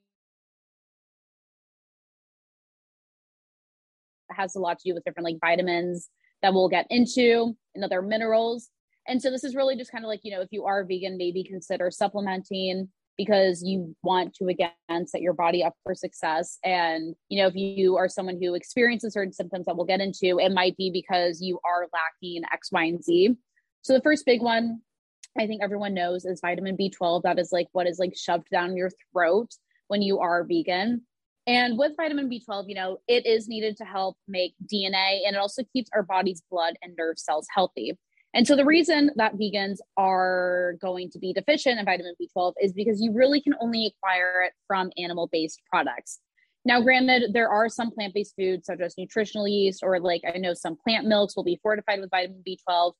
has 4.35 4.55
a 4.55 4.59
lot 4.59 4.79
to 4.79 4.89
do 4.89 4.93
with 4.93 5.03
different 5.03 5.25
like 5.25 5.37
vitamins 5.41 6.09
that 6.41 6.53
we'll 6.53 6.69
get 6.69 6.87
into 6.89 7.55
and 7.75 7.83
other 7.83 8.01
minerals. 8.01 8.69
And 9.07 9.21
so 9.21 9.31
this 9.31 9.43
is 9.43 9.55
really 9.55 9.75
just 9.75 9.91
kind 9.91 10.03
of 10.03 10.09
like, 10.09 10.21
you 10.23 10.31
know, 10.31 10.41
if 10.41 10.49
you 10.51 10.65
are 10.65 10.83
vegan, 10.83 11.17
maybe 11.17 11.43
consider 11.43 11.89
supplementing 11.91 12.89
because 13.17 13.61
you 13.63 13.95
want 14.03 14.33
to 14.35 14.47
again 14.47 15.05
set 15.05 15.21
your 15.21 15.33
body 15.33 15.63
up 15.63 15.75
for 15.83 15.93
success. 15.93 16.57
And, 16.63 17.15
you 17.29 17.41
know, 17.41 17.47
if 17.47 17.55
you 17.55 17.97
are 17.97 18.09
someone 18.09 18.39
who 18.41 18.55
experiences 18.55 19.13
certain 19.13 19.33
symptoms 19.33 19.65
that 19.65 19.75
we'll 19.75 19.85
get 19.85 20.01
into, 20.01 20.39
it 20.39 20.51
might 20.51 20.77
be 20.77 20.89
because 20.91 21.41
you 21.41 21.59
are 21.65 21.87
lacking 21.93 22.43
X, 22.51 22.71
Y, 22.71 22.83
and 22.83 23.03
Z. 23.03 23.35
So 23.81 23.93
the 23.93 24.01
first 24.01 24.25
big 24.25 24.41
one 24.41 24.81
I 25.37 25.47
think 25.47 25.63
everyone 25.63 25.93
knows 25.93 26.25
is 26.25 26.41
vitamin 26.41 26.77
B12. 26.77 27.23
That 27.23 27.39
is 27.39 27.51
like 27.51 27.67
what 27.71 27.87
is 27.87 27.99
like 27.99 28.15
shoved 28.15 28.49
down 28.49 28.75
your 28.75 28.91
throat 29.11 29.49
when 29.87 30.01
you 30.01 30.19
are 30.19 30.43
vegan. 30.43 31.03
And 31.47 31.77
with 31.77 31.93
vitamin 31.97 32.29
B12, 32.29 32.65
you 32.67 32.75
know, 32.75 32.99
it 33.07 33.25
is 33.25 33.47
needed 33.47 33.77
to 33.77 33.85
help 33.85 34.17
make 34.27 34.53
DNA 34.71 35.21
and 35.25 35.35
it 35.35 35.39
also 35.39 35.63
keeps 35.73 35.89
our 35.93 36.03
body's 36.03 36.43
blood 36.51 36.75
and 36.81 36.95
nerve 36.97 37.17
cells 37.17 37.47
healthy. 37.53 37.97
And 38.33 38.47
so 38.47 38.55
the 38.55 38.65
reason 38.65 39.11
that 39.17 39.35
vegans 39.35 39.77
are 39.97 40.75
going 40.81 41.09
to 41.11 41.19
be 41.19 41.33
deficient 41.33 41.79
in 41.79 41.85
vitamin 41.85 42.13
B12 42.21 42.53
is 42.61 42.71
because 42.73 43.01
you 43.01 43.11
really 43.11 43.41
can 43.41 43.55
only 43.59 43.87
acquire 43.87 44.43
it 44.43 44.53
from 44.67 44.91
animal 44.97 45.27
based 45.31 45.61
products. 45.69 46.19
Now, 46.63 46.79
granted, 46.79 47.33
there 47.33 47.49
are 47.49 47.67
some 47.67 47.91
plant 47.91 48.13
based 48.13 48.35
foods 48.37 48.67
such 48.67 48.79
as 48.79 48.93
nutritional 48.97 49.47
yeast, 49.47 49.81
or 49.83 49.99
like 49.99 50.21
I 50.23 50.37
know 50.37 50.53
some 50.53 50.77
plant 50.77 51.07
milks 51.07 51.35
will 51.35 51.43
be 51.43 51.59
fortified 51.61 51.99
with 51.99 52.11
vitamin 52.11 52.43
B12, 52.47 52.93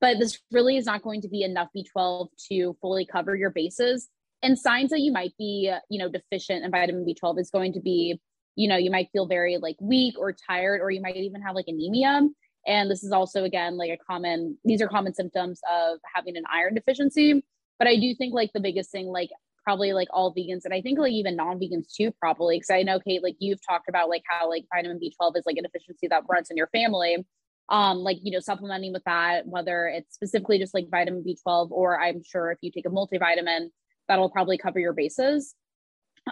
but 0.00 0.18
this 0.18 0.38
really 0.52 0.76
is 0.76 0.86
not 0.86 1.02
going 1.02 1.20
to 1.22 1.28
be 1.28 1.42
enough 1.42 1.68
B12 1.76 2.28
to 2.50 2.76
fully 2.80 3.04
cover 3.04 3.34
your 3.34 3.50
bases 3.50 4.08
and 4.42 4.58
signs 4.58 4.90
that 4.90 5.00
you 5.00 5.12
might 5.12 5.32
be 5.38 5.72
you 5.88 5.98
know 5.98 6.08
deficient 6.08 6.64
in 6.64 6.70
vitamin 6.70 7.04
b12 7.04 7.38
is 7.38 7.50
going 7.50 7.72
to 7.72 7.80
be 7.80 8.20
you 8.56 8.68
know 8.68 8.76
you 8.76 8.90
might 8.90 9.08
feel 9.12 9.26
very 9.26 9.56
like 9.58 9.76
weak 9.80 10.14
or 10.18 10.32
tired 10.32 10.80
or 10.80 10.90
you 10.90 11.00
might 11.00 11.16
even 11.16 11.42
have 11.42 11.54
like 11.54 11.66
anemia. 11.68 12.22
And 12.64 12.88
this 12.88 13.02
is 13.02 13.10
also 13.10 13.44
again 13.44 13.76
like 13.76 13.90
a 13.90 13.98
common 14.04 14.58
these 14.64 14.80
are 14.82 14.88
common 14.88 15.14
symptoms 15.14 15.60
of 15.70 15.98
having 16.14 16.36
an 16.36 16.44
iron 16.52 16.74
deficiency. 16.74 17.42
But 17.78 17.88
i 17.88 17.96
do 17.96 18.14
think 18.14 18.34
like 18.34 18.50
the 18.52 18.60
biggest 18.60 18.90
thing 18.90 19.06
like 19.06 19.30
probably 19.64 19.92
like 19.92 20.08
all 20.12 20.34
vegans 20.34 20.64
and 20.64 20.74
i 20.74 20.80
think 20.80 20.98
like 20.98 21.12
even 21.12 21.36
non-vegans 21.36 21.86
too 21.96 22.10
probably 22.18 22.56
because 22.56 22.70
i 22.70 22.82
know 22.82 22.98
kate 22.98 23.22
like 23.22 23.36
you've 23.38 23.64
talked 23.64 23.88
about 23.88 24.08
like 24.08 24.22
how 24.28 24.48
like 24.48 24.64
vitamin 24.74 24.98
b12 24.98 25.36
is 25.36 25.44
like 25.46 25.56
a 25.56 25.62
deficiency 25.62 26.08
that 26.08 26.24
runs 26.28 26.50
in 26.50 26.56
your 26.56 26.68
family. 26.68 27.24
Um 27.68 27.98
like 27.98 28.18
you 28.22 28.32
know 28.32 28.40
supplementing 28.40 28.92
with 28.92 29.04
that 29.04 29.46
whether 29.46 29.86
it's 29.86 30.14
specifically 30.14 30.58
just 30.58 30.74
like 30.74 30.90
vitamin 30.90 31.24
b12 31.24 31.70
or 31.70 32.00
i'm 32.00 32.22
sure 32.24 32.50
if 32.50 32.58
you 32.60 32.70
take 32.70 32.86
a 32.86 32.90
multivitamin 32.90 33.70
that'll 34.12 34.28
probably 34.28 34.58
cover 34.58 34.78
your 34.78 34.92
bases. 34.92 35.54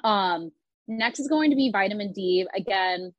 Um, 0.05 0.51
next 0.87 1.19
is 1.19 1.29
going 1.29 1.49
to 1.49 1.57
be 1.57 1.71
vitamin 1.71 2.13
D. 2.13 2.47
Again, 2.55 3.15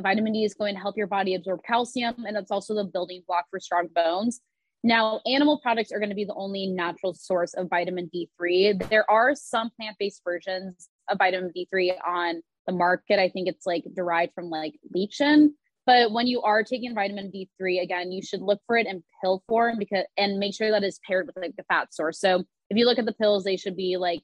vitamin 0.00 0.32
D 0.32 0.44
is 0.44 0.54
going 0.54 0.74
to 0.74 0.80
help 0.80 0.96
your 0.96 1.06
body 1.06 1.34
absorb 1.34 1.60
calcium, 1.62 2.24
and 2.26 2.34
that's 2.34 2.50
also 2.50 2.74
the 2.74 2.84
building 2.84 3.22
block 3.26 3.44
for 3.50 3.60
strong 3.60 3.88
bones. 3.94 4.40
Now, 4.82 5.20
animal 5.26 5.58
products 5.58 5.92
are 5.92 5.98
going 5.98 6.08
to 6.08 6.14
be 6.14 6.24
the 6.24 6.34
only 6.34 6.68
natural 6.68 7.12
source 7.12 7.52
of 7.52 7.68
vitamin 7.68 8.10
D3. 8.14 8.88
There 8.88 9.08
are 9.10 9.34
some 9.34 9.70
plant 9.76 9.96
based 9.98 10.22
versions 10.24 10.88
of 11.10 11.18
vitamin 11.18 11.52
D3 11.54 11.96
on 12.06 12.40
the 12.66 12.72
market. 12.72 13.18
I 13.18 13.28
think 13.28 13.48
it's 13.48 13.66
like 13.66 13.84
derived 13.94 14.32
from 14.34 14.48
like 14.48 14.78
lecithin. 14.96 15.48
But 15.84 16.12
when 16.12 16.26
you 16.26 16.42
are 16.42 16.62
taking 16.62 16.94
vitamin 16.94 17.30
D3, 17.30 17.82
again, 17.82 18.12
you 18.12 18.22
should 18.22 18.40
look 18.40 18.60
for 18.66 18.76
it 18.76 18.86
in 18.86 19.02
pill 19.20 19.42
form 19.48 19.76
because 19.78 20.04
and 20.16 20.38
make 20.38 20.54
sure 20.54 20.70
that 20.70 20.84
it's 20.84 21.00
paired 21.06 21.26
with 21.26 21.36
like 21.36 21.56
the 21.56 21.64
fat 21.64 21.92
source. 21.92 22.20
So 22.20 22.44
if 22.70 22.76
you 22.76 22.86
look 22.86 22.98
at 22.98 23.06
the 23.06 23.12
pills, 23.12 23.44
they 23.44 23.56
should 23.56 23.76
be 23.76 23.96
like 23.96 24.22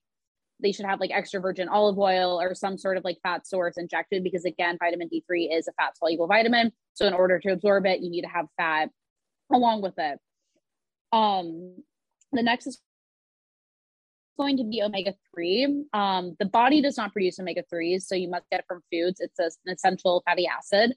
they 0.60 0.72
should 0.72 0.86
have 0.86 1.00
like 1.00 1.10
extra 1.12 1.40
virgin 1.40 1.68
olive 1.68 1.98
oil 1.98 2.40
or 2.40 2.54
some 2.54 2.78
sort 2.78 2.96
of 2.96 3.04
like 3.04 3.18
fat 3.22 3.46
source 3.46 3.76
injected 3.76 4.22
because 4.22 4.44
again, 4.44 4.78
vitamin 4.78 5.08
D3 5.08 5.56
is 5.56 5.68
a 5.68 5.72
fat 5.72 5.96
soluble 5.98 6.26
vitamin. 6.26 6.72
So 6.94 7.06
in 7.06 7.12
order 7.12 7.38
to 7.40 7.52
absorb 7.52 7.86
it, 7.86 8.00
you 8.00 8.10
need 8.10 8.22
to 8.22 8.28
have 8.28 8.46
fat 8.56 8.90
along 9.52 9.82
with 9.82 9.94
it. 9.98 10.18
Um, 11.12 11.82
the 12.32 12.42
next 12.42 12.66
is 12.66 12.80
going 14.38 14.56
to 14.56 14.64
be 14.64 14.82
omega 14.82 15.14
3. 15.34 15.84
Um, 15.92 16.36
the 16.38 16.46
body 16.46 16.80
does 16.80 16.96
not 16.96 17.12
produce 17.12 17.38
omega 17.38 17.62
3s, 17.72 18.02
so 18.02 18.14
you 18.14 18.28
must 18.28 18.48
get 18.50 18.60
it 18.60 18.66
from 18.66 18.82
foods. 18.92 19.20
It's 19.20 19.38
a, 19.38 19.50
an 19.66 19.74
essential 19.74 20.22
fatty 20.26 20.46
acid. 20.46 20.94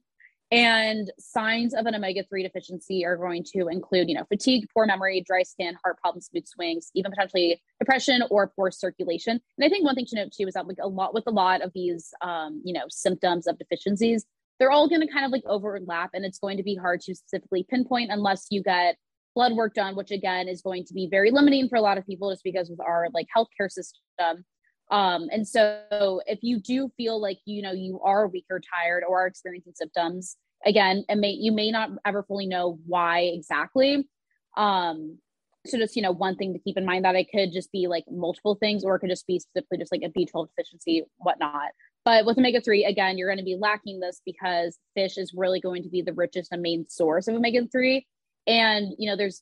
And 0.50 1.12
signs 1.20 1.74
of 1.74 1.86
an 1.88 1.96
omega 1.96 2.24
3 2.24 2.44
deficiency 2.44 3.06
are 3.06 3.18
going 3.18 3.44
to 3.54 3.68
include, 3.68 4.08
you 4.08 4.16
know, 4.16 4.24
fatigue, 4.30 4.66
poor 4.74 4.86
memory, 4.86 5.22
dry 5.26 5.44
skin, 5.44 5.76
heart 5.84 5.98
problems, 6.00 6.30
mood 6.34 6.48
swings, 6.48 6.90
even 6.96 7.12
potentially 7.12 7.62
depression 7.80 8.24
or 8.30 8.48
poor 8.56 8.72
circulation. 8.72 9.42
And 9.58 9.66
I 9.66 9.70
think 9.70 9.84
one 9.84 9.96
thing 9.96 10.06
to 10.06 10.16
note 10.16 10.32
too 10.32 10.48
is 10.48 10.54
that 10.54 10.68
like 10.68 10.78
a 10.82 10.88
lot 10.88 11.14
with 11.14 11.26
a 11.28 11.32
lot 11.32 11.62
of 11.62 11.72
these 11.74 12.14
um, 12.22 12.62
you 12.64 12.74
know, 12.74 12.86
symptoms 12.88 13.46
of 13.46 13.58
deficiencies, 13.58 14.26
they're 14.58 14.72
all 14.72 14.88
going 14.88 15.02
to 15.02 15.12
kind 15.12 15.26
of 15.26 15.32
like 15.32 15.44
overlap 15.46 16.12
and 16.14 16.24
it's 16.24 16.40
going 16.40 16.58
to 16.58 16.64
be 16.64 16.76
hard 16.76 17.02
to 17.02 17.14
specifically 17.14 17.66
pinpoint 17.70 18.10
unless 18.12 18.48
you 18.50 18.64
get 18.64 18.96
blood 19.36 19.54
work 19.54 19.74
done, 19.74 19.96
which 19.96 20.12
again 20.12 20.48
is 20.48 20.62
going 20.62 20.86
to 20.86 20.94
be 20.94 21.08
very 21.12 21.30
limiting 21.30 21.68
for 21.68 21.76
a 21.76 21.82
lot 21.82 21.98
of 21.98 22.06
people 22.06 22.32
just 22.32 22.44
because 22.44 22.70
with 22.70 22.80
our 22.80 23.08
like 23.14 23.28
healthcare 23.36 23.70
system. 23.70 24.46
Um, 24.90 25.28
and 25.32 25.48
so 25.48 26.22
if 26.26 26.40
you 26.42 26.60
do 26.60 26.90
feel 26.96 27.22
like 27.22 27.40
you 27.46 27.62
know 27.62 27.74
you 27.74 28.00
are 28.04 28.28
weak 28.28 28.46
or 28.50 28.60
tired 28.60 29.04
or 29.08 29.22
are 29.22 29.28
experiencing 29.28 29.74
symptoms, 29.76 30.38
again, 30.66 31.04
it 31.10 31.18
may 31.18 31.32
you 31.32 31.52
may 31.52 31.72
not 31.72 31.90
ever 32.06 32.24
fully 32.24 32.48
know 32.48 32.80
why 32.86 33.22
exactly. 33.22 34.08
Um, 34.56 35.20
so 35.68 35.78
just 35.78 35.96
you 35.96 36.02
know 36.02 36.12
one 36.12 36.36
thing 36.36 36.54
to 36.54 36.60
keep 36.60 36.78
in 36.78 36.86
mind 36.86 37.06
that 37.06 37.16
it 37.16 37.28
could 37.32 37.52
just 37.52 37.72
be 37.72 37.88
like 37.88 38.06
multiple 38.10 38.56
things 38.56 38.84
or 38.84 38.96
it 38.96 39.00
could 39.00 39.10
just 39.10 39.28
be 39.28 39.40
specifically 39.40 39.78
just 39.78 39.92
like 39.92 40.02
a 40.04 40.10
b12 40.10 40.48
deficiency 40.48 41.04
whatnot 41.18 41.72
but 42.06 42.26
with 42.26 42.38
omega-3 42.38 42.88
again 42.88 43.18
you're 43.18 43.28
going 43.28 43.38
to 43.38 43.44
be 43.44 43.58
lacking 43.60 44.00
this 44.00 44.22
because 44.26 44.78
fish 44.96 45.18
is 45.18 45.34
really 45.36 45.60
going 45.60 45.84
to 45.84 45.90
be 45.90 46.02
the 46.02 46.14
richest 46.14 46.52
and 46.52 46.62
main 46.62 46.88
source 46.88 47.28
of 47.28 47.36
omega-3 47.36 48.04
and 48.48 48.94
you 48.98 49.10
know 49.10 49.18
there's 49.18 49.42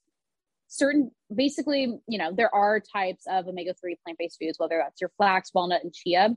certain 0.67 1.12
basically 1.34 1.97
you 2.08 2.17
know 2.17 2.32
there 2.36 2.54
are 2.54 2.80
types 2.80 3.23
of 3.28 3.47
omega-3 3.47 3.95
plant-based 4.04 4.38
foods 4.41 4.60
whether 4.60 4.82
that's 4.84 5.01
your 5.01 5.12
flax 5.17 5.51
walnut 5.54 5.84
and 5.84 5.93
chia. 5.93 6.36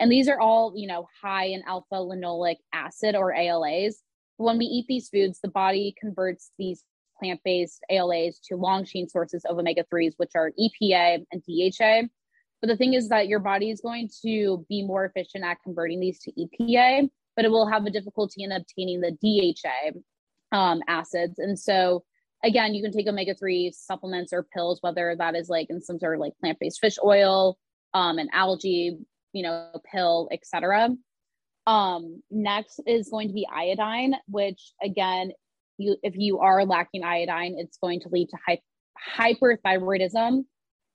And 0.00 0.12
these 0.12 0.28
are 0.28 0.40
all 0.40 0.72
you 0.76 0.86
know 0.86 1.08
high 1.22 1.46
in 1.46 1.62
alpha 1.66 1.94
linoleic 1.94 2.56
acid 2.72 3.14
or 3.14 3.32
alas 3.32 4.02
when 4.36 4.58
we 4.58 4.66
eat 4.66 4.86
these 4.88 5.08
foods 5.08 5.40
the 5.40 5.48
body 5.48 5.94
converts 6.00 6.52
these 6.58 6.84
plant-based 7.18 7.84
alas 7.90 8.38
to 8.44 8.56
long 8.56 8.84
chain 8.84 9.08
sources 9.08 9.44
of 9.44 9.58
omega-3s 9.58 10.14
which 10.18 10.32
are 10.36 10.52
epa 10.60 11.24
and 11.32 11.42
dha 11.48 12.08
but 12.60 12.68
the 12.68 12.76
thing 12.76 12.94
is 12.94 13.08
that 13.08 13.26
your 13.26 13.40
body 13.40 13.70
is 13.70 13.80
going 13.80 14.08
to 14.22 14.64
be 14.68 14.84
more 14.84 15.04
efficient 15.04 15.44
at 15.44 15.58
converting 15.64 15.98
these 15.98 16.20
to 16.20 16.30
epa 16.32 17.08
but 17.34 17.44
it 17.44 17.50
will 17.50 17.66
have 17.66 17.84
a 17.86 17.90
difficulty 17.90 18.44
in 18.44 18.52
obtaining 18.52 19.00
the 19.00 19.16
dha 19.20 19.92
um, 20.52 20.82
acids. 20.88 21.38
And 21.38 21.58
so 21.58 22.04
again, 22.44 22.74
you 22.74 22.82
can 22.82 22.92
take 22.92 23.06
omega 23.06 23.34
3 23.34 23.72
supplements 23.74 24.32
or 24.32 24.42
pills, 24.42 24.78
whether 24.80 25.14
that 25.18 25.34
is 25.34 25.48
like 25.48 25.68
in 25.70 25.80
some 25.80 25.98
sort 25.98 26.14
of 26.14 26.20
like 26.20 26.32
plant 26.40 26.58
based 26.60 26.80
fish 26.80 26.96
oil, 27.04 27.58
um, 27.94 28.18
an 28.18 28.28
algae, 28.32 28.98
you 29.32 29.42
know, 29.42 29.70
pill, 29.90 30.28
etc. 30.32 30.90
Um, 31.66 32.22
next 32.30 32.80
is 32.86 33.10
going 33.10 33.28
to 33.28 33.34
be 33.34 33.46
iodine, 33.52 34.14
which 34.26 34.72
again, 34.82 35.32
you 35.76 35.96
if 36.02 36.14
you 36.16 36.38
are 36.38 36.64
lacking 36.64 37.04
iodine, 37.04 37.56
it's 37.58 37.78
going 37.78 38.00
to 38.00 38.08
lead 38.08 38.28
to 38.30 38.38
hy- 38.46 38.60
hyperthyroidism. 39.16 40.44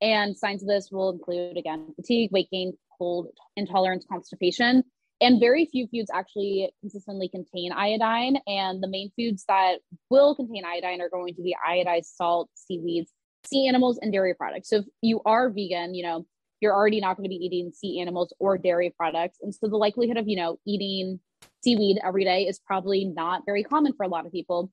And 0.02 0.38
signs 0.38 0.62
of 0.62 0.68
this 0.68 0.90
will 0.92 1.12
include 1.12 1.58
again 1.58 1.94
fatigue, 1.96 2.32
weight 2.32 2.50
gain, 2.52 2.74
cold 2.98 3.28
intolerance, 3.56 4.06
constipation 4.10 4.84
and 5.24 5.40
very 5.40 5.66
few 5.66 5.88
foods 5.88 6.12
actually 6.14 6.70
consistently 6.82 7.30
contain 7.30 7.72
iodine 7.72 8.38
and 8.46 8.84
the 8.84 8.88
main 8.88 9.10
foods 9.18 9.46
that 9.48 9.78
will 10.10 10.36
contain 10.36 10.66
iodine 10.66 11.02
are 11.02 11.10
going 11.10 11.34
to 11.34 11.42
be 11.42 11.56
iodized 11.68 12.06
salt 12.16 12.50
seaweeds 12.54 13.12
sea 13.46 13.68
animals 13.68 13.98
and 14.02 14.12
dairy 14.12 14.34
products. 14.34 14.70
So 14.70 14.78
if 14.78 14.86
you 15.02 15.22
are 15.26 15.50
vegan 15.50 15.96
you 15.96 16.04
know 16.04 16.26
you're 16.60 16.74
already 16.74 17.02
not 17.02 17.18
going 17.18 17.26
to 17.26 17.30
be 17.30 17.36
eating 17.36 17.72
sea 17.74 18.00
animals 18.00 18.34
or 18.40 18.58
dairy 18.58 18.94
products. 18.98 19.40
And 19.42 19.54
so 19.54 19.68
the 19.68 19.78
likelihood 19.78 20.18
of 20.18 20.28
you 20.28 20.36
know 20.36 20.60
eating 20.68 21.20
seaweed 21.64 22.00
every 22.06 22.26
day 22.26 22.44
is 22.44 22.60
probably 22.60 23.06
not 23.06 23.44
very 23.46 23.64
common 23.64 23.94
for 23.94 24.04
a 24.04 24.10
lot 24.10 24.26
of 24.26 24.32
people. 24.32 24.72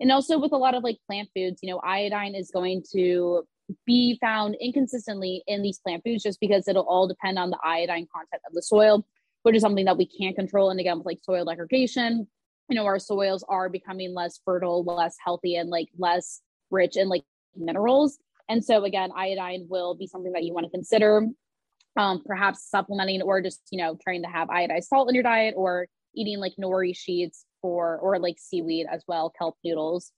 And 0.00 0.10
also 0.10 0.36
with 0.38 0.52
a 0.52 0.56
lot 0.56 0.74
of 0.74 0.82
like 0.82 0.98
plant 1.06 1.28
foods 1.34 1.60
you 1.62 1.70
know 1.70 1.80
iodine 1.84 2.34
is 2.34 2.50
going 2.50 2.82
to 2.92 3.44
be 3.86 4.18
found 4.20 4.56
inconsistently 4.60 5.42
in 5.46 5.62
these 5.62 5.78
plant 5.78 6.02
foods 6.04 6.24
just 6.24 6.40
because 6.40 6.66
it'll 6.66 6.82
all 6.82 7.06
depend 7.06 7.38
on 7.38 7.50
the 7.50 7.58
iodine 7.64 8.06
content 8.12 8.42
of 8.46 8.52
the 8.52 8.62
soil 8.62 9.04
which 9.42 9.56
is 9.56 9.62
something 9.62 9.84
that 9.86 9.98
we 9.98 10.06
can't 10.06 10.36
control. 10.36 10.70
And 10.70 10.80
again, 10.80 10.98
with 10.98 11.06
like 11.06 11.20
soil 11.22 11.44
degradation, 11.44 12.26
you 12.68 12.76
know, 12.76 12.86
our 12.86 12.98
soils 12.98 13.44
are 13.48 13.68
becoming 13.68 14.14
less 14.14 14.40
fertile, 14.44 14.84
less 14.84 15.16
healthy, 15.22 15.56
and 15.56 15.70
like 15.70 15.88
less 15.98 16.40
rich 16.70 16.96
in 16.96 17.08
like 17.08 17.24
minerals. 17.56 18.18
And 18.48 18.64
so 18.64 18.84
again, 18.84 19.10
iodine 19.16 19.66
will 19.68 19.94
be 19.94 20.06
something 20.06 20.32
that 20.32 20.44
you 20.44 20.52
want 20.52 20.64
to 20.64 20.70
consider. 20.70 21.28
Um, 21.96 22.22
perhaps 22.24 22.70
supplementing 22.70 23.20
or 23.20 23.42
just 23.42 23.60
you 23.70 23.76
know 23.76 23.98
trying 24.02 24.22
to 24.22 24.28
have 24.28 24.48
iodized 24.48 24.84
salt 24.84 25.10
in 25.10 25.14
your 25.14 25.22
diet 25.22 25.52
or 25.58 25.88
eating 26.14 26.38
like 26.38 26.54
nori 26.58 26.96
sheets 26.96 27.44
for 27.60 27.98
or 27.98 28.18
like 28.18 28.36
seaweed 28.38 28.86
as 28.90 29.04
well 29.06 29.28
kelp 29.28 29.58
noodles 29.62 30.10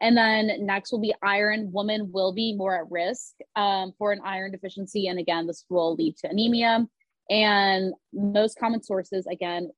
and 0.00 0.16
then 0.16 0.52
next 0.60 0.92
will 0.92 1.00
be 1.00 1.12
iron 1.20 1.70
women 1.72 2.12
will 2.12 2.32
be 2.32 2.54
more 2.54 2.76
at 2.76 2.90
risk 2.92 3.34
um, 3.56 3.92
for 3.98 4.12
an 4.12 4.20
iron 4.24 4.52
deficiency 4.52 5.08
and 5.08 5.18
again 5.18 5.48
this 5.48 5.64
will 5.68 5.96
lead 5.96 6.16
to 6.16 6.28
anemia 6.28 6.86
and 7.30 7.94
most 8.12 8.58
common 8.58 8.82
sources, 8.82 9.26
again, 9.26 9.70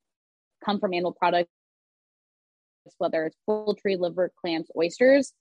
come 0.64 0.80
from 0.80 0.94
animal 0.94 1.12
products, 1.12 1.50
whether 2.98 3.26
it's 3.26 3.36
poultry, 3.46 3.96
liver, 3.96 4.32
clams, 4.40 4.68
oysters. 4.76 5.34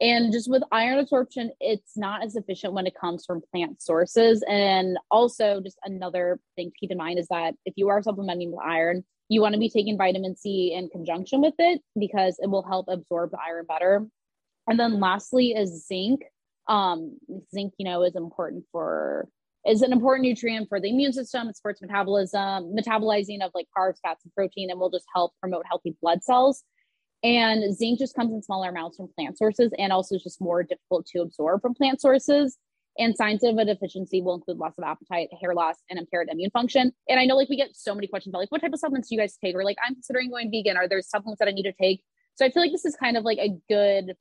And 0.00 0.32
just 0.32 0.50
with 0.50 0.62
iron 0.72 0.98
absorption, 0.98 1.52
it's 1.60 1.96
not 1.96 2.24
as 2.24 2.36
efficient 2.36 2.74
when 2.74 2.86
it 2.86 2.94
comes 3.00 3.24
from 3.24 3.42
plant 3.52 3.80
sources. 3.80 4.44
And 4.48 4.98
also, 5.10 5.60
just 5.60 5.78
another 5.84 6.40
thing 6.56 6.70
to 6.70 6.76
keep 6.78 6.90
in 6.90 6.98
mind 6.98 7.18
is 7.18 7.28
that 7.28 7.54
if 7.64 7.74
you 7.76 7.88
are 7.88 8.02
supplementing 8.02 8.50
with 8.50 8.64
iron, 8.64 9.04
you 9.28 9.40
want 9.40 9.54
to 9.54 9.60
be 9.60 9.70
taking 9.70 9.96
vitamin 9.96 10.36
C 10.36 10.74
in 10.74 10.88
conjunction 10.90 11.40
with 11.40 11.54
it 11.58 11.80
because 11.98 12.38
it 12.40 12.48
will 12.48 12.64
help 12.64 12.86
absorb 12.88 13.30
the 13.30 13.38
iron 13.38 13.64
better. 13.66 14.06
And 14.66 14.78
then 14.78 15.00
lastly 15.00 15.52
is 15.52 15.86
zinc. 15.86 16.22
Um, 16.66 17.18
zinc, 17.54 17.74
you 17.78 17.84
know, 17.84 18.02
is 18.02 18.16
important 18.16 18.64
for 18.72 19.28
is 19.66 19.82
an 19.82 19.92
important 19.92 20.26
nutrient 20.26 20.68
for 20.68 20.80
the 20.80 20.90
immune 20.90 21.12
system. 21.12 21.48
It 21.48 21.56
supports 21.56 21.80
metabolism, 21.80 22.74
metabolizing 22.76 23.42
of 23.42 23.50
like 23.54 23.66
carbs, 23.76 23.98
fats, 24.02 24.24
and 24.24 24.34
protein, 24.34 24.70
and 24.70 24.78
will 24.78 24.90
just 24.90 25.06
help 25.14 25.32
promote 25.40 25.64
healthy 25.66 25.96
blood 26.02 26.22
cells. 26.22 26.64
And 27.22 27.74
zinc 27.74 27.98
just 27.98 28.14
comes 28.14 28.32
in 28.32 28.42
smaller 28.42 28.68
amounts 28.68 28.98
from 28.98 29.08
plant 29.16 29.38
sources 29.38 29.72
and 29.78 29.92
also 29.92 30.16
is 30.16 30.22
just 30.22 30.42
more 30.42 30.62
difficult 30.62 31.06
to 31.06 31.20
absorb 31.20 31.62
from 31.62 31.74
plant 31.74 32.00
sources. 32.00 32.58
And 32.98 33.16
signs 33.16 33.42
of 33.42 33.56
a 33.56 33.64
deficiency 33.64 34.20
will 34.20 34.34
include 34.34 34.58
loss 34.58 34.74
of 34.78 34.84
appetite, 34.84 35.28
hair 35.40 35.54
loss, 35.54 35.76
and 35.88 35.98
impaired 35.98 36.28
immune 36.30 36.50
function. 36.50 36.92
And 37.08 37.18
I 37.18 37.24
know 37.24 37.34
like 37.34 37.48
we 37.48 37.56
get 37.56 37.74
so 37.74 37.94
many 37.94 38.06
questions 38.06 38.32
about 38.32 38.40
like 38.40 38.52
what 38.52 38.60
type 38.60 38.72
of 38.72 38.78
supplements 38.78 39.08
do 39.08 39.14
you 39.14 39.20
guys 39.20 39.36
take? 39.42 39.56
Or 39.56 39.64
like 39.64 39.78
I'm 39.84 39.94
considering 39.94 40.30
going 40.30 40.50
vegan. 40.50 40.76
Are 40.76 40.86
there 40.86 41.00
supplements 41.00 41.38
that 41.38 41.48
I 41.48 41.52
need 41.52 41.64
to 41.64 41.72
take? 41.72 42.02
So 42.36 42.44
I 42.44 42.50
feel 42.50 42.62
like 42.62 42.72
this 42.72 42.84
is 42.84 42.94
kind 42.96 43.16
of 43.16 43.24
like 43.24 43.38
a 43.38 43.56
good 43.68 44.14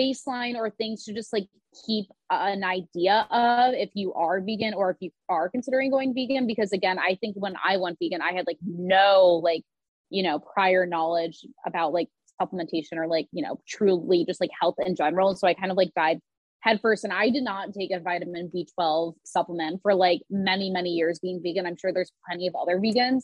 baseline 0.00 0.56
or 0.56 0.70
things 0.70 1.04
to 1.04 1.12
just 1.12 1.32
like 1.32 1.46
keep 1.86 2.06
an 2.30 2.64
idea 2.64 3.26
of 3.30 3.74
if 3.74 3.90
you 3.94 4.12
are 4.14 4.40
vegan 4.40 4.74
or 4.74 4.90
if 4.90 4.96
you 5.00 5.10
are 5.28 5.48
considering 5.48 5.90
going 5.90 6.14
vegan 6.14 6.46
because 6.46 6.72
again 6.72 6.98
i 6.98 7.16
think 7.20 7.36
when 7.36 7.54
i 7.64 7.76
went 7.76 7.96
vegan 8.02 8.20
i 8.22 8.32
had 8.32 8.46
like 8.46 8.58
no 8.64 9.40
like 9.44 9.62
you 10.08 10.22
know 10.22 10.38
prior 10.38 10.86
knowledge 10.86 11.46
about 11.66 11.92
like 11.92 12.08
supplementation 12.40 12.96
or 12.96 13.06
like 13.06 13.28
you 13.32 13.42
know 13.42 13.60
truly 13.68 14.24
just 14.24 14.40
like 14.40 14.50
health 14.58 14.76
in 14.84 14.96
general. 14.96 15.34
So 15.36 15.46
i 15.46 15.54
kind 15.54 15.70
of 15.70 15.76
like 15.76 15.92
died 15.94 16.20
headfirst 16.60 17.04
and 17.04 17.12
i 17.12 17.30
did 17.30 17.42
not 17.42 17.72
take 17.72 17.90
a 17.90 18.00
vitamin 18.00 18.50
b12 18.54 19.14
supplement 19.24 19.80
for 19.82 19.94
like 19.94 20.20
many 20.30 20.70
many 20.70 20.90
years 20.90 21.18
being 21.18 21.40
vegan. 21.42 21.66
I'm 21.66 21.76
sure 21.76 21.92
there's 21.92 22.12
plenty 22.28 22.46
of 22.46 22.54
other 22.54 22.78
vegans 22.78 23.22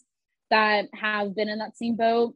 that 0.51 0.87
have 0.95 1.35
been 1.35 1.49
in 1.49 1.59
that 1.59 1.77
same 1.77 1.97
boat. 1.97 2.35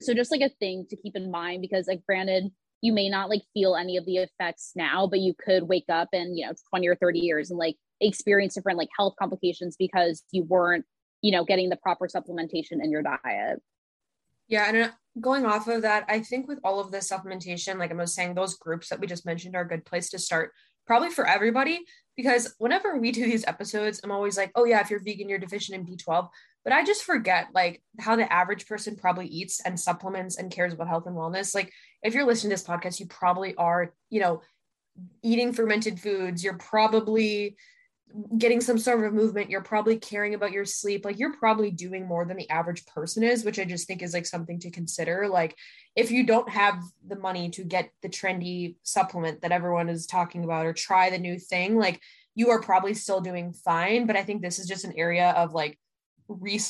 So 0.00 0.14
just 0.14 0.30
like 0.30 0.42
a 0.42 0.48
thing 0.48 0.86
to 0.90 0.96
keep 0.96 1.16
in 1.16 1.30
mind 1.30 1.60
because 1.60 1.88
like 1.88 2.04
granted 2.06 2.50
you 2.80 2.92
may 2.92 3.08
not 3.08 3.28
like 3.28 3.42
feel 3.54 3.76
any 3.76 3.96
of 3.96 4.04
the 4.04 4.18
effects 4.18 4.72
now, 4.76 5.06
but 5.06 5.20
you 5.20 5.34
could 5.34 5.64
wake 5.64 5.88
up 5.88 6.08
in, 6.12 6.36
you 6.36 6.46
know, 6.46 6.52
20 6.70 6.86
or 6.88 6.96
30 6.96 7.18
years 7.18 7.50
and 7.50 7.58
like 7.58 7.76
experience 8.00 8.54
different 8.54 8.78
like 8.78 8.88
health 8.96 9.14
complications 9.18 9.76
because 9.76 10.22
you 10.30 10.44
weren't, 10.44 10.84
you 11.20 11.32
know, 11.32 11.44
getting 11.44 11.68
the 11.68 11.76
proper 11.76 12.06
supplementation 12.06 12.82
in 12.82 12.90
your 12.90 13.02
diet. 13.02 13.60
Yeah. 14.46 14.66
And 14.68 14.76
uh, 14.76 14.90
going 15.20 15.44
off 15.44 15.68
of 15.68 15.82
that, 15.82 16.04
I 16.08 16.20
think 16.20 16.48
with 16.48 16.60
all 16.64 16.80
of 16.80 16.90
this 16.90 17.10
supplementation, 17.10 17.78
like 17.78 17.90
I 17.90 17.94
was 17.94 18.14
saying, 18.14 18.34
those 18.34 18.56
groups 18.56 18.88
that 18.88 19.00
we 19.00 19.06
just 19.06 19.26
mentioned 19.26 19.56
are 19.56 19.62
a 19.62 19.68
good 19.68 19.84
place 19.84 20.08
to 20.10 20.18
start, 20.18 20.52
probably 20.86 21.10
for 21.10 21.26
everybody. 21.26 21.80
Because 22.16 22.54
whenever 22.58 22.96
we 22.98 23.12
do 23.12 23.24
these 23.24 23.46
episodes, 23.46 24.00
I'm 24.02 24.10
always 24.10 24.36
like, 24.36 24.50
oh, 24.54 24.64
yeah, 24.64 24.80
if 24.80 24.90
you're 24.90 25.02
vegan, 25.02 25.28
you're 25.28 25.38
deficient 25.38 25.78
in 25.78 25.86
B12 25.86 26.28
but 26.68 26.76
I 26.76 26.84
just 26.84 27.04
forget 27.04 27.46
like 27.54 27.80
how 27.98 28.14
the 28.14 28.30
average 28.30 28.66
person 28.66 28.94
probably 28.94 29.26
eats 29.26 29.62
and 29.64 29.80
supplements 29.80 30.36
and 30.36 30.50
cares 30.50 30.74
about 30.74 30.86
health 30.86 31.06
and 31.06 31.16
wellness. 31.16 31.54
Like 31.54 31.72
if 32.02 32.12
you're 32.12 32.26
listening 32.26 32.50
to 32.50 32.56
this 32.56 32.68
podcast, 32.68 33.00
you 33.00 33.06
probably 33.06 33.54
are, 33.54 33.94
you 34.10 34.20
know, 34.20 34.42
eating 35.22 35.54
fermented 35.54 35.98
foods, 35.98 36.44
you're 36.44 36.58
probably 36.58 37.56
getting 38.36 38.60
some 38.60 38.76
sort 38.76 39.02
of 39.02 39.14
movement, 39.14 39.48
you're 39.48 39.62
probably 39.62 39.98
caring 39.98 40.34
about 40.34 40.52
your 40.52 40.66
sleep. 40.66 41.06
Like 41.06 41.18
you're 41.18 41.32
probably 41.32 41.70
doing 41.70 42.06
more 42.06 42.26
than 42.26 42.36
the 42.36 42.50
average 42.50 42.84
person 42.84 43.22
is, 43.22 43.46
which 43.46 43.58
I 43.58 43.64
just 43.64 43.86
think 43.86 44.02
is 44.02 44.12
like 44.12 44.26
something 44.26 44.60
to 44.60 44.70
consider. 44.70 45.26
Like 45.26 45.56
if 45.96 46.10
you 46.10 46.26
don't 46.26 46.50
have 46.50 46.82
the 47.06 47.18
money 47.18 47.48
to 47.52 47.64
get 47.64 47.88
the 48.02 48.10
trendy 48.10 48.76
supplement 48.82 49.40
that 49.40 49.52
everyone 49.52 49.88
is 49.88 50.04
talking 50.04 50.44
about 50.44 50.66
or 50.66 50.74
try 50.74 51.08
the 51.08 51.16
new 51.16 51.38
thing, 51.38 51.78
like 51.78 51.98
you 52.34 52.50
are 52.50 52.60
probably 52.60 52.92
still 52.92 53.22
doing 53.22 53.54
fine. 53.54 54.06
But 54.06 54.16
I 54.16 54.22
think 54.22 54.42
this 54.42 54.58
is 54.58 54.68
just 54.68 54.84
an 54.84 54.92
area 54.98 55.30
of 55.30 55.54
like 55.54 55.78
re- 56.28 56.60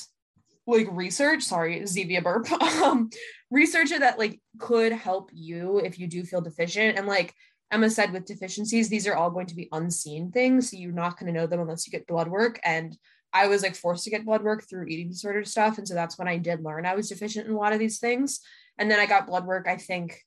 like 0.67 0.87
research 0.91 1.43
sorry 1.43 1.81
zevia 1.81 2.23
burp 2.23 2.51
um, 2.83 3.11
research 3.51 3.91
it 3.91 4.01
that 4.01 4.19
like 4.19 4.41
could 4.59 4.93
help 4.93 5.31
you 5.33 5.79
if 5.79 5.99
you 5.99 6.07
do 6.07 6.23
feel 6.25 6.41
deficient 6.41 6.99
and 6.99 7.07
like 7.07 7.35
Emma 7.71 7.91
said 7.91 8.13
with 8.13 8.25
deficiencies, 8.25 8.89
these 8.89 9.07
are 9.07 9.15
all 9.15 9.31
going 9.31 9.47
to 9.47 9.55
be 9.55 9.69
unseen 9.73 10.31
things. 10.31 10.71
So 10.71 10.77
you're 10.77 10.93
not 10.93 11.19
going 11.19 11.33
to 11.33 11.39
know 11.39 11.47
them 11.47 11.61
unless 11.61 11.87
you 11.87 11.91
get 11.91 12.07
blood 12.07 12.29
work. 12.29 12.59
And 12.65 12.97
I 13.33 13.47
was 13.49 13.63
like 13.63 13.75
forced 13.75 14.05
to 14.05 14.11
get 14.11 14.25
blood 14.25 14.43
work 14.43 14.65
through 14.69 14.87
eating 14.87 15.11
disorder 15.11 15.45
stuff. 15.45 15.77
And 15.77 15.87
so 15.87 15.95
that's 15.95 16.19
when 16.19 16.29
I 16.29 16.39
did 16.39 16.65
learn 16.65 16.87
I 16.87 16.95
was 16.95 17.09
deficient 17.09 17.47
in 17.47 17.53
a 17.53 17.59
lot 17.59 17.75
of 17.75 17.79
these 17.79 17.99
things. 17.99 18.41
And 18.79 18.91
then 18.91 18.99
I 18.99 19.07
got 19.07 19.27
blood 19.27 19.45
work, 19.45 19.69
I 19.69 19.77
think 19.77 20.23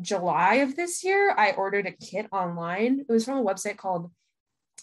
July 0.00 0.56
of 0.56 0.76
this 0.76 1.02
year. 1.02 1.34
I 1.36 1.52
ordered 1.52 1.86
a 1.86 1.92
kit 1.92 2.26
online. 2.30 3.00
It 3.00 3.12
was 3.12 3.24
from 3.24 3.38
a 3.38 3.44
website 3.44 3.78
called, 3.78 4.10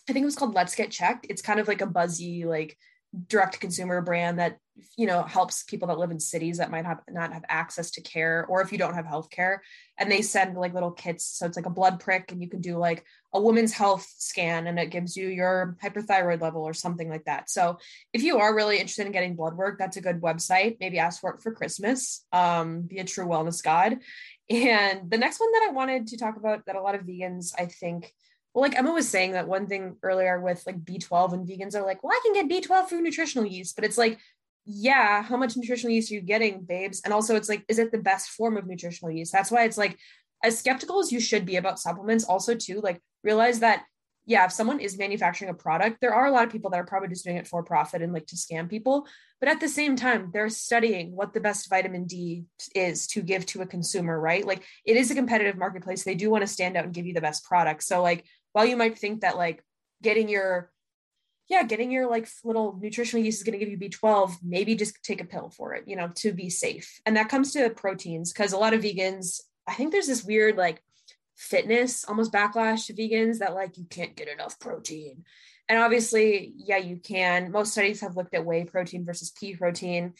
I 0.09 0.13
think 0.13 0.23
it 0.23 0.25
was 0.25 0.35
called 0.35 0.55
Let's 0.55 0.75
Get 0.75 0.89
Checked. 0.89 1.27
It's 1.29 1.41
kind 1.41 1.59
of 1.59 1.67
like 1.67 1.81
a 1.81 1.87
buzzy, 1.87 2.45
like 2.45 2.75
direct 3.27 3.59
consumer 3.59 4.01
brand 4.01 4.39
that 4.39 4.57
you 4.97 5.05
know 5.05 5.21
helps 5.21 5.63
people 5.63 5.87
that 5.87 5.99
live 5.99 6.09
in 6.09 6.19
cities 6.19 6.57
that 6.57 6.71
might 6.71 6.85
have 6.85 6.99
not 7.07 7.31
have 7.31 7.43
access 7.47 7.91
to 7.91 8.01
care 8.01 8.45
or 8.49 8.61
if 8.61 8.71
you 8.71 8.77
don't 8.77 8.95
have 8.95 9.05
health 9.05 9.29
care 9.29 9.61
and 9.99 10.11
they 10.11 10.23
send 10.23 10.57
like 10.57 10.73
little 10.73 10.91
kits. 10.91 11.25
So 11.25 11.45
it's 11.45 11.55
like 11.55 11.67
a 11.67 11.71
blood 11.71 11.99
prick 11.99 12.31
and 12.31 12.41
you 12.41 12.49
can 12.49 12.59
do 12.59 12.77
like 12.77 13.05
a 13.33 13.39
woman's 13.39 13.71
health 13.71 14.07
scan 14.17 14.65
and 14.65 14.79
it 14.79 14.89
gives 14.89 15.15
you 15.15 15.27
your 15.27 15.77
hyperthyroid 15.83 16.41
level 16.41 16.63
or 16.63 16.73
something 16.73 17.07
like 17.07 17.25
that. 17.25 17.51
So 17.51 17.77
if 18.13 18.23
you 18.23 18.39
are 18.39 18.55
really 18.55 18.77
interested 18.77 19.05
in 19.05 19.11
getting 19.11 19.35
blood 19.35 19.55
work 19.55 19.77
that's 19.77 19.97
a 19.97 20.01
good 20.01 20.21
website. 20.21 20.77
Maybe 20.79 20.97
ask 20.97 21.21
for 21.21 21.35
it 21.35 21.41
for 21.41 21.51
christmas 21.53 22.25
um, 22.31 22.81
be 22.81 22.97
a 22.97 23.03
true 23.03 23.27
wellness 23.27 23.63
god. 23.63 23.99
And 24.49 25.09
the 25.09 25.17
next 25.17 25.39
one 25.39 25.51
that 25.51 25.67
i 25.69 25.71
wanted 25.71 26.07
to 26.07 26.17
talk 26.17 26.35
about 26.35 26.65
that 26.65 26.75
a 26.75 26.81
lot 26.81 26.95
of 26.95 27.01
vegans 27.01 27.53
i 27.57 27.65
think 27.65 28.11
well, 28.53 28.61
like 28.61 28.77
Emma 28.77 28.91
was 28.91 29.09
saying 29.09 29.31
that 29.31 29.47
one 29.47 29.67
thing 29.67 29.97
earlier 30.03 30.39
with 30.39 30.63
like 30.65 30.83
B12 30.83 31.33
and 31.33 31.47
vegans 31.47 31.75
are 31.75 31.85
like, 31.85 32.03
well, 32.03 32.13
I 32.13 32.21
can 32.23 32.47
get 32.47 32.63
B12 32.63 32.87
through 32.87 33.01
nutritional 33.01 33.47
yeast, 33.47 33.75
but 33.75 33.85
it's 33.85 33.97
like, 33.97 34.19
yeah, 34.65 35.23
how 35.23 35.37
much 35.37 35.57
nutritional 35.57 35.93
yeast 35.93 36.11
are 36.11 36.15
you 36.15 36.21
getting, 36.21 36.61
babes? 36.61 37.01
And 37.03 37.13
also, 37.13 37.35
it's 37.35 37.49
like, 37.49 37.65
is 37.67 37.79
it 37.79 37.91
the 37.91 37.97
best 37.97 38.29
form 38.29 38.57
of 38.57 38.65
nutritional 38.65 39.11
yeast? 39.11 39.33
That's 39.33 39.51
why 39.51 39.65
it's 39.65 39.77
like, 39.77 39.97
as 40.43 40.57
skeptical 40.57 40.99
as 40.99 41.11
you 41.11 41.19
should 41.19 41.45
be 41.45 41.55
about 41.55 41.79
supplements, 41.79 42.23
also, 42.23 42.55
too, 42.55 42.79
like, 42.81 43.01
realize 43.23 43.59
that, 43.59 43.83
yeah, 44.25 44.45
if 44.45 44.53
someone 44.53 44.79
is 44.79 44.97
manufacturing 44.97 45.49
a 45.49 45.53
product, 45.53 45.97
there 45.99 46.13
are 46.13 46.27
a 46.27 46.31
lot 46.31 46.45
of 46.45 46.51
people 46.51 46.69
that 46.69 46.79
are 46.79 46.85
probably 46.85 47.09
just 47.09 47.25
doing 47.25 47.37
it 47.37 47.47
for 47.47 47.61
profit 47.61 48.01
and 48.01 48.13
like 48.13 48.25
to 48.27 48.37
scam 48.37 48.69
people. 48.69 49.05
But 49.41 49.49
at 49.49 49.59
the 49.59 49.67
same 49.67 49.97
time, 49.97 50.31
they're 50.33 50.47
studying 50.47 51.13
what 51.13 51.33
the 51.33 51.41
best 51.41 51.69
vitamin 51.69 52.05
D 52.05 52.45
is 52.73 53.07
to 53.07 53.21
give 53.21 53.45
to 53.47 53.61
a 53.61 53.65
consumer, 53.65 54.17
right? 54.17 54.45
Like, 54.45 54.63
it 54.85 54.95
is 54.95 55.11
a 55.11 55.15
competitive 55.15 55.57
marketplace. 55.57 56.03
They 56.03 56.15
do 56.15 56.29
want 56.29 56.43
to 56.43 56.47
stand 56.47 56.77
out 56.77 56.85
and 56.85 56.93
give 56.93 57.05
you 57.05 57.13
the 57.13 57.19
best 57.19 57.43
product. 57.43 57.83
So, 57.83 58.01
like, 58.01 58.23
while 58.53 58.65
you 58.65 58.77
might 58.77 58.97
think 58.97 59.21
that 59.21 59.37
like 59.37 59.63
getting 60.01 60.29
your 60.29 60.71
yeah 61.49 61.63
getting 61.63 61.91
your 61.91 62.09
like 62.09 62.27
little 62.43 62.77
nutritional 62.81 63.23
yeast 63.23 63.39
is 63.39 63.43
going 63.43 63.57
to 63.57 63.63
give 63.63 63.69
you 63.69 63.77
b12 63.77 64.35
maybe 64.41 64.75
just 64.75 65.03
take 65.03 65.21
a 65.21 65.25
pill 65.25 65.49
for 65.49 65.73
it 65.73 65.83
you 65.87 65.95
know 65.95 66.09
to 66.15 66.31
be 66.31 66.49
safe. 66.49 67.01
And 67.05 67.17
that 67.17 67.29
comes 67.29 67.51
to 67.53 67.69
proteins 67.69 68.31
because 68.31 68.53
a 68.53 68.57
lot 68.57 68.73
of 68.73 68.81
vegans 68.81 69.41
i 69.67 69.73
think 69.73 69.91
there's 69.91 70.07
this 70.07 70.23
weird 70.23 70.57
like 70.57 70.81
fitness 71.35 72.05
almost 72.05 72.31
backlash 72.31 72.85
to 72.85 72.93
vegans 72.93 73.39
that 73.39 73.55
like 73.55 73.77
you 73.77 73.85
can't 73.89 74.15
get 74.15 74.29
enough 74.29 74.59
protein. 74.59 75.23
And 75.67 75.79
obviously 75.79 76.53
yeah 76.57 76.77
you 76.77 76.97
can. 76.97 77.51
Most 77.51 77.73
studies 77.73 78.01
have 78.01 78.15
looked 78.15 78.35
at 78.35 78.45
whey 78.45 78.63
protein 78.65 79.05
versus 79.05 79.31
pea 79.31 79.55
protein 79.55 80.13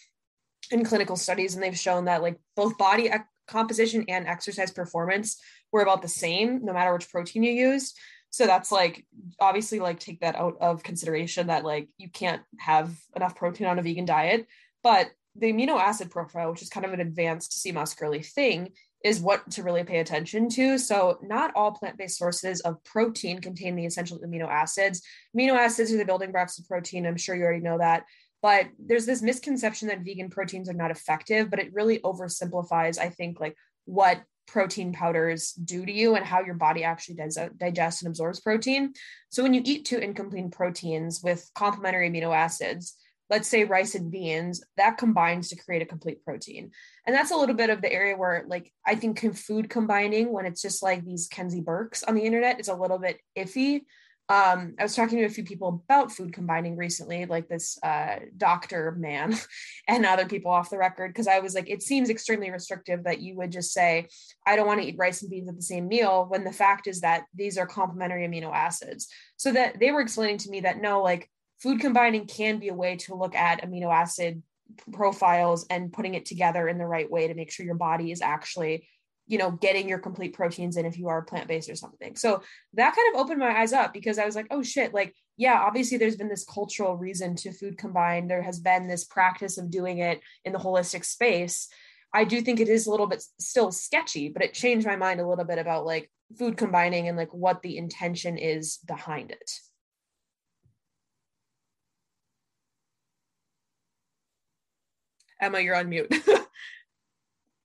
in 0.72 0.84
clinical 0.84 1.16
studies 1.16 1.54
and 1.54 1.64
they've 1.64 1.78
shown 1.78 2.06
that 2.06 2.22
like 2.22 2.40
both 2.56 2.78
body 2.78 3.10
composition 3.48 4.06
and 4.08 4.26
exercise 4.28 4.72
performance 4.72 5.42
were 5.72 5.82
about 5.82 6.02
the 6.02 6.08
same 6.08 6.64
no 6.64 6.74
matter 6.74 6.94
which 6.94 7.10
protein 7.10 7.44
you 7.44 7.52
used 7.52 7.98
so 8.34 8.48
that's 8.48 8.72
like 8.72 9.06
obviously 9.40 9.80
like 9.80 10.00
take 10.00 10.20
that 10.22 10.36
out 10.36 10.58
of 10.60 10.82
consideration 10.82 11.48
that 11.48 11.64
like 11.64 11.88
you 11.98 12.10
can't 12.10 12.42
have 12.58 12.92
enough 13.16 13.36
protein 13.36 13.68
on 13.68 13.78
a 13.78 13.84
vegan 13.84 14.06
diet 14.06 14.48
but 14.82 15.12
the 15.36 15.54
amino 15.54 15.80
acid 15.80 16.10
profile 16.10 16.50
which 16.50 16.64
is 16.64 16.70
kind 16.70 16.86
of 16.86 16.94
an 16.94 17.00
advanced 17.00 17.62
Sea 17.62 17.72
Moss 17.72 17.94
girly 17.94 18.24
thing 18.24 18.72
is 19.04 19.20
what 19.20 19.52
to 19.52 19.64
really 19.64 19.84
pay 19.84 20.00
attention 20.00 20.48
to. 20.48 20.78
So 20.78 21.20
not 21.22 21.52
all 21.56 21.74
plant-based 21.74 22.18
sources 22.18 22.62
of 22.62 22.82
protein 22.86 23.40
contain 23.42 23.76
the 23.76 23.86
essential 23.86 24.18
amino 24.20 24.48
acids. 24.48 25.02
Amino 25.36 25.58
acids 25.58 25.92
are 25.92 25.98
the 25.98 26.06
building 26.06 26.32
blocks 26.32 26.58
of 26.58 26.66
protein. 26.70 27.06
I'm 27.06 27.18
sure 27.18 27.36
you 27.36 27.44
already 27.44 27.60
know 27.60 27.80
that. 27.80 28.06
But 28.42 28.68
there's 28.80 29.06
this 29.06 29.22
misconception 29.22 29.90
that 29.90 30.06
vegan 30.06 30.30
proteins 30.30 30.70
are 30.70 30.74
not 30.74 30.92
effective 30.92 31.50
but 31.50 31.60
it 31.60 31.74
really 31.74 32.00
oversimplifies 32.00 32.98
i 32.98 33.10
think 33.10 33.40
like 33.40 33.56
what 33.86 34.22
protein 34.48 34.94
powders 34.94 35.54
do 35.54 35.86
to 35.86 35.92
you 35.92 36.16
and 36.16 36.26
how 36.26 36.44
your 36.44 36.56
body 36.56 36.84
actually 36.84 37.16
does 37.16 37.38
digests 37.58 38.02
and 38.02 38.10
absorbs 38.10 38.40
protein. 38.40 38.94
So 39.30 39.44
when 39.44 39.54
you 39.54 39.62
eat 39.64 39.86
two 39.86 39.98
incomplete 39.98 40.52
proteins 40.52 41.22
with 41.24 41.50
complementary 41.56 42.10
amino 42.10 42.36
acids, 42.36 42.96
let's 43.30 43.48
say 43.48 43.64
rice 43.64 43.96
and 43.96 44.12
beans, 44.12 44.64
that 44.78 44.98
combines 44.98 45.50
to 45.50 45.56
create 45.56 45.82
a 45.82 45.88
complete 45.88 46.24
protein. 46.24 46.72
And 47.08 47.16
that's 47.16 47.32
a 47.32 47.36
little 47.36 47.56
bit 47.56 47.70
of 47.70 47.82
the 47.82 47.92
area 47.92 48.16
where 48.16 48.44
like 48.48 48.72
I 48.86 48.96
think 48.96 49.36
food 49.36 49.70
combining 49.70 50.32
when 50.32 50.46
it's 50.46 50.62
just 50.62 50.84
like 50.84 51.04
these 51.04 51.28
Kenzie 51.28 51.62
Burkes 51.62 52.04
on 52.04 52.16
the 52.16 52.24
internet 52.24 52.60
is 52.60 52.68
a 52.68 52.76
little 52.76 53.00
bit 53.00 53.20
iffy 53.38 53.82
um, 54.30 54.76
I 54.80 54.84
was 54.84 54.96
talking 54.96 55.18
to 55.18 55.26
a 55.26 55.30
few 55.30 55.44
people 55.44 55.84
about 55.86 56.12
food 56.12 56.32
combining 56.32 56.78
recently, 56.78 57.26
like 57.26 57.50
this 57.50 57.78
uh, 57.84 58.20
doctor 58.38 58.96
man 58.98 59.36
and 59.88 60.06
other 60.06 60.26
people 60.26 60.52
off 60.52 60.70
the 60.70 60.78
record, 60.78 61.10
because 61.10 61.28
I 61.28 61.40
was 61.40 61.54
like, 61.54 61.70
it 61.70 61.84
seems 61.84 62.10
extremely 62.10 62.50
restrictive 62.50 63.04
that 63.04 63.20
you 63.20 63.36
would 63.36 63.52
just 63.52 63.74
say, 63.74 64.08
I 64.48 64.56
don't 64.56 64.68
want 64.68 64.82
to 64.82 64.88
eat 64.88 64.96
rice 64.98 65.22
and 65.22 65.30
beans 65.30 65.50
at 65.50 65.58
the 65.58 65.62
same 65.62 65.90
meal, 65.90 66.26
when 66.30 66.46
the 66.46 66.54
fact 66.54 66.88
is 66.88 67.02
that 67.02 67.26
these 67.36 67.58
are 67.58 67.68
complementary 67.68 68.26
amino 68.26 68.54
acids. 68.54 69.10
So 69.36 69.52
that 69.52 69.80
they 69.80 69.92
were 69.92 70.02
explaining 70.02 70.38
to 70.40 70.50
me 70.50 70.62
that 70.62 70.82
no, 70.82 71.04
like 71.04 71.30
food 71.62 71.82
combining 71.82 72.26
can 72.26 72.60
be 72.60 72.70
a 72.70 72.74
way 72.74 72.96
to 72.98 73.16
look 73.16 73.36
at 73.36 73.62
amino 73.62 73.94
acid 73.94 74.42
profiles 74.94 75.66
and 75.70 75.92
putting 75.92 76.14
it 76.14 76.26
together 76.26 76.68
in 76.70 76.78
the 76.78 76.86
right 76.86 77.12
way 77.12 77.28
to 77.28 77.34
make 77.34 77.52
sure 77.52 77.66
your 77.66 77.76
body 77.76 78.12
is 78.12 78.22
actually 78.22 78.88
you 79.34 79.40
know 79.40 79.50
getting 79.50 79.90
your 79.90 79.98
complete 79.98 80.36
proteins 80.36 80.78
in 80.78 80.86
if 80.86 80.96
you 80.96 81.08
are 81.08 81.24
plant-based 81.24 81.68
or 81.68 81.76
something. 81.76 82.16
So 82.16 82.44
that 82.76 82.96
kind 82.96 83.16
of 83.16 83.20
opened 83.20 83.40
my 83.40 83.60
eyes 83.60 83.74
up 83.74 83.92
because 83.92 84.20
i 84.20 84.26
was 84.26 84.36
like 84.36 84.46
oh 84.52 84.62
shit 84.62 84.94
like 84.94 85.16
yeah 85.38 85.60
obviously 85.60 85.98
there's 85.98 86.16
been 86.16 86.30
this 86.30 86.46
cultural 86.46 86.96
reason 86.96 87.36
to 87.38 87.52
food 87.52 87.76
combined 87.76 88.30
there 88.30 88.44
has 88.44 88.60
been 88.60 88.88
this 88.88 89.06
practice 89.06 89.58
of 89.58 89.72
doing 89.72 89.98
it 89.98 90.22
in 90.46 90.54
the 90.54 90.60
holistic 90.60 91.04
space. 91.04 91.68
I 92.14 92.26
do 92.26 92.42
think 92.42 92.60
it 92.60 92.70
is 92.70 92.86
a 92.86 92.92
little 92.92 93.08
bit 93.08 93.24
still 93.40 93.72
sketchy 93.72 94.30
but 94.30 94.44
it 94.44 94.54
changed 94.54 94.86
my 94.86 94.98
mind 94.98 95.20
a 95.20 95.28
little 95.28 95.46
bit 95.46 95.58
about 95.58 95.84
like 95.84 96.12
food 96.38 96.56
combining 96.56 97.08
and 97.08 97.18
like 97.18 97.34
what 97.34 97.64
the 97.64 97.76
intention 97.80 98.38
is 98.38 98.78
behind 98.86 99.32
it. 99.32 99.50
Emma 105.42 105.60
you're 105.60 105.76
on 105.76 105.90
mute 105.90 106.14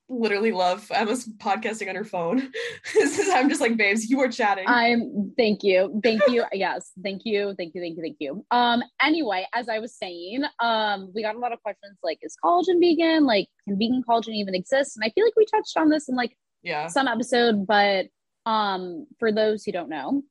literally 0.09 0.53
love 0.53 0.91
Emma's 0.95 1.27
podcasting 1.39 1.89
on 1.89 1.95
her 1.95 2.05
phone. 2.05 2.51
this 2.95 3.19
is 3.19 3.29
I'm 3.29 3.49
just 3.49 3.61
like, 3.61 3.77
babes, 3.77 4.09
you 4.09 4.21
are 4.21 4.29
chatting. 4.29 4.65
I'm 4.67 5.33
thank 5.37 5.63
you. 5.63 6.01
Thank 6.03 6.23
you. 6.29 6.45
yes. 6.53 6.93
Thank 7.03 7.23
you. 7.25 7.55
Thank 7.57 7.75
you. 7.75 7.81
Thank 7.81 7.97
you. 7.97 8.03
Thank 8.03 8.17
you. 8.21 8.45
Um, 8.51 8.83
anyway, 9.03 9.47
as 9.55 9.69
I 9.69 9.79
was 9.79 9.97
saying, 9.97 10.45
um, 10.61 11.11
we 11.15 11.23
got 11.23 11.37
a 11.37 11.39
lot 11.39 11.53
of 11.53 11.63
questions 11.63 11.99
like, 12.03 12.19
is 12.23 12.37
collagen 12.43 12.81
vegan? 12.81 13.25
Like, 13.25 13.49
can 13.67 13.79
vegan 13.79 14.03
collagen 14.09 14.35
even 14.35 14.55
exist? 14.55 14.97
And 14.97 15.05
I 15.05 15.13
feel 15.15 15.25
like 15.25 15.37
we 15.37 15.47
touched 15.47 15.77
on 15.77 15.91
this 15.91 16.09
in 16.09 16.17
like 16.17 16.37
yeah 16.63 16.89
some 16.89 17.07
episode, 17.07 17.67
but 17.67 18.07
um, 18.47 19.07
for 19.19 19.31
those 19.31 19.65
who 19.65 19.73
don't 19.73 19.91
know, 19.91 20.23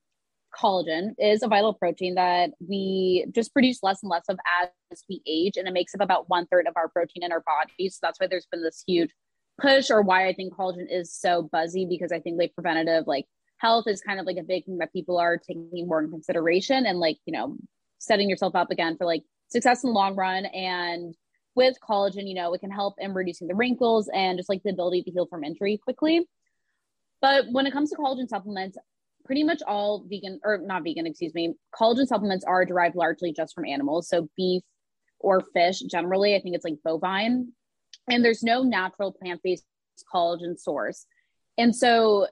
collagen 0.60 1.14
is 1.20 1.44
a 1.44 1.48
vital 1.48 1.74
protein 1.74 2.16
that 2.16 2.52
we 2.68 3.26
just 3.34 3.54
produce 3.54 3.80
less 3.84 4.02
and 4.02 4.10
less 4.10 4.24
of 4.28 4.40
as 4.92 5.04
we 5.10 5.22
age, 5.28 5.58
and 5.58 5.68
it 5.68 5.74
makes 5.74 5.94
up 5.94 6.02
about 6.02 6.30
one 6.30 6.48
third 6.48 6.68
of 6.68 6.74
our 6.76 6.90
protein 6.90 7.24
in 7.24 7.32
our 7.32 7.42
bodies. 7.42 7.96
So 7.96 8.00
that's 8.02 8.20
why 8.20 8.28
there's 8.28 8.48
been 8.52 8.64
this 8.64 8.84
huge 8.86 9.12
push 9.60 9.90
or 9.90 10.02
why 10.02 10.28
I 10.28 10.34
think 10.34 10.54
collagen 10.54 10.88
is 10.90 11.14
so 11.14 11.44
buzzy 11.44 11.86
because 11.86 12.12
I 12.12 12.20
think 12.20 12.38
like 12.40 12.54
preventative 12.54 13.08
like 13.08 13.26
health 13.58 13.86
is 13.88 14.02
kind 14.02 14.20
of 14.20 14.26
like 14.26 14.38
a 14.38 14.44
big 14.44 14.66
thing 14.66 14.78
that 14.78 14.94
people 14.94 15.18
are 15.18 15.38
taking 15.38 15.88
more 15.88 16.02
in 16.02 16.10
consideration 16.10 16.86
and 16.86 17.00
like, 17.00 17.18
you 17.26 17.34
know, 17.34 17.58
setting 17.98 18.30
yourself 18.30 18.56
up 18.56 18.72
again 18.72 18.98
for 18.98 19.06
like 19.06 19.24
success 19.50 19.84
in 19.84 19.90
the 19.90 19.94
long 19.94 20.16
run. 20.16 20.46
And 20.46 21.16
with 21.56 21.78
collagen, 21.88 22.28
you 22.28 22.36
know, 22.36 22.54
it 22.54 22.60
can 22.60 22.70
help 22.72 22.96
in 23.00 23.14
reducing 23.14 23.48
the 23.48 23.56
wrinkles 23.56 24.10
and 24.14 24.38
just 24.38 24.50
like 24.50 24.62
the 24.64 24.70
ability 24.70 25.04
to 25.04 25.12
heal 25.12 25.26
from 25.26 25.44
injury 25.44 25.80
quickly. 25.84 26.28
But 27.20 27.46
when 27.52 27.66
it 27.66 27.74
comes 27.74 27.90
to 27.90 27.96
collagen 27.96 28.30
supplements, 28.30 28.78
pretty 29.26 29.44
much 29.44 29.62
all 29.66 30.06
vegan 30.08 30.40
or 30.44 30.60
not 30.60 30.84
vegan, 30.84 31.08
excuse 31.08 31.34
me, 31.34 31.56
collagen 31.74 32.06
supplements 32.06 32.46
are 32.46 32.64
derived 32.64 32.96
largely 32.96 33.34
just 33.34 33.56
from 33.56 33.66
animals. 33.66 34.08
So 34.08 34.30
beef 34.38 34.62
or 35.20 35.42
fish 35.42 35.80
generally, 35.80 36.36
I 36.36 36.42
think 36.42 36.56
it's 36.56 36.64
like 36.64 36.78
bovine 36.84 37.54
and 38.10 38.24
there's 38.24 38.44
no 38.44 38.64
natural 38.64 39.12
plant-based 39.12 39.66
collagen 40.14 40.58
source. 40.58 41.06
And 41.58 41.76
so 41.76 42.28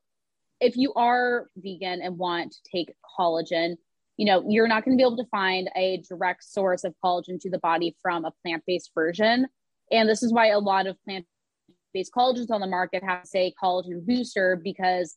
if 0.59 0.77
you 0.77 0.93
are 0.93 1.49
vegan 1.57 2.01
and 2.01 2.17
want 2.17 2.53
to 2.53 2.59
take 2.71 2.93
collagen 3.19 3.75
you 4.17 4.25
know 4.25 4.43
you're 4.47 4.67
not 4.67 4.85
going 4.85 4.97
to 4.97 5.01
be 5.01 5.05
able 5.05 5.17
to 5.17 5.29
find 5.29 5.69
a 5.75 6.01
direct 6.07 6.43
source 6.43 6.83
of 6.83 6.93
collagen 7.03 7.39
to 7.41 7.49
the 7.49 7.59
body 7.59 7.95
from 8.01 8.25
a 8.25 8.31
plant-based 8.43 8.91
version. 8.95 9.47
And 9.91 10.09
this 10.09 10.23
is 10.23 10.33
why 10.33 10.47
a 10.47 10.59
lot 10.59 10.87
of 10.87 10.97
plant-based 11.03 12.11
collagens 12.15 12.49
on 12.49 12.61
the 12.61 12.67
market 12.67 13.03
have 13.03 13.25
say 13.25 13.53
collagen 13.61 14.05
booster 14.05 14.59
because 14.63 15.15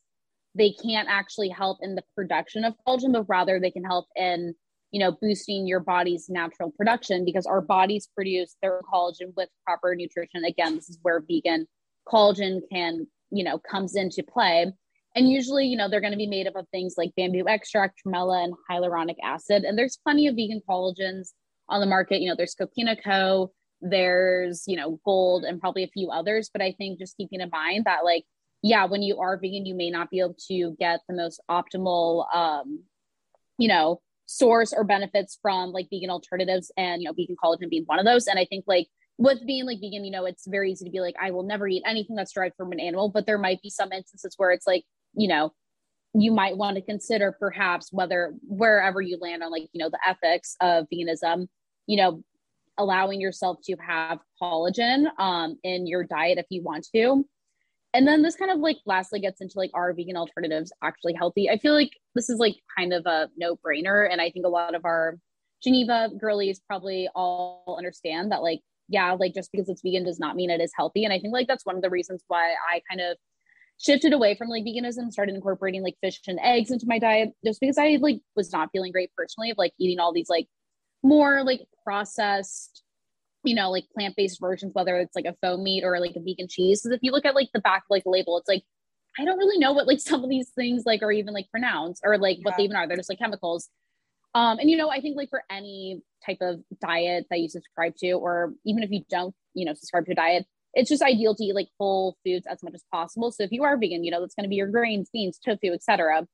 they 0.54 0.72
can't 0.72 1.08
actually 1.08 1.48
help 1.48 1.78
in 1.82 1.94
the 1.94 2.02
production 2.16 2.64
of 2.64 2.74
collagen 2.86 3.12
but 3.12 3.26
rather 3.28 3.60
they 3.60 3.70
can 3.70 3.84
help 3.84 4.06
in 4.16 4.54
you 4.90 5.00
know, 5.00 5.12
boosting 5.20 5.66
your 5.66 5.80
body's 5.80 6.28
natural 6.28 6.70
production 6.70 7.24
because 7.24 7.46
our 7.46 7.60
bodies 7.60 8.08
produce 8.14 8.56
their 8.62 8.80
collagen 8.92 9.34
with 9.36 9.48
proper 9.66 9.94
nutrition. 9.94 10.44
Again, 10.44 10.76
this 10.76 10.88
is 10.88 10.98
where 11.02 11.20
vegan 11.28 11.66
collagen 12.06 12.60
can, 12.72 13.06
you 13.30 13.44
know, 13.44 13.58
comes 13.58 13.94
into 13.94 14.22
play. 14.22 14.72
And 15.14 15.28
usually, 15.28 15.66
you 15.66 15.76
know, 15.76 15.88
they're 15.88 16.00
going 16.00 16.12
to 16.12 16.18
be 16.18 16.26
made 16.26 16.46
up 16.46 16.56
of 16.56 16.68
things 16.68 16.94
like 16.96 17.12
bamboo 17.16 17.48
extract, 17.48 18.00
tremella, 18.06 18.44
and 18.44 18.54
hyaluronic 18.70 19.16
acid. 19.22 19.64
And 19.64 19.76
there's 19.76 19.98
plenty 20.02 20.26
of 20.26 20.36
vegan 20.36 20.62
collagens 20.68 21.30
on 21.68 21.80
the 21.80 21.86
market. 21.86 22.20
You 22.20 22.28
know, 22.28 22.36
there's 22.36 22.54
Coquina 22.54 22.96
Co, 23.02 23.52
there's, 23.80 24.64
you 24.66 24.76
know, 24.76 25.00
Gold, 25.04 25.44
and 25.44 25.60
probably 25.60 25.82
a 25.82 25.88
few 25.88 26.10
others. 26.10 26.50
But 26.52 26.62
I 26.62 26.72
think 26.72 26.98
just 26.98 27.16
keeping 27.16 27.40
in 27.40 27.50
mind 27.50 27.84
that, 27.84 28.04
like, 28.04 28.24
yeah, 28.62 28.86
when 28.86 29.02
you 29.02 29.18
are 29.18 29.38
vegan, 29.38 29.66
you 29.66 29.74
may 29.74 29.90
not 29.90 30.10
be 30.10 30.20
able 30.20 30.36
to 30.48 30.76
get 30.78 31.00
the 31.08 31.14
most 31.14 31.40
optimal, 31.50 32.32
um, 32.34 32.84
you 33.58 33.68
know, 33.68 34.00
source 34.28 34.74
or 34.74 34.84
benefits 34.84 35.38
from 35.40 35.72
like 35.72 35.88
vegan 35.90 36.10
alternatives 36.10 36.70
and, 36.76 37.00
you 37.00 37.08
know, 37.08 37.14
vegan 37.14 37.34
collagen 37.42 37.70
being 37.70 37.84
one 37.86 37.98
of 37.98 38.04
those. 38.04 38.26
And 38.26 38.38
I 38.38 38.44
think 38.44 38.64
like 38.68 38.86
with 39.16 39.44
being 39.46 39.64
like 39.64 39.78
vegan, 39.80 40.04
you 40.04 40.10
know, 40.10 40.26
it's 40.26 40.46
very 40.46 40.70
easy 40.70 40.84
to 40.84 40.90
be 40.90 41.00
like, 41.00 41.14
I 41.20 41.30
will 41.30 41.44
never 41.44 41.66
eat 41.66 41.82
anything 41.86 42.14
that's 42.14 42.32
derived 42.32 42.54
from 42.56 42.70
an 42.72 42.78
animal, 42.78 43.08
but 43.08 43.24
there 43.24 43.38
might 43.38 43.62
be 43.62 43.70
some 43.70 43.90
instances 43.90 44.34
where 44.36 44.50
it's 44.50 44.66
like, 44.66 44.84
you 45.14 45.28
know, 45.28 45.52
you 46.12 46.30
might 46.30 46.58
want 46.58 46.76
to 46.76 46.82
consider 46.82 47.32
perhaps 47.32 47.90
whether 47.90 48.34
wherever 48.42 49.00
you 49.00 49.16
land 49.18 49.42
on 49.42 49.50
like, 49.50 49.68
you 49.72 49.82
know, 49.82 49.88
the 49.88 49.98
ethics 50.06 50.56
of 50.60 50.86
veganism, 50.92 51.48
you 51.86 51.96
know, 51.96 52.22
allowing 52.76 53.20
yourself 53.20 53.58
to 53.64 53.76
have 53.76 54.18
collagen 54.40 55.06
um, 55.18 55.56
in 55.64 55.86
your 55.86 56.04
diet 56.04 56.38
if 56.38 56.46
you 56.50 56.62
want 56.62 56.86
to 56.94 57.24
and 57.98 58.06
then 58.06 58.22
this 58.22 58.36
kind 58.36 58.50
of 58.52 58.60
like 58.60 58.76
lastly 58.86 59.18
gets 59.18 59.40
into 59.40 59.58
like 59.58 59.70
are 59.74 59.92
vegan 59.92 60.16
alternatives 60.16 60.72
actually 60.82 61.14
healthy? 61.14 61.50
I 61.50 61.58
feel 61.58 61.74
like 61.74 61.90
this 62.14 62.30
is 62.30 62.38
like 62.38 62.56
kind 62.76 62.92
of 62.92 63.06
a 63.06 63.28
no 63.36 63.56
brainer 63.56 64.10
and 64.10 64.20
i 64.20 64.28
think 64.28 64.44
a 64.44 64.48
lot 64.48 64.74
of 64.74 64.84
our 64.84 65.16
geneva 65.62 66.08
girlies 66.18 66.60
probably 66.66 67.08
all 67.14 67.76
understand 67.78 68.32
that 68.32 68.42
like 68.42 68.60
yeah 68.88 69.12
like 69.12 69.34
just 69.34 69.52
because 69.52 69.68
it's 69.68 69.82
vegan 69.82 70.04
does 70.04 70.18
not 70.18 70.34
mean 70.34 70.50
it 70.50 70.60
is 70.60 70.72
healthy 70.76 71.04
and 71.04 71.12
i 71.12 71.18
think 71.18 71.32
like 71.32 71.46
that's 71.46 71.64
one 71.64 71.76
of 71.76 71.82
the 71.82 71.90
reasons 71.90 72.24
why 72.26 72.54
i 72.70 72.80
kind 72.90 73.00
of 73.00 73.16
shifted 73.80 74.12
away 74.12 74.34
from 74.34 74.48
like 74.48 74.64
veganism 74.64 75.12
started 75.12 75.34
incorporating 75.36 75.82
like 75.82 75.94
fish 76.00 76.20
and 76.26 76.40
eggs 76.42 76.72
into 76.72 76.86
my 76.88 76.98
diet 76.98 77.30
just 77.44 77.60
because 77.60 77.78
i 77.78 77.96
like 78.00 78.18
was 78.34 78.52
not 78.52 78.68
feeling 78.72 78.90
great 78.90 79.10
personally 79.16 79.50
of 79.50 79.58
like 79.58 79.72
eating 79.78 80.00
all 80.00 80.12
these 80.12 80.28
like 80.28 80.48
more 81.04 81.44
like 81.44 81.60
processed 81.84 82.82
you 83.48 83.54
know, 83.54 83.70
like 83.70 83.86
plant 83.94 84.14
based 84.16 84.40
versions, 84.40 84.74
whether 84.74 84.96
it's 84.96 85.16
like 85.16 85.24
a 85.24 85.34
faux 85.42 85.60
meat 85.60 85.84
or 85.84 85.98
like 85.98 86.14
a 86.16 86.20
vegan 86.20 86.48
cheese. 86.48 86.82
Because 86.82 86.94
if 86.94 87.00
you 87.02 87.12
look 87.12 87.24
at 87.24 87.34
like 87.34 87.48
the 87.54 87.60
back 87.60 87.84
like 87.88 88.04
the 88.04 88.10
label, 88.10 88.38
it's 88.38 88.48
like 88.48 88.62
I 89.18 89.24
don't 89.24 89.38
really 89.38 89.58
know 89.58 89.72
what 89.72 89.86
like 89.86 90.00
some 90.10 90.22
of 90.22 90.30
these 90.30 90.50
things 90.50 90.84
like 90.86 91.02
are 91.02 91.12
even 91.12 91.34
like 91.34 91.50
pronounced 91.50 92.02
or 92.04 92.18
like 92.18 92.38
yeah. 92.38 92.42
what 92.44 92.56
they 92.56 92.64
even 92.64 92.76
are. 92.76 92.86
They're 92.86 92.96
just 92.96 93.08
like 93.08 93.18
chemicals. 93.18 93.68
Um, 94.34 94.58
and 94.58 94.70
you 94.70 94.76
know, 94.76 94.90
I 94.90 95.00
think 95.00 95.16
like 95.16 95.30
for 95.30 95.42
any 95.50 96.02
type 96.24 96.38
of 96.40 96.60
diet 96.80 97.26
that 97.30 97.40
you 97.40 97.48
subscribe 97.48 97.96
to, 97.96 98.12
or 98.12 98.52
even 98.64 98.82
if 98.82 98.90
you 98.90 99.02
don't, 99.10 99.34
you 99.54 99.64
know, 99.64 99.72
subscribe 99.72 100.04
to 100.06 100.12
a 100.12 100.14
diet, 100.14 100.46
it's 100.74 100.90
just 100.90 101.02
ideal 101.02 101.34
to 101.34 101.44
eat 101.44 101.54
like 101.54 101.68
whole 101.78 102.16
foods 102.24 102.46
as 102.46 102.62
much 102.62 102.74
as 102.74 102.84
possible. 102.92 103.32
So 103.32 103.42
if 103.42 103.52
you 103.52 103.64
are 103.64 103.78
vegan, 103.78 104.04
you 104.04 104.10
know, 104.10 104.20
that's 104.20 104.34
going 104.34 104.44
to 104.44 104.50
be 104.50 104.56
your 104.56 104.68
grains, 104.68 105.08
beans, 105.10 105.38
tofu, 105.42 105.72
etc. 105.72 106.26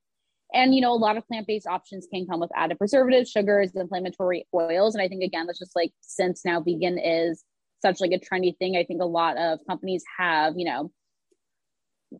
And 0.53 0.73
you 0.75 0.81
know, 0.81 0.93
a 0.93 0.95
lot 0.95 1.17
of 1.17 1.27
plant-based 1.27 1.67
options 1.67 2.07
can 2.11 2.27
come 2.27 2.39
with 2.39 2.51
added 2.55 2.77
preservatives, 2.77 3.29
sugars, 3.31 3.71
inflammatory 3.75 4.47
oils. 4.53 4.95
And 4.95 5.01
I 5.01 5.07
think 5.07 5.23
again, 5.23 5.47
that's 5.47 5.59
just 5.59 5.75
like 5.75 5.91
since 6.01 6.45
now 6.45 6.61
vegan 6.61 6.97
is 6.97 7.43
such 7.81 8.01
like 8.01 8.11
a 8.11 8.19
trendy 8.19 8.57
thing, 8.57 8.77
I 8.77 8.83
think 8.83 9.01
a 9.01 9.05
lot 9.05 9.37
of 9.37 9.59
companies 9.67 10.03
have, 10.17 10.53
you 10.57 10.65
know, 10.65 10.91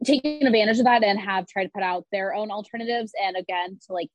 taken 0.03 0.45
advantage 0.45 0.80
of 0.80 0.86
that 0.86 1.03
and 1.03 1.19
have 1.19 1.47
tried 1.47 1.65
to 1.65 1.71
put 1.73 1.84
out 1.84 2.05
their 2.11 2.34
own 2.34 2.51
alternatives. 2.51 3.11
And 3.21 3.38
again, 3.38 3.80
to 3.88 3.93
like 3.93 4.09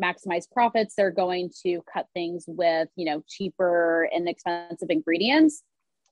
maximize 0.00 0.50
profits, 0.50 0.94
they're 0.96 1.10
going 1.10 1.50
to 1.64 1.80
cut 1.92 2.06
things 2.14 2.44
with, 2.46 2.88
you 2.96 3.04
know, 3.04 3.22
cheaper 3.28 4.08
and 4.14 4.28
expensive 4.28 4.90
ingredients. 4.90 5.62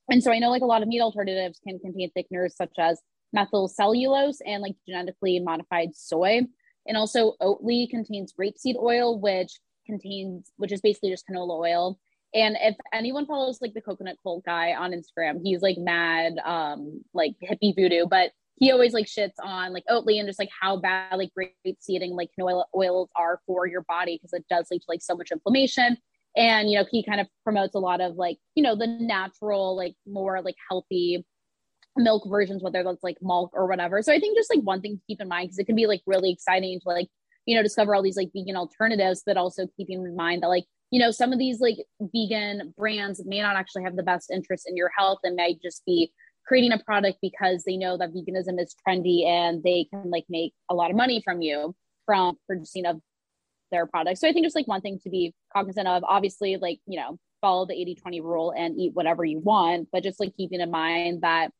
And 0.09 0.21
so 0.21 0.31
I 0.31 0.39
know 0.39 0.49
like 0.49 0.61
a 0.61 0.65
lot 0.65 0.81
of 0.81 0.87
meat 0.87 1.01
alternatives 1.01 1.59
can 1.65 1.79
contain 1.79 2.11
thickeners 2.17 2.51
such 2.51 2.73
as 2.77 3.01
methyl 3.31 3.67
cellulose 3.67 4.41
and 4.45 4.61
like 4.61 4.75
genetically 4.87 5.39
modified 5.39 5.95
soy. 5.95 6.41
And 6.87 6.97
also 6.97 7.33
Oatly 7.41 7.89
contains 7.89 8.33
rapeseed 8.39 8.75
oil, 8.75 9.19
which 9.19 9.59
contains, 9.85 10.51
which 10.57 10.71
is 10.71 10.81
basically 10.81 11.09
just 11.09 11.25
canola 11.27 11.59
oil. 11.59 11.99
And 12.33 12.57
if 12.59 12.75
anyone 12.91 13.25
follows 13.25 13.59
like 13.61 13.73
the 13.73 13.81
coconut 13.81 14.17
cult 14.23 14.43
guy 14.43 14.73
on 14.73 14.91
Instagram, 14.91 15.41
he's 15.43 15.61
like 15.61 15.77
mad, 15.77 16.33
um, 16.43 17.01
like 17.13 17.33
hippie 17.43 17.75
voodoo, 17.75 18.05
but 18.07 18.31
he 18.55 18.71
always 18.71 18.93
like 18.93 19.05
shits 19.05 19.33
on 19.41 19.73
like 19.73 19.83
Oatly 19.89 20.19
and 20.19 20.27
just 20.27 20.39
like 20.39 20.49
how 20.59 20.77
bad 20.77 21.15
like 21.15 21.31
rapeseed 21.37 22.03
and 22.03 22.13
like 22.13 22.29
canola 22.37 22.65
oils 22.75 23.09
are 23.15 23.39
for 23.45 23.67
your 23.67 23.81
body 23.81 24.17
because 24.17 24.33
it 24.33 24.45
does 24.49 24.67
lead 24.71 24.79
to 24.79 24.85
like 24.87 25.01
so 25.01 25.15
much 25.15 25.31
inflammation. 25.31 25.97
And 26.35 26.69
you 26.69 26.79
know, 26.79 26.85
he 26.89 27.03
kind 27.03 27.21
of 27.21 27.27
promotes 27.43 27.75
a 27.75 27.79
lot 27.79 28.01
of 28.01 28.15
like, 28.15 28.37
you 28.55 28.63
know, 28.63 28.75
the 28.75 28.87
natural, 28.87 29.75
like 29.75 29.95
more 30.07 30.41
like 30.41 30.55
healthy 30.69 31.25
milk 31.97 32.23
versions, 32.27 32.63
whether 32.63 32.83
that's 32.83 33.03
like 33.03 33.17
milk 33.21 33.51
or 33.53 33.67
whatever. 33.67 34.01
So 34.01 34.13
I 34.13 34.19
think 34.19 34.37
just 34.37 34.53
like 34.53 34.63
one 34.63 34.81
thing 34.81 34.97
to 34.97 35.03
keep 35.07 35.21
in 35.21 35.27
mind 35.27 35.47
because 35.47 35.59
it 35.59 35.65
can 35.65 35.75
be 35.75 35.87
like 35.87 36.01
really 36.05 36.31
exciting 36.31 36.79
to 36.81 36.89
like, 36.89 37.07
you 37.45 37.55
know, 37.55 37.63
discover 37.63 37.93
all 37.93 38.01
these 38.01 38.17
like 38.17 38.31
vegan 38.35 38.55
alternatives, 38.55 39.23
but 39.25 39.37
also 39.37 39.67
keeping 39.77 40.03
in 40.03 40.15
mind 40.15 40.43
that 40.43 40.47
like, 40.47 40.65
you 40.91 40.99
know, 40.99 41.11
some 41.11 41.33
of 41.33 41.39
these 41.39 41.59
like 41.59 41.77
vegan 41.99 42.73
brands 42.77 43.21
may 43.25 43.41
not 43.41 43.55
actually 43.55 43.83
have 43.83 43.95
the 43.95 44.03
best 44.03 44.31
interest 44.31 44.67
in 44.67 44.77
your 44.77 44.91
health 44.97 45.19
and 45.23 45.35
might 45.35 45.61
just 45.61 45.83
be 45.85 46.11
creating 46.45 46.71
a 46.71 46.79
product 46.79 47.17
because 47.21 47.63
they 47.63 47.77
know 47.77 47.97
that 47.97 48.13
veganism 48.13 48.61
is 48.61 48.75
trendy 48.85 49.25
and 49.25 49.63
they 49.63 49.87
can 49.91 50.09
like 50.09 50.25
make 50.29 50.53
a 50.69 50.75
lot 50.75 50.91
of 50.91 50.97
money 50.97 51.21
from 51.23 51.41
you 51.41 51.75
from 52.05 52.37
purchasing 52.47 52.85
of 52.85 52.99
their 53.71 53.85
products. 53.87 54.21
So 54.21 54.27
I 54.27 54.33
think 54.33 54.45
just 54.45 54.55
like 54.55 54.67
one 54.67 54.81
thing 54.81 54.99
to 55.03 55.09
be 55.09 55.33
cognizant 55.53 55.87
of, 55.87 56.03
obviously, 56.03 56.57
like, 56.57 56.79
you 56.85 56.99
know, 56.99 57.17
follow 57.41 57.65
the 57.65 57.73
80 57.73 57.95
20 57.95 58.21
rule 58.21 58.53
and 58.55 58.79
eat 58.79 58.93
whatever 58.93 59.25
you 59.25 59.39
want, 59.39 59.89
but 59.91 60.03
just 60.03 60.19
like 60.19 60.35
keeping 60.37 60.61
in 60.61 60.71
mind 60.71 61.21
that 61.21 61.51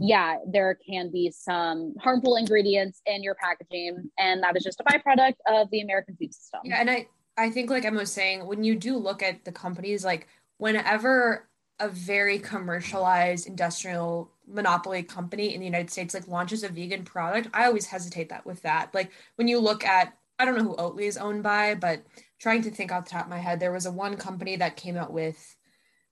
yeah, 0.00 0.36
there 0.46 0.78
can 0.88 1.10
be 1.10 1.30
some 1.30 1.94
harmful 2.00 2.36
ingredients 2.36 3.00
in 3.06 3.22
your 3.22 3.34
packaging, 3.34 4.10
and 4.18 4.42
that 4.42 4.56
is 4.56 4.64
just 4.64 4.80
a 4.80 4.84
byproduct 4.84 5.36
of 5.46 5.70
the 5.70 5.80
American 5.80 6.16
food 6.16 6.34
system. 6.34 6.60
Yeah, 6.64 6.80
and 6.80 6.90
I 6.90 7.08
I 7.36 7.50
think 7.50 7.70
like 7.70 7.84
Emma 7.84 8.00
was 8.00 8.12
saying, 8.12 8.46
when 8.46 8.64
you 8.64 8.74
do 8.74 8.96
look 8.96 9.22
at 9.22 9.44
the 9.44 9.52
companies, 9.52 10.04
like 10.04 10.28
whenever 10.58 11.48
a 11.80 11.88
very 11.88 12.38
commercialized 12.38 13.46
industrial 13.46 14.32
monopoly 14.46 15.02
company 15.02 15.54
in 15.54 15.60
the 15.60 15.66
United 15.66 15.90
States 15.90 16.12
like 16.12 16.26
launches 16.26 16.64
a 16.64 16.68
vegan 16.68 17.04
product, 17.04 17.48
I 17.54 17.66
always 17.66 17.86
hesitate 17.86 18.28
that 18.30 18.44
with 18.44 18.62
that. 18.62 18.92
Like 18.92 19.12
when 19.36 19.48
you 19.48 19.58
look 19.58 19.84
at 19.84 20.14
I 20.38 20.44
don't 20.44 20.56
know 20.56 20.64
who 20.64 20.76
Oatly 20.76 21.02
is 21.02 21.16
owned 21.16 21.42
by, 21.42 21.74
but 21.74 22.04
trying 22.38 22.62
to 22.62 22.70
think 22.70 22.92
off 22.92 23.04
the 23.04 23.10
top 23.10 23.24
of 23.24 23.30
my 23.30 23.38
head, 23.38 23.58
there 23.58 23.72
was 23.72 23.86
a 23.86 23.92
one 23.92 24.16
company 24.16 24.54
that 24.56 24.76
came 24.76 24.96
out 24.96 25.12
with 25.12 25.56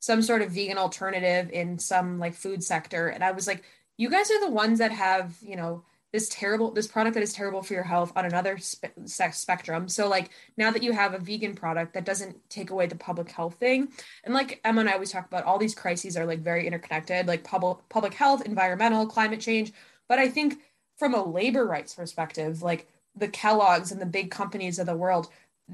some 0.01 0.23
sort 0.23 0.43
of 0.43 0.51
vegan 0.51 0.79
alternative 0.79 1.51
in 1.51 1.79
some 1.79 2.19
like 2.19 2.35
food 2.35 2.63
sector. 2.63 3.09
And 3.09 3.25
i 3.25 3.33
was 3.33 3.47
like 3.47 3.65
you 3.97 4.11
guys 4.11 4.31
are 4.31 4.41
the 4.41 4.51
ones 4.51 4.79
that 4.79 4.93
have 4.93 5.37
you 5.43 5.57
know 5.57 5.85
this 6.13 6.29
terrible 6.31 6.71
this 6.71 6.87
product 6.87 7.15
that 7.15 7.23
is 7.23 7.33
terrible 7.33 7.63
for 7.63 7.75
your 7.75 7.83
health 7.83 8.13
on 8.17 8.25
another 8.25 8.57
spe- 8.59 8.87
spectrum. 9.07 9.89
So 9.89 10.09
like 10.09 10.31
now 10.57 10.71
that 10.71 10.83
you 10.83 10.93
have 10.93 11.15
a 11.15 11.19
vegan 11.19 11.55
product 11.55 11.95
that 11.95 12.05
doesn't 12.05 12.49
take 12.49 12.71
away 12.71 12.87
the 12.87 12.95
public 12.97 13.31
health 13.31 13.57
thing 13.57 13.89
and 14.25 14.33
like 14.33 14.61
emma 14.65 14.81
and 14.81 14.89
i 14.89 14.95
always 14.95 15.11
talk 15.11 15.27
about 15.27 15.45
all 15.45 15.59
these 15.59 15.75
crises 15.75 16.17
are 16.17 16.25
like 16.27 16.41
very 16.41 16.67
interconnected 16.67 17.27
like 17.27 17.45
public 17.45 17.79
public 17.89 18.15
health 18.15 18.47
environmental 18.47 19.07
climate 19.07 19.41
change. 19.41 19.73
But 20.09 20.19
i 20.19 20.29
think 20.29 20.61
from 20.97 21.15
a 21.15 21.23
labor 21.23 21.67
rights 21.67 21.95
perspective 21.95 22.63
like 22.63 22.89
the 23.15 23.29
kellogg's 23.29 23.93
and 23.93 24.01
the 24.01 24.07
big 24.07 24.31
companies 24.31 24.79
of 24.79 24.87
the 24.87 24.97
world 24.97 25.29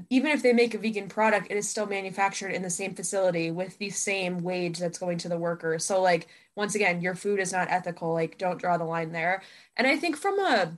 even 0.09 0.31
if 0.31 0.41
they 0.41 0.53
make 0.53 0.73
a 0.73 0.79
vegan 0.79 1.07
product, 1.07 1.47
it 1.51 1.57
is 1.57 1.69
still 1.69 1.85
manufactured 1.85 2.49
in 2.49 2.63
the 2.63 2.69
same 2.69 2.95
facility 2.95 3.51
with 3.51 3.77
the 3.77 3.89
same 3.89 4.39
wage 4.39 4.79
that's 4.79 4.97
going 4.97 5.19
to 5.19 5.29
the 5.29 5.37
worker. 5.37 5.77
So 5.77 6.01
like 6.01 6.27
once 6.55 6.75
again, 6.75 7.01
your 7.01 7.15
food 7.15 7.39
is 7.39 7.51
not 7.51 7.69
ethical. 7.69 8.13
Like 8.13 8.37
don't 8.37 8.59
draw 8.59 8.77
the 8.77 8.85
line 8.85 9.11
there. 9.11 9.43
And 9.77 9.85
I 9.87 9.97
think 9.97 10.17
from 10.17 10.39
a, 10.39 10.75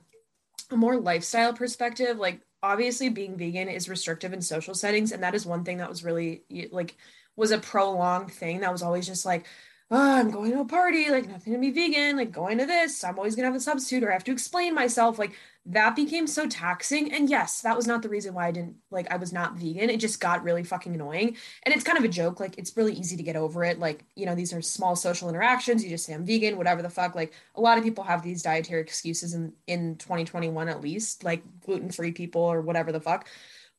a 0.70 0.76
more 0.76 0.98
lifestyle 0.98 1.54
perspective, 1.54 2.18
like 2.18 2.40
obviously 2.62 3.08
being 3.08 3.36
vegan 3.36 3.68
is 3.68 3.88
restrictive 3.88 4.32
in 4.32 4.42
social 4.42 4.74
settings, 4.74 5.12
and 5.12 5.22
that 5.22 5.34
is 5.34 5.46
one 5.46 5.64
thing 5.64 5.78
that 5.78 5.88
was 5.88 6.04
really 6.04 6.42
like 6.70 6.96
was 7.36 7.50
a 7.50 7.58
prolonged 7.58 8.32
thing 8.32 8.60
that 8.60 8.72
was 8.72 8.82
always 8.82 9.06
just 9.06 9.26
like 9.26 9.46
oh, 9.90 10.12
I'm 10.16 10.30
going 10.30 10.50
to 10.50 10.60
a 10.60 10.64
party, 10.64 11.10
like 11.10 11.28
nothing 11.28 11.52
to 11.52 11.58
be 11.60 11.70
vegan, 11.70 12.16
like 12.16 12.32
going 12.32 12.58
to 12.58 12.66
this, 12.66 13.04
I'm 13.04 13.18
always 13.18 13.36
gonna 13.36 13.46
have 13.46 13.54
a 13.54 13.60
substitute 13.60 14.02
or 14.02 14.10
I 14.10 14.14
have 14.14 14.24
to 14.24 14.32
explain 14.32 14.74
myself. 14.74 15.18
Like 15.18 15.32
that 15.66 15.94
became 15.94 16.26
so 16.26 16.48
taxing. 16.48 17.12
And 17.12 17.30
yes, 17.30 17.60
that 17.62 17.76
was 17.76 17.86
not 17.86 18.02
the 18.02 18.08
reason 18.08 18.34
why 18.34 18.48
I 18.48 18.50
didn't 18.50 18.76
like 18.90 19.12
I 19.12 19.16
was 19.16 19.32
not 19.32 19.56
vegan. 19.56 19.90
It 19.90 20.00
just 20.00 20.20
got 20.20 20.42
really 20.42 20.64
fucking 20.64 20.94
annoying. 20.94 21.36
And 21.62 21.74
it's 21.74 21.84
kind 21.84 21.98
of 21.98 22.04
a 22.04 22.08
joke. 22.08 22.40
Like 22.40 22.58
it's 22.58 22.76
really 22.76 22.94
easy 22.94 23.16
to 23.16 23.22
get 23.22 23.36
over 23.36 23.62
it. 23.62 23.78
Like, 23.78 24.04
you 24.16 24.26
know, 24.26 24.34
these 24.34 24.52
are 24.52 24.62
small 24.62 24.96
social 24.96 25.28
interactions. 25.28 25.84
You 25.84 25.90
just 25.90 26.04
say 26.04 26.14
I'm 26.14 26.26
vegan, 26.26 26.56
whatever 26.56 26.82
the 26.82 26.90
fuck. 26.90 27.14
Like 27.14 27.32
a 27.54 27.60
lot 27.60 27.78
of 27.78 27.84
people 27.84 28.02
have 28.04 28.22
these 28.22 28.42
dietary 28.42 28.80
excuses 28.80 29.34
in 29.34 29.52
in 29.68 29.96
2021 29.96 30.68
at 30.68 30.80
least, 30.80 31.22
like 31.22 31.42
gluten-free 31.64 32.12
people 32.12 32.42
or 32.42 32.60
whatever 32.60 32.90
the 32.90 33.00
fuck. 33.00 33.28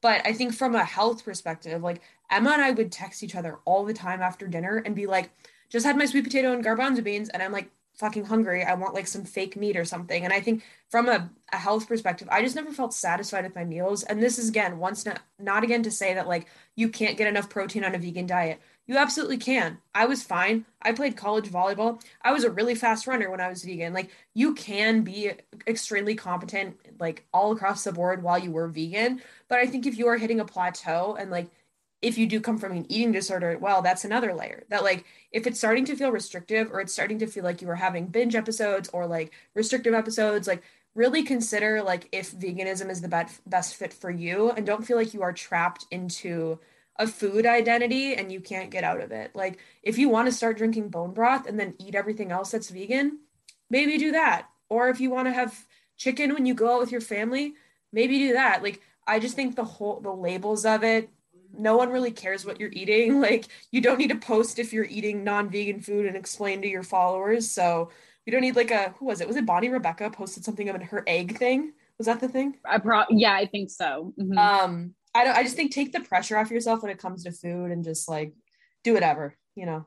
But 0.02 0.22
I 0.26 0.34
think 0.34 0.54
from 0.54 0.76
a 0.76 0.84
health 0.84 1.26
perspective, 1.26 1.82
like 1.82 2.02
Emma 2.30 2.52
and 2.52 2.62
I 2.62 2.72
would 2.72 2.92
text 2.92 3.24
each 3.24 3.36
other 3.36 3.60
all 3.66 3.84
the 3.84 3.94
time 3.94 4.22
after 4.22 4.48
dinner 4.48 4.78
and 4.86 4.96
be 4.96 5.08
like, 5.08 5.32
just 5.70 5.86
had 5.86 5.98
my 5.98 6.06
sweet 6.06 6.24
potato 6.24 6.54
and 6.54 6.64
garbanzo 6.64 7.04
beans 7.04 7.30
and 7.30 7.42
I'm 7.42 7.52
like, 7.52 7.70
fucking 7.98 8.26
hungry. 8.26 8.64
I 8.64 8.76
want 8.76 8.94
like 8.94 9.08
some 9.08 9.26
fake 9.26 9.56
meat 9.56 9.76
or 9.76 9.84
something. 9.84 10.24
And 10.24 10.32
I 10.32 10.40
think 10.40 10.64
from 10.90 11.10
a, 11.10 11.30
a 11.52 11.58
health 11.58 11.88
perspective, 11.88 12.28
I 12.32 12.44
just 12.44 12.56
never 12.56 12.72
felt 12.72 12.94
satisfied 12.94 13.44
with 13.44 13.56
my 13.56 13.66
meals. 13.66 14.04
And 14.04 14.22
this 14.22 14.38
is 14.38 14.50
again, 14.50 14.78
once 14.78 15.06
not, 15.06 15.20
not 15.40 15.64
again 15.64 15.84
to 15.84 15.92
say 15.92 16.14
that 16.14 16.28
like 16.28 16.48
you 16.76 16.90
can't 16.90 17.18
get 17.18 17.28
enough 17.28 17.50
protein 17.50 17.84
on 17.84 17.96
a 17.96 17.98
vegan 17.98 18.28
diet. 18.28 18.62
You 18.86 18.98
absolutely 18.98 19.38
can. 19.38 19.80
I 19.94 20.06
was 20.06 20.24
fine. 20.24 20.66
I 20.82 20.94
played 20.94 21.18
college 21.18 21.50
volleyball. 21.50 22.02
I 22.22 22.32
was 22.32 22.44
a 22.44 22.52
really 22.52 22.76
fast 22.76 23.08
runner 23.08 23.30
when 23.30 23.42
I 23.42 23.50
was 23.50 23.64
vegan. 23.64 23.94
Like 23.94 24.12
you 24.34 24.54
can 24.54 25.02
be 25.02 25.32
extremely 25.68 26.14
competent 26.16 26.78
like 27.00 27.26
all 27.34 27.52
across 27.52 27.84
the 27.84 27.92
board 27.92 28.24
while 28.24 28.38
you 28.38 28.52
were 28.52 28.68
vegan, 28.68 29.22
but 29.50 29.58
I 29.58 29.66
think 29.66 29.86
if 29.86 29.98
you 29.98 30.08
are 30.08 30.18
hitting 30.18 30.40
a 30.40 30.46
plateau 30.46 31.18
and 31.20 31.32
like 31.32 31.50
if 32.02 32.18
you 32.18 32.28
do 32.28 32.40
come 32.40 32.58
from 32.58 32.74
an 32.74 32.86
eating 32.90 33.12
disorder, 33.12 33.58
well, 33.60 33.82
that's 33.82 34.06
another 34.06 34.34
layer. 34.34 34.64
That 34.70 34.84
like 34.84 35.06
if 35.32 35.48
it's 35.48 35.58
starting 35.58 35.86
to 35.86 35.96
feel 35.96 36.12
restrictive 36.12 36.72
or 36.72 36.80
it's 36.80 36.94
starting 36.94 37.20
to 37.20 37.28
feel 37.28 37.44
like 37.44 37.62
you 37.62 37.70
are 37.70 37.76
having 37.76 38.08
binge 38.08 38.36
episodes 38.36 38.90
or 38.90 39.08
like 39.08 39.34
restrictive 39.56 39.94
episodes, 39.94 40.48
like 40.48 40.64
really 40.94 41.24
consider 41.24 41.82
like 41.82 42.08
if 42.12 42.32
veganism 42.34 42.90
is 42.90 43.02
the 43.02 43.08
best 43.08 43.48
best 43.50 43.76
fit 43.76 43.94
for 43.94 44.12
you 44.12 44.52
and 44.52 44.66
don't 44.66 44.86
feel 44.86 44.98
like 44.98 45.14
you 45.14 45.22
are 45.22 45.34
trapped 45.34 45.86
into 45.92 46.60
a 47.00 47.08
food 47.08 47.46
identity 47.46 48.16
and 48.16 48.32
you 48.32 48.40
can't 48.40 48.72
get 48.72 48.84
out 48.84 49.02
of 49.02 49.12
it. 49.12 49.36
Like 49.36 49.60
if 49.82 49.98
you 49.98 50.10
want 50.10 50.28
to 50.28 50.32
start 50.32 50.58
drinking 50.58 50.90
bone 50.90 51.14
broth 51.14 51.48
and 51.48 51.60
then 51.60 51.76
eat 51.80 51.96
everything 51.96 52.32
else 52.32 52.52
that's 52.52 52.70
vegan, 52.70 53.20
maybe 53.70 53.98
do 53.98 54.12
that. 54.12 54.50
Or 54.70 54.90
if 54.90 55.00
you 55.00 55.10
want 55.10 55.28
to 55.28 55.34
have 55.34 55.66
chicken 55.98 56.34
when 56.34 56.46
you 56.46 56.54
go 56.54 56.74
out 56.74 56.80
with 56.80 56.92
your 56.92 57.02
family, 57.02 57.54
maybe 57.92 58.20
do 58.20 58.34
that. 58.34 58.62
Like 58.62 58.82
I 59.08 59.20
just 59.20 59.36
think 59.36 59.56
the 59.56 59.64
whole 59.64 60.00
the 60.00 60.12
labels 60.12 60.66
of 60.66 60.84
it 60.84 61.10
no 61.54 61.78
one 61.78 61.90
really 61.90 62.12
cares 62.12 62.46
what 62.46 62.60
you're 62.60 62.72
eating. 62.72 63.22
Like 63.28 63.48
you 63.72 63.82
don't 63.82 63.98
need 63.98 64.10
to 64.10 64.18
post 64.18 64.60
if 64.60 64.72
you're 64.72 64.86
eating 64.86 65.24
non-vegan 65.24 65.82
food 65.82 66.06
and 66.06 66.16
explain 66.16 66.62
to 66.62 66.68
your 66.68 66.84
followers. 66.84 67.50
So 67.50 67.90
you 68.26 68.32
don't 68.32 68.42
need 68.42 68.56
like 68.56 68.72
a 68.72 68.94
who 69.00 69.06
was 69.06 69.22
it? 69.22 69.28
Was 69.28 69.38
it 69.38 69.46
Bonny 69.46 69.70
Rebecca 69.70 70.10
posted 70.10 70.46
something 70.46 70.70
of 70.70 70.82
her 70.82 71.04
egg 71.08 71.38
thing? 71.38 71.74
Was 71.98 72.08
that 72.08 72.20
the 72.20 72.30
thing? 72.30 72.56
I 72.66 72.78
pro- 72.78 73.06
yeah, 73.10 73.34
I 73.34 73.48
think 73.48 73.70
so. 73.70 74.14
Mm-hmm. 74.20 74.38
Um, 74.38 74.94
I 75.16 75.24
don't. 75.24 75.36
I 75.36 75.44
just 75.44 75.56
think 75.56 75.74
take 75.74 75.92
the 75.92 76.02
pressure 76.02 76.38
off 76.38 76.52
yourself 76.52 76.84
when 76.84 76.92
it 76.92 77.00
comes 77.00 77.24
to 77.24 77.32
food 77.32 77.72
and 77.72 77.84
just 77.84 78.08
like 78.08 78.34
do 78.84 78.94
whatever, 78.94 79.36
you 79.56 79.66
know. 79.66 79.86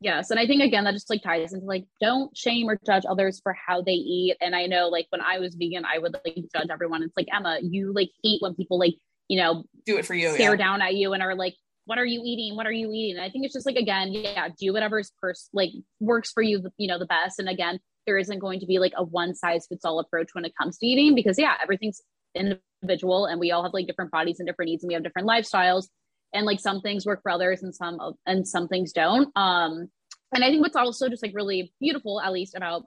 Yes, 0.00 0.30
and 0.30 0.40
I 0.40 0.46
think 0.46 0.62
again 0.62 0.84
that 0.84 0.94
just 0.94 1.10
like 1.10 1.22
ties 1.22 1.52
into 1.52 1.66
like 1.66 1.84
don't 2.00 2.36
shame 2.36 2.68
or 2.68 2.78
judge 2.84 3.04
others 3.08 3.40
for 3.40 3.52
how 3.52 3.82
they 3.82 3.92
eat. 3.92 4.36
And 4.40 4.56
I 4.56 4.66
know 4.66 4.88
like 4.88 5.06
when 5.10 5.20
I 5.20 5.38
was 5.38 5.54
vegan, 5.54 5.84
I 5.84 5.98
would 5.98 6.16
like 6.24 6.44
judge 6.54 6.68
everyone. 6.70 7.02
It's 7.02 7.16
like 7.16 7.28
Emma, 7.32 7.58
you 7.62 7.92
like 7.92 8.10
hate 8.24 8.40
when 8.40 8.54
people 8.54 8.78
like 8.78 8.94
you 9.28 9.40
know, 9.40 9.64
do 9.86 9.98
it 9.98 10.06
for 10.06 10.14
you, 10.14 10.32
stare 10.32 10.52
yeah. 10.52 10.56
down 10.56 10.82
at 10.82 10.94
you 10.94 11.12
and 11.12 11.22
are 11.22 11.34
like, 11.34 11.54
what 11.84 11.98
are 11.98 12.06
you 12.06 12.22
eating? 12.24 12.56
What 12.56 12.66
are 12.66 12.72
you 12.72 12.90
eating? 12.92 13.16
And 13.16 13.24
I 13.24 13.30
think 13.30 13.44
it's 13.44 13.54
just 13.54 13.66
like, 13.66 13.76
again, 13.76 14.12
yeah, 14.12 14.48
do 14.58 14.72
whatever's 14.72 15.12
pers- 15.20 15.48
like 15.52 15.70
works 16.00 16.30
for 16.30 16.42
you, 16.42 16.62
you 16.78 16.86
know, 16.86 16.98
the 16.98 17.06
best. 17.06 17.38
And 17.38 17.48
again, 17.48 17.80
there 18.06 18.18
isn't 18.18 18.38
going 18.38 18.60
to 18.60 18.66
be 18.66 18.78
like 18.78 18.92
a 18.96 19.02
one 19.02 19.34
size 19.34 19.66
fits 19.68 19.84
all 19.84 19.98
approach 19.98 20.30
when 20.32 20.44
it 20.44 20.52
comes 20.60 20.78
to 20.78 20.86
eating 20.86 21.14
because 21.14 21.38
yeah, 21.38 21.54
everything's 21.62 22.00
individual 22.34 23.26
and 23.26 23.38
we 23.40 23.50
all 23.50 23.62
have 23.62 23.74
like 23.74 23.86
different 23.86 24.10
bodies 24.10 24.38
and 24.38 24.46
different 24.46 24.70
needs 24.70 24.82
and 24.82 24.88
we 24.88 24.94
have 24.94 25.02
different 25.02 25.28
lifestyles 25.28 25.86
and 26.32 26.46
like 26.46 26.60
some 26.60 26.80
things 26.80 27.04
work 27.04 27.20
for 27.22 27.30
others 27.30 27.62
and 27.62 27.74
some 27.74 27.98
and 28.26 28.46
some 28.46 28.68
things 28.68 28.92
don't. 28.92 29.28
Um, 29.36 29.88
and 30.34 30.44
I 30.44 30.48
think 30.48 30.62
what's 30.62 30.76
also 30.76 31.08
just 31.08 31.22
like 31.22 31.34
really 31.34 31.72
beautiful, 31.80 32.20
at 32.20 32.32
least 32.32 32.54
about 32.54 32.84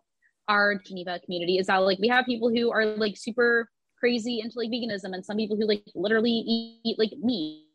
our 0.47 0.75
Geneva 0.75 1.19
community, 1.23 1.57
is 1.57 1.67
that 1.67 1.77
like 1.77 1.99
we 1.99 2.07
have 2.07 2.25
people 2.25 2.49
who 2.49 2.71
are 2.71 2.85
like 2.85 3.17
super 3.17 3.69
crazy 4.05 4.39
into 4.39 4.59
like 4.59 4.69
veganism 4.69 5.15
and 5.15 5.25
some 5.25 5.35
people 5.35 5.57
who 5.57 5.65
like 5.65 5.83
literally 5.95 6.29
eat, 6.29 6.79
eat 6.85 6.99
like 6.99 7.11
meat 7.23 7.65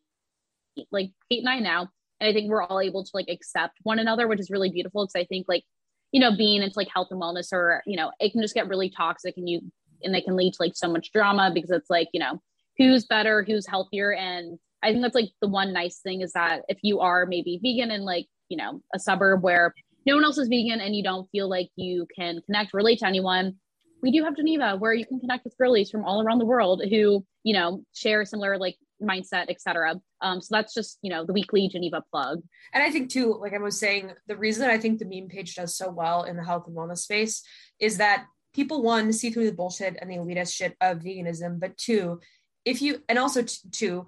like 0.93 1.11
Kate 1.29 1.41
and 1.41 1.49
I 1.49 1.59
now. 1.59 1.89
And 2.21 2.29
I 2.29 2.33
think 2.33 2.49
we're 2.49 2.63
all 2.63 2.81
able 2.81 3.03
to 3.03 3.11
like 3.13 3.27
accept 3.29 3.79
one 3.83 3.99
another, 3.99 4.29
which 4.29 4.39
is 4.39 4.49
really 4.49 4.71
beautiful 4.71 5.05
because 5.05 5.21
I 5.21 5.25
think 5.25 5.47
like, 5.49 5.65
you 6.13 6.21
know, 6.21 6.37
being 6.37 6.63
into 6.63 6.79
like 6.79 6.89
health 6.95 7.09
and 7.11 7.21
wellness 7.21 7.53
or, 7.53 7.83
you 7.85 7.97
know, 7.97 8.13
it 8.21 8.31
can 8.31 8.43
just 8.43 8.55
get 8.55 8.69
really 8.69 8.91
toxic 8.91 9.35
and 9.37 9.49
you 9.49 9.61
and 10.05 10.15
it 10.15 10.25
can 10.25 10.37
lead 10.37 10.53
to 10.53 10.63
like 10.63 10.77
so 10.77 10.89
much 10.89 11.11
drama 11.11 11.51
because 11.53 11.71
it's 11.71 11.91
like, 11.91 12.09
you 12.13 12.21
know, 12.21 12.41
who's 12.79 13.07
better, 13.07 13.43
who's 13.43 13.67
healthier. 13.67 14.13
And 14.13 14.57
I 14.85 14.93
think 14.93 15.03
that's 15.03 15.17
like 15.17 15.31
the 15.41 15.49
one 15.49 15.73
nice 15.73 15.99
thing 15.99 16.21
is 16.21 16.33
that 16.35 16.63
if 16.69 16.79
you 16.83 17.01
are 17.01 17.27
maybe 17.27 17.59
vegan 17.61 17.91
in 17.91 18.03
like, 18.03 18.27
you 18.49 18.57
know, 18.57 18.81
a 18.95 19.01
suburb 19.01 19.43
where 19.43 19.75
no 20.07 20.15
one 20.15 20.25
else 20.25 20.39
is 20.39 20.49
vegan 20.49 20.81
and 20.81 20.95
you 20.95 21.03
don't 21.03 21.29
feel 21.33 21.51
like 21.51 21.71
you 21.75 22.07
can 22.17 22.41
connect, 22.47 22.73
relate 22.73 23.01
to 23.01 23.07
anyone, 23.07 23.57
we 24.03 24.11
do 24.11 24.25
have 24.25 24.37
Geneva 24.37 24.77
where 24.77 24.93
you 24.93 25.07
can 25.07 25.21
connect 25.21 25.45
with 25.45 25.57
girlies 25.59 25.91
from 25.91 26.05
all 26.05 26.23
around 26.23 26.39
the 26.39 26.47
world 26.47 26.83
who, 26.89 27.25
you 27.43 27.55
know, 27.55 27.85
share 27.95 28.25
similar 28.25 28.59
like 28.59 28.77
mindset, 29.03 29.49
etc. 29.49 30.01
Um, 30.21 30.41
so 30.41 30.55
that's 30.55 30.75
just, 30.75 30.99
you 31.03 31.11
know, 31.11 31.25
the 31.25 31.33
weekly 31.33 31.69
Geneva 31.69 32.03
plug. 32.11 32.43
And 32.73 32.83
I 32.83 32.91
think 32.91 33.11
too, 33.11 33.39
like 33.41 33.55
I 33.55 33.59
was 33.59 33.79
saying, 33.79 34.13
the 34.27 34.37
reason 34.37 34.69
I 34.69 34.79
think 34.79 34.99
the 34.99 35.05
meme 35.05 35.29
page 35.29 35.55
does 35.55 35.77
so 35.77 35.91
well 35.91 36.25
in 36.25 36.37
the 36.37 36.45
health 36.45 36.67
and 36.67 36.77
wellness 36.77 36.99
space 36.99 37.43
is 37.79 37.99
that 37.99 38.27
people 38.55 38.83
one 38.83 39.13
see 39.13 39.31
through 39.31 39.47
the 39.47 39.57
bullshit 39.57 39.97
and 40.01 40.11
the 40.11 40.17
elitist 40.17 40.55
shit 40.55 40.77
of 40.81 40.99
veganism, 40.99 41.61
but 41.61 41.77
two, 41.77 42.21
if 42.65 42.83
you 42.83 43.03
and 43.09 43.19
also 43.19 43.43
t- 43.43 43.57
two 43.71 44.07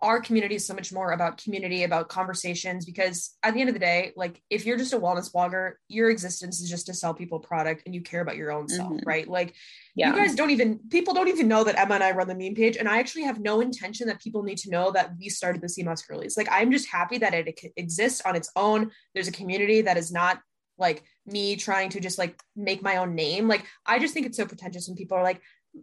our 0.00 0.20
community 0.20 0.56
is 0.56 0.66
so 0.66 0.74
much 0.74 0.92
more 0.92 1.12
about 1.12 1.42
community, 1.42 1.84
about 1.84 2.08
conversations, 2.08 2.84
because 2.84 3.36
at 3.42 3.54
the 3.54 3.60
end 3.60 3.70
of 3.70 3.74
the 3.74 3.80
day, 3.80 4.12
like 4.16 4.42
if 4.50 4.66
you're 4.66 4.76
just 4.76 4.92
a 4.92 4.98
wellness 4.98 5.32
blogger, 5.32 5.74
your 5.88 6.10
existence 6.10 6.60
is 6.60 6.68
just 6.68 6.86
to 6.86 6.94
sell 6.94 7.14
people 7.14 7.38
product 7.38 7.82
and 7.86 7.94
you 7.94 8.02
care 8.02 8.20
about 8.20 8.36
your 8.36 8.52
own 8.52 8.68
self, 8.68 8.92
mm-hmm. 8.92 9.08
right? 9.08 9.26
Like 9.26 9.54
yeah. 9.94 10.10
you 10.10 10.16
guys 10.16 10.34
don't 10.34 10.50
even, 10.50 10.80
people 10.90 11.14
don't 11.14 11.28
even 11.28 11.48
know 11.48 11.64
that 11.64 11.78
Emma 11.78 11.94
and 11.94 12.04
I 12.04 12.10
run 12.10 12.28
the 12.28 12.34
meme 12.34 12.54
page. 12.54 12.76
And 12.76 12.88
I 12.88 12.98
actually 12.98 13.22
have 13.22 13.40
no 13.40 13.60
intention 13.60 14.08
that 14.08 14.20
people 14.20 14.42
need 14.42 14.58
to 14.58 14.70
know 14.70 14.90
that 14.90 15.12
we 15.18 15.28
started 15.28 15.62
the 15.62 15.68
Sea 15.68 15.84
Moss 15.84 16.02
Girlies. 16.02 16.36
Like 16.36 16.48
I'm 16.50 16.70
just 16.70 16.88
happy 16.88 17.18
that 17.18 17.32
it 17.32 17.58
exists 17.76 18.20
on 18.26 18.36
its 18.36 18.50
own. 18.56 18.90
There's 19.14 19.28
a 19.28 19.32
community 19.32 19.82
that 19.82 19.96
is 19.96 20.12
not 20.12 20.40
like 20.76 21.02
me 21.24 21.56
trying 21.56 21.88
to 21.90 22.00
just 22.00 22.18
like 22.18 22.38
make 22.56 22.82
my 22.82 22.96
own 22.96 23.14
name. 23.14 23.48
Like 23.48 23.64
I 23.86 23.98
just 23.98 24.12
think 24.12 24.26
it's 24.26 24.36
so 24.36 24.44
pretentious 24.44 24.88
when 24.88 24.96
people 24.96 25.16
are 25.16 25.22
like, 25.22 25.40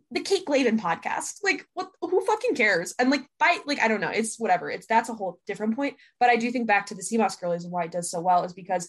the 0.09 0.21
Kate 0.21 0.45
Glavan 0.45 0.79
podcast. 0.79 1.39
Like, 1.43 1.65
what? 1.73 1.90
Who 2.11 2.23
fucking 2.25 2.55
cares? 2.55 2.93
And 2.99 3.09
like, 3.09 3.25
by 3.39 3.59
like, 3.65 3.79
I 3.81 3.87
don't 3.87 4.01
know. 4.01 4.09
It's 4.09 4.37
whatever. 4.37 4.69
It's 4.69 4.85
that's 4.85 5.09
a 5.09 5.13
whole 5.13 5.39
different 5.47 5.75
point. 5.75 5.95
But 6.19 6.29
I 6.29 6.35
do 6.35 6.51
think 6.51 6.67
back 6.67 6.87
to 6.87 6.95
the 6.95 7.01
Sea 7.01 7.17
Moss 7.17 7.37
girlies 7.37 7.63
and 7.63 7.71
why 7.71 7.85
it 7.85 7.91
does 7.91 8.11
so 8.11 8.19
well 8.19 8.43
is 8.43 8.53
because, 8.53 8.87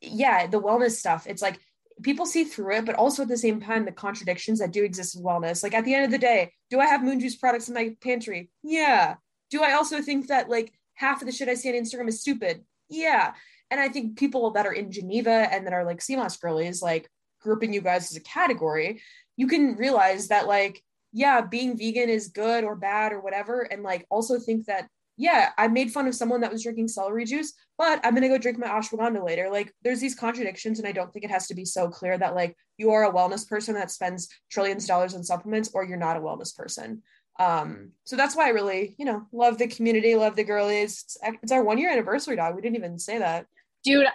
yeah, 0.00 0.46
the 0.46 0.60
wellness 0.60 0.92
stuff. 0.92 1.26
It's 1.26 1.42
like 1.42 1.58
people 2.02 2.26
see 2.26 2.44
through 2.44 2.76
it, 2.76 2.84
but 2.84 2.94
also 2.94 3.22
at 3.22 3.28
the 3.28 3.38
same 3.38 3.60
time, 3.60 3.84
the 3.84 3.92
contradictions 3.92 4.58
that 4.58 4.70
do 4.70 4.84
exist 4.84 5.16
in 5.16 5.22
wellness. 5.22 5.62
Like 5.62 5.74
at 5.74 5.84
the 5.84 5.94
end 5.94 6.04
of 6.04 6.10
the 6.10 6.18
day, 6.18 6.52
do 6.70 6.78
I 6.78 6.86
have 6.86 7.02
moon 7.02 7.20
juice 7.20 7.36
products 7.36 7.68
in 7.68 7.74
my 7.74 7.96
pantry? 8.00 8.50
Yeah. 8.62 9.14
Do 9.50 9.62
I 9.62 9.72
also 9.72 10.02
think 10.02 10.28
that 10.28 10.50
like 10.50 10.72
half 10.94 11.22
of 11.22 11.26
the 11.26 11.32
shit 11.32 11.48
I 11.48 11.54
see 11.54 11.70
on 11.70 11.74
Instagram 11.74 12.08
is 12.08 12.20
stupid? 12.20 12.64
Yeah. 12.88 13.32
And 13.70 13.80
I 13.80 13.88
think 13.88 14.18
people 14.18 14.50
that 14.52 14.66
are 14.66 14.72
in 14.72 14.92
Geneva 14.92 15.30
and 15.30 15.66
that 15.66 15.72
are 15.72 15.84
like 15.84 16.02
Sea 16.02 16.16
Moss 16.16 16.36
girlies, 16.36 16.82
like 16.82 17.08
grouping 17.40 17.72
you 17.72 17.80
guys 17.80 18.10
as 18.10 18.16
a 18.16 18.20
category, 18.20 19.00
you 19.36 19.46
can 19.46 19.76
realize 19.76 20.28
that 20.28 20.46
like 20.46 20.82
yeah 21.12 21.40
being 21.40 21.76
vegan 21.76 22.08
is 22.08 22.28
good 22.28 22.64
or 22.64 22.76
bad 22.76 23.12
or 23.12 23.20
whatever. 23.20 23.62
And 23.62 23.82
like 23.82 24.06
also 24.10 24.38
think 24.38 24.66
that 24.66 24.88
yeah 25.18 25.50
i 25.56 25.66
made 25.66 25.90
fun 25.90 26.06
of 26.06 26.14
someone 26.14 26.42
that 26.42 26.52
was 26.52 26.62
drinking 26.62 26.86
celery 26.86 27.24
juice 27.24 27.54
but 27.78 27.98
i'm 28.04 28.14
gonna 28.14 28.28
go 28.28 28.36
drink 28.36 28.58
my 28.58 28.66
ashwagandha 28.66 29.24
later. 29.24 29.48
Like 29.50 29.72
there's 29.82 30.00
these 30.00 30.14
contradictions 30.14 30.78
and 30.78 30.86
i 30.86 30.92
don't 30.92 31.12
think 31.12 31.24
it 31.24 31.30
has 31.30 31.46
to 31.48 31.54
be 31.54 31.64
so 31.64 31.88
clear 31.88 32.18
that 32.18 32.34
like 32.34 32.56
you 32.76 32.90
are 32.90 33.04
a 33.04 33.12
wellness 33.12 33.48
person 33.48 33.74
that 33.74 33.90
spends 33.90 34.28
trillions 34.50 34.84
of 34.84 34.88
dollars 34.88 35.14
on 35.14 35.24
supplements 35.24 35.70
or 35.72 35.84
you're 35.84 35.96
not 35.96 36.16
a 36.16 36.20
wellness 36.20 36.54
person. 36.54 37.02
Um 37.38 37.92
so 38.04 38.16
that's 38.16 38.36
why 38.36 38.46
i 38.46 38.50
really 38.50 38.94
you 38.98 39.04
know 39.04 39.26
love 39.32 39.58
the 39.58 39.68
community 39.68 40.16
love 40.16 40.36
the 40.36 40.44
girlies. 40.44 41.02
It's, 41.04 41.16
it's 41.42 41.52
our 41.52 41.62
one 41.62 41.78
year 41.78 41.90
anniversary 41.90 42.36
dog. 42.36 42.54
We 42.54 42.62
didn't 42.62 42.76
even 42.76 42.98
say 42.98 43.18
that. 43.18 43.46
Dude 43.84 44.06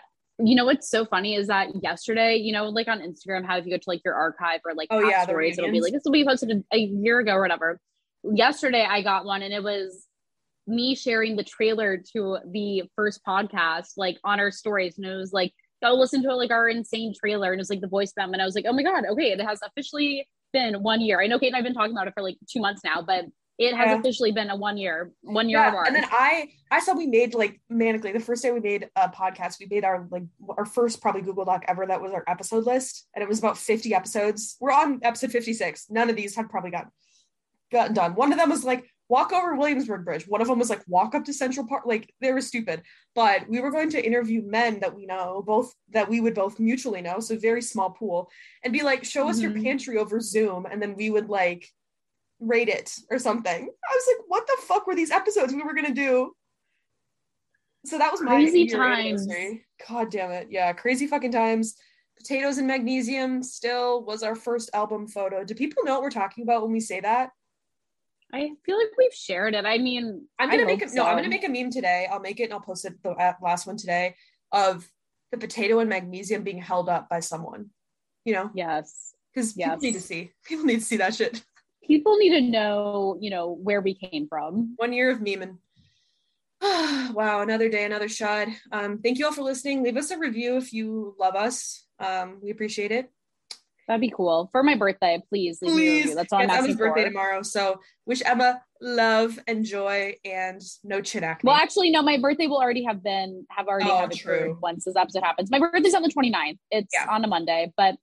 you 0.43 0.55
know 0.55 0.65
what's 0.65 0.89
so 0.89 1.05
funny 1.05 1.35
is 1.35 1.47
that 1.47 1.69
yesterday, 1.81 2.35
you 2.35 2.53
know, 2.53 2.65
like 2.65 2.87
on 2.87 2.99
Instagram, 2.99 3.45
how 3.45 3.57
if 3.57 3.65
you 3.65 3.71
go 3.71 3.77
to 3.77 3.89
like 3.89 4.01
your 4.03 4.13
archive 4.13 4.61
or 4.65 4.73
like 4.73 4.87
oh 4.91 4.99
yeah, 4.99 5.23
stories, 5.23 5.57
it'll 5.57 5.71
be 5.71 5.81
like 5.81 5.93
this 5.93 6.03
will 6.05 6.11
be 6.11 6.25
posted 6.25 6.51
a, 6.51 6.75
a 6.75 6.79
year 6.79 7.19
ago 7.19 7.33
or 7.33 7.41
whatever. 7.41 7.79
Yesterday, 8.23 8.85
I 8.87 9.01
got 9.01 9.25
one, 9.25 9.41
and 9.41 9.53
it 9.53 9.63
was 9.63 10.07
me 10.67 10.95
sharing 10.95 11.35
the 11.35 11.43
trailer 11.43 11.97
to 12.13 12.37
the 12.51 12.83
first 12.95 13.21
podcast, 13.25 13.93
like 13.97 14.17
on 14.23 14.39
our 14.39 14.51
stories, 14.51 14.97
and 14.97 15.05
it 15.05 15.15
was 15.15 15.33
like 15.33 15.53
go 15.81 15.93
listen 15.93 16.21
to 16.23 16.29
it, 16.29 16.35
like 16.35 16.51
our 16.51 16.69
insane 16.69 17.13
trailer, 17.19 17.51
and 17.51 17.59
it's 17.59 17.69
like 17.69 17.81
the 17.81 17.87
voice 17.87 18.13
them, 18.13 18.33
and 18.33 18.41
I 18.41 18.45
was 18.45 18.55
like, 18.55 18.65
oh 18.67 18.73
my 18.73 18.83
god, 18.83 19.05
okay, 19.11 19.31
it 19.31 19.41
has 19.41 19.59
officially 19.65 20.27
been 20.53 20.83
one 20.83 21.01
year. 21.01 21.21
I 21.21 21.27
know 21.27 21.39
Kate 21.39 21.47
and 21.47 21.55
I've 21.55 21.63
been 21.63 21.73
talking 21.73 21.93
about 21.93 22.07
it 22.07 22.13
for 22.13 22.23
like 22.23 22.37
two 22.51 22.59
months 22.59 22.81
now, 22.83 23.01
but 23.01 23.25
it 23.62 23.76
has 23.76 23.88
yeah. 23.88 23.99
officially 23.99 24.32
been 24.32 24.49
a 24.49 24.55
one 24.55 24.76
year 24.76 25.12
one 25.22 25.47
year 25.47 25.59
yeah. 25.59 25.84
and 25.86 25.95
then 25.95 26.05
i 26.12 26.49
i 26.72 26.80
saw 26.80 26.93
we 26.93 27.05
made 27.05 27.34
like 27.36 27.62
manically 27.72 28.12
the 28.12 28.20
first 28.20 28.41
day 28.41 28.51
we 28.51 28.59
made 28.59 28.89
a 28.95 29.07
podcast 29.09 29.59
we 29.59 29.68
made 29.70 29.86
our 29.86 30.07
like 30.09 30.24
our 30.57 30.66
first 30.66 31.01
probably 31.01 31.22
google 31.22 31.45
doc 31.45 31.64
ever 31.68 31.86
that 31.86 32.01
was 32.01 32.12
our 32.12 32.24
episode 32.28 32.66
list 32.66 33.07
and 33.16 33.22
it 33.22 33.30
was 33.30 33.39
about 33.39 33.57
50 33.57 33.93
episodes 33.93 34.57
we're 34.59 34.72
on 34.72 34.99
episode 35.03 35.32
56 35.32 35.88
none 35.89 36.09
of 36.09 36.16
these 36.16 36.36
have 36.36 36.49
probably 36.49 36.72
gotten 36.72 36.91
gotten 37.72 37.93
done 37.93 38.16
one 38.16 38.32
of 38.32 38.39
them 38.39 38.49
was 38.49 38.64
like 38.64 38.89
walk 39.09 39.32
over 39.32 39.55
williamsburg 39.55 40.05
bridge 40.05 40.28
one 40.28 40.41
of 40.41 40.47
them 40.47 40.57
was 40.57 40.70
like 40.70 40.84
walk 40.88 41.14
up 41.14 41.24
to 41.26 41.34
central 41.34 41.68
park 41.68 41.84
like 41.86 42.12
they 42.20 42.32
were 42.34 42.41
stupid 42.41 42.82
but 43.14 43.47
we 43.47 43.59
were 43.59 43.72
going 43.72 43.89
to 43.89 44.03
interview 44.03 44.41
men 44.41 44.80
that 44.80 44.95
we 44.95 45.05
know 45.05 45.43
both 45.45 45.74
that 45.91 46.09
we 46.09 46.20
would 46.20 46.34
both 46.34 46.59
mutually 46.59 47.01
know 47.01 47.20
so 47.20 47.38
very 47.38 47.62
small 47.62 47.91
pool 47.91 48.30
and 48.64 48.74
be 48.74 48.82
like 48.82 49.03
show 49.03 49.30
us 49.30 49.39
mm-hmm. 49.39 49.55
your 49.55 49.64
pantry 49.64 49.97
over 49.97 50.20
zoom 50.20 50.66
and 50.66 50.82
then 50.82 50.95
we 50.95 51.09
would 51.09 51.30
like 51.30 51.70
rate 52.41 52.67
it 52.67 52.93
or 53.09 53.19
something. 53.19 53.53
I 53.53 53.95
was 53.95 54.03
like, 54.07 54.25
what 54.27 54.45
the 54.47 54.57
fuck 54.63 54.87
were 54.87 54.95
these 54.95 55.11
episodes 55.11 55.53
we 55.53 55.63
were 55.63 55.73
gonna 55.73 55.93
do? 55.93 56.35
So 57.85 57.97
that 57.97 58.11
was 58.11 58.21
my 58.21 58.31
crazy 58.31 58.67
times. 58.67 59.27
God 59.87 60.11
damn 60.11 60.31
it. 60.31 60.47
Yeah, 60.51 60.73
crazy 60.73 61.07
fucking 61.07 61.31
times. 61.31 61.75
Potatoes 62.17 62.57
and 62.57 62.67
Magnesium 62.67 63.41
still 63.41 64.03
was 64.03 64.21
our 64.21 64.35
first 64.35 64.69
album 64.73 65.07
photo. 65.07 65.43
Do 65.43 65.55
people 65.55 65.83
know 65.83 65.93
what 65.93 66.03
we're 66.03 66.09
talking 66.11 66.43
about 66.43 66.61
when 66.61 66.71
we 66.71 66.79
say 66.79 66.99
that? 66.99 67.29
I 68.33 68.51
feel 68.65 68.77
like 68.77 68.91
we've 68.97 69.13
shared 69.13 69.55
it. 69.55 69.65
I 69.65 69.77
mean, 69.77 70.25
I'm 70.39 70.49
gonna 70.49 70.65
make 70.65 70.81
a, 70.81 70.85
hope 70.85 70.93
no. 70.95 71.05
I'm 71.05 71.15
gonna 71.17 71.29
make 71.29 71.43
a 71.47 71.49
meme 71.49 71.71
today. 71.71 72.07
I'll 72.09 72.19
make 72.19 72.39
it 72.39 72.45
and 72.45 72.53
I'll 72.53 72.61
post 72.61 72.85
it 72.85 73.01
the 73.03 73.15
last 73.41 73.67
one 73.67 73.77
today 73.77 74.15
of 74.51 74.87
the 75.31 75.37
potato 75.37 75.79
and 75.79 75.89
magnesium 75.89 76.43
being 76.43 76.59
held 76.61 76.89
up 76.89 77.09
by 77.09 77.19
someone. 77.19 77.71
You 78.25 78.33
know, 78.33 78.51
Yes. 78.53 79.13
because 79.33 79.53
people 79.53 79.77
need 79.77 79.93
to 79.93 80.01
see. 80.01 80.31
People 80.45 80.65
need 80.65 80.79
to 80.79 80.85
see 80.85 80.97
that 80.97 81.15
shit. 81.15 81.43
People 81.86 82.17
need 82.17 82.32
to 82.32 82.41
know, 82.41 83.17
you 83.19 83.29
know, 83.29 83.51
where 83.51 83.82
we 83.82 83.93
came 83.95 84.27
from. 84.27 84.73
One 84.77 84.93
year 84.93 85.11
of 85.11 85.19
memeing. 85.19 85.57
wow, 86.61 87.41
another 87.41 87.69
day, 87.69 87.86
another 87.86 88.07
shot. 88.09 88.47
Um, 88.71 88.99
thank 88.99 89.17
you 89.17 89.25
all 89.25 89.32
for 89.32 89.41
listening. 89.41 89.84
Leave 89.84 89.97
us 89.97 90.11
a 90.11 90.17
review 90.17 90.57
if 90.57 90.73
you 90.73 91.15
love 91.19 91.36
us. 91.36 91.86
Um, 91.99 92.39
we 92.41 92.51
appreciate 92.51 92.91
it. 92.91 93.09
That'd 93.88 93.99
be 94.01 94.13
cool. 94.15 94.47
For 94.51 94.61
my 94.63 94.75
birthday, 94.75 95.21
please 95.27 95.57
leave 95.61 95.73
me 95.75 95.82
a 95.82 95.89
Please. 95.89 95.99
review. 96.01 96.15
That's 96.15 96.32
all 96.32 96.39
I'm 96.39 96.47
Yes, 96.49 96.57
asking 96.59 96.65
Emma's 96.69 96.77
birthday 96.77 97.01
for. 97.03 97.09
tomorrow. 97.09 97.41
So 97.41 97.79
wish 98.05 98.21
Emma 98.23 98.61
love 98.79 99.39
and 99.47 99.65
joy 99.65 100.15
and 100.23 100.61
no 100.84 101.01
chin 101.01 101.23
acne. 101.23 101.47
Well, 101.47 101.57
actually, 101.57 101.89
no, 101.89 102.03
my 102.03 102.17
birthday 102.19 102.45
will 102.47 102.61
already 102.61 102.84
have 102.84 103.03
been 103.03 103.45
have 103.49 103.67
already 103.67 103.89
Oh, 103.89 103.97
have 103.97 104.11
true. 104.11 104.57
once 104.61 104.86
this 104.86 104.95
episode 104.95 105.23
happens. 105.23 105.49
My 105.49 105.59
birthday's 105.59 105.95
on 105.95 106.03
the 106.03 106.09
29th. 106.09 106.59
It's 106.69 106.93
Yeah. 106.93 107.07
on 107.09 107.25
a 107.25 107.27
Monday. 107.27 107.73
But 107.75 107.95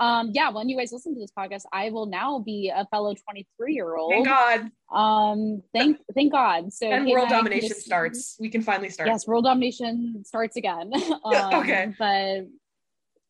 um 0.00 0.30
yeah, 0.32 0.50
when 0.50 0.68
you 0.68 0.76
guys 0.76 0.90
listen 0.92 1.14
to 1.14 1.20
this 1.20 1.30
podcast, 1.30 1.62
I 1.72 1.90
will 1.90 2.06
now 2.06 2.38
be 2.40 2.72
a 2.74 2.84
fellow 2.86 3.14
23 3.14 3.74
year 3.74 3.94
old. 3.94 4.12
Thank 4.12 4.26
God. 4.26 4.70
Um 4.92 5.62
thank 5.74 5.98
thank 6.14 6.32
God. 6.32 6.72
So 6.72 6.86
And 6.86 7.06
world 7.06 7.28
domination 7.28 7.68
just- 7.68 7.82
starts. 7.84 8.36
We 8.40 8.48
can 8.48 8.62
finally 8.62 8.88
start. 8.88 9.08
Yes, 9.08 9.26
world 9.26 9.44
domination 9.44 10.22
starts 10.24 10.56
again. 10.56 10.90
um, 11.24 11.54
Okay. 11.60 11.94
But 11.98 12.48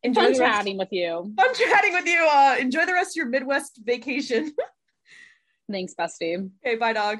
Enjoy 0.03 0.23
fun 0.23 0.35
chatting 0.35 0.79
with 0.79 0.89
you. 0.93 1.31
Fun 1.37 1.55
chatting 1.55 1.93
with 1.93 2.07
you. 2.07 2.27
Uh, 2.33 2.57
enjoy 2.59 2.87
the 2.87 2.95
rest 2.95 3.11
of 3.13 3.17
your 3.17 3.27
Midwest 3.27 3.81
vacation. 3.85 4.53
Thanks, 5.71 5.95
bestie. 5.95 6.51
okay, 6.65 6.77
bye, 6.77 6.95
dog. 6.95 7.19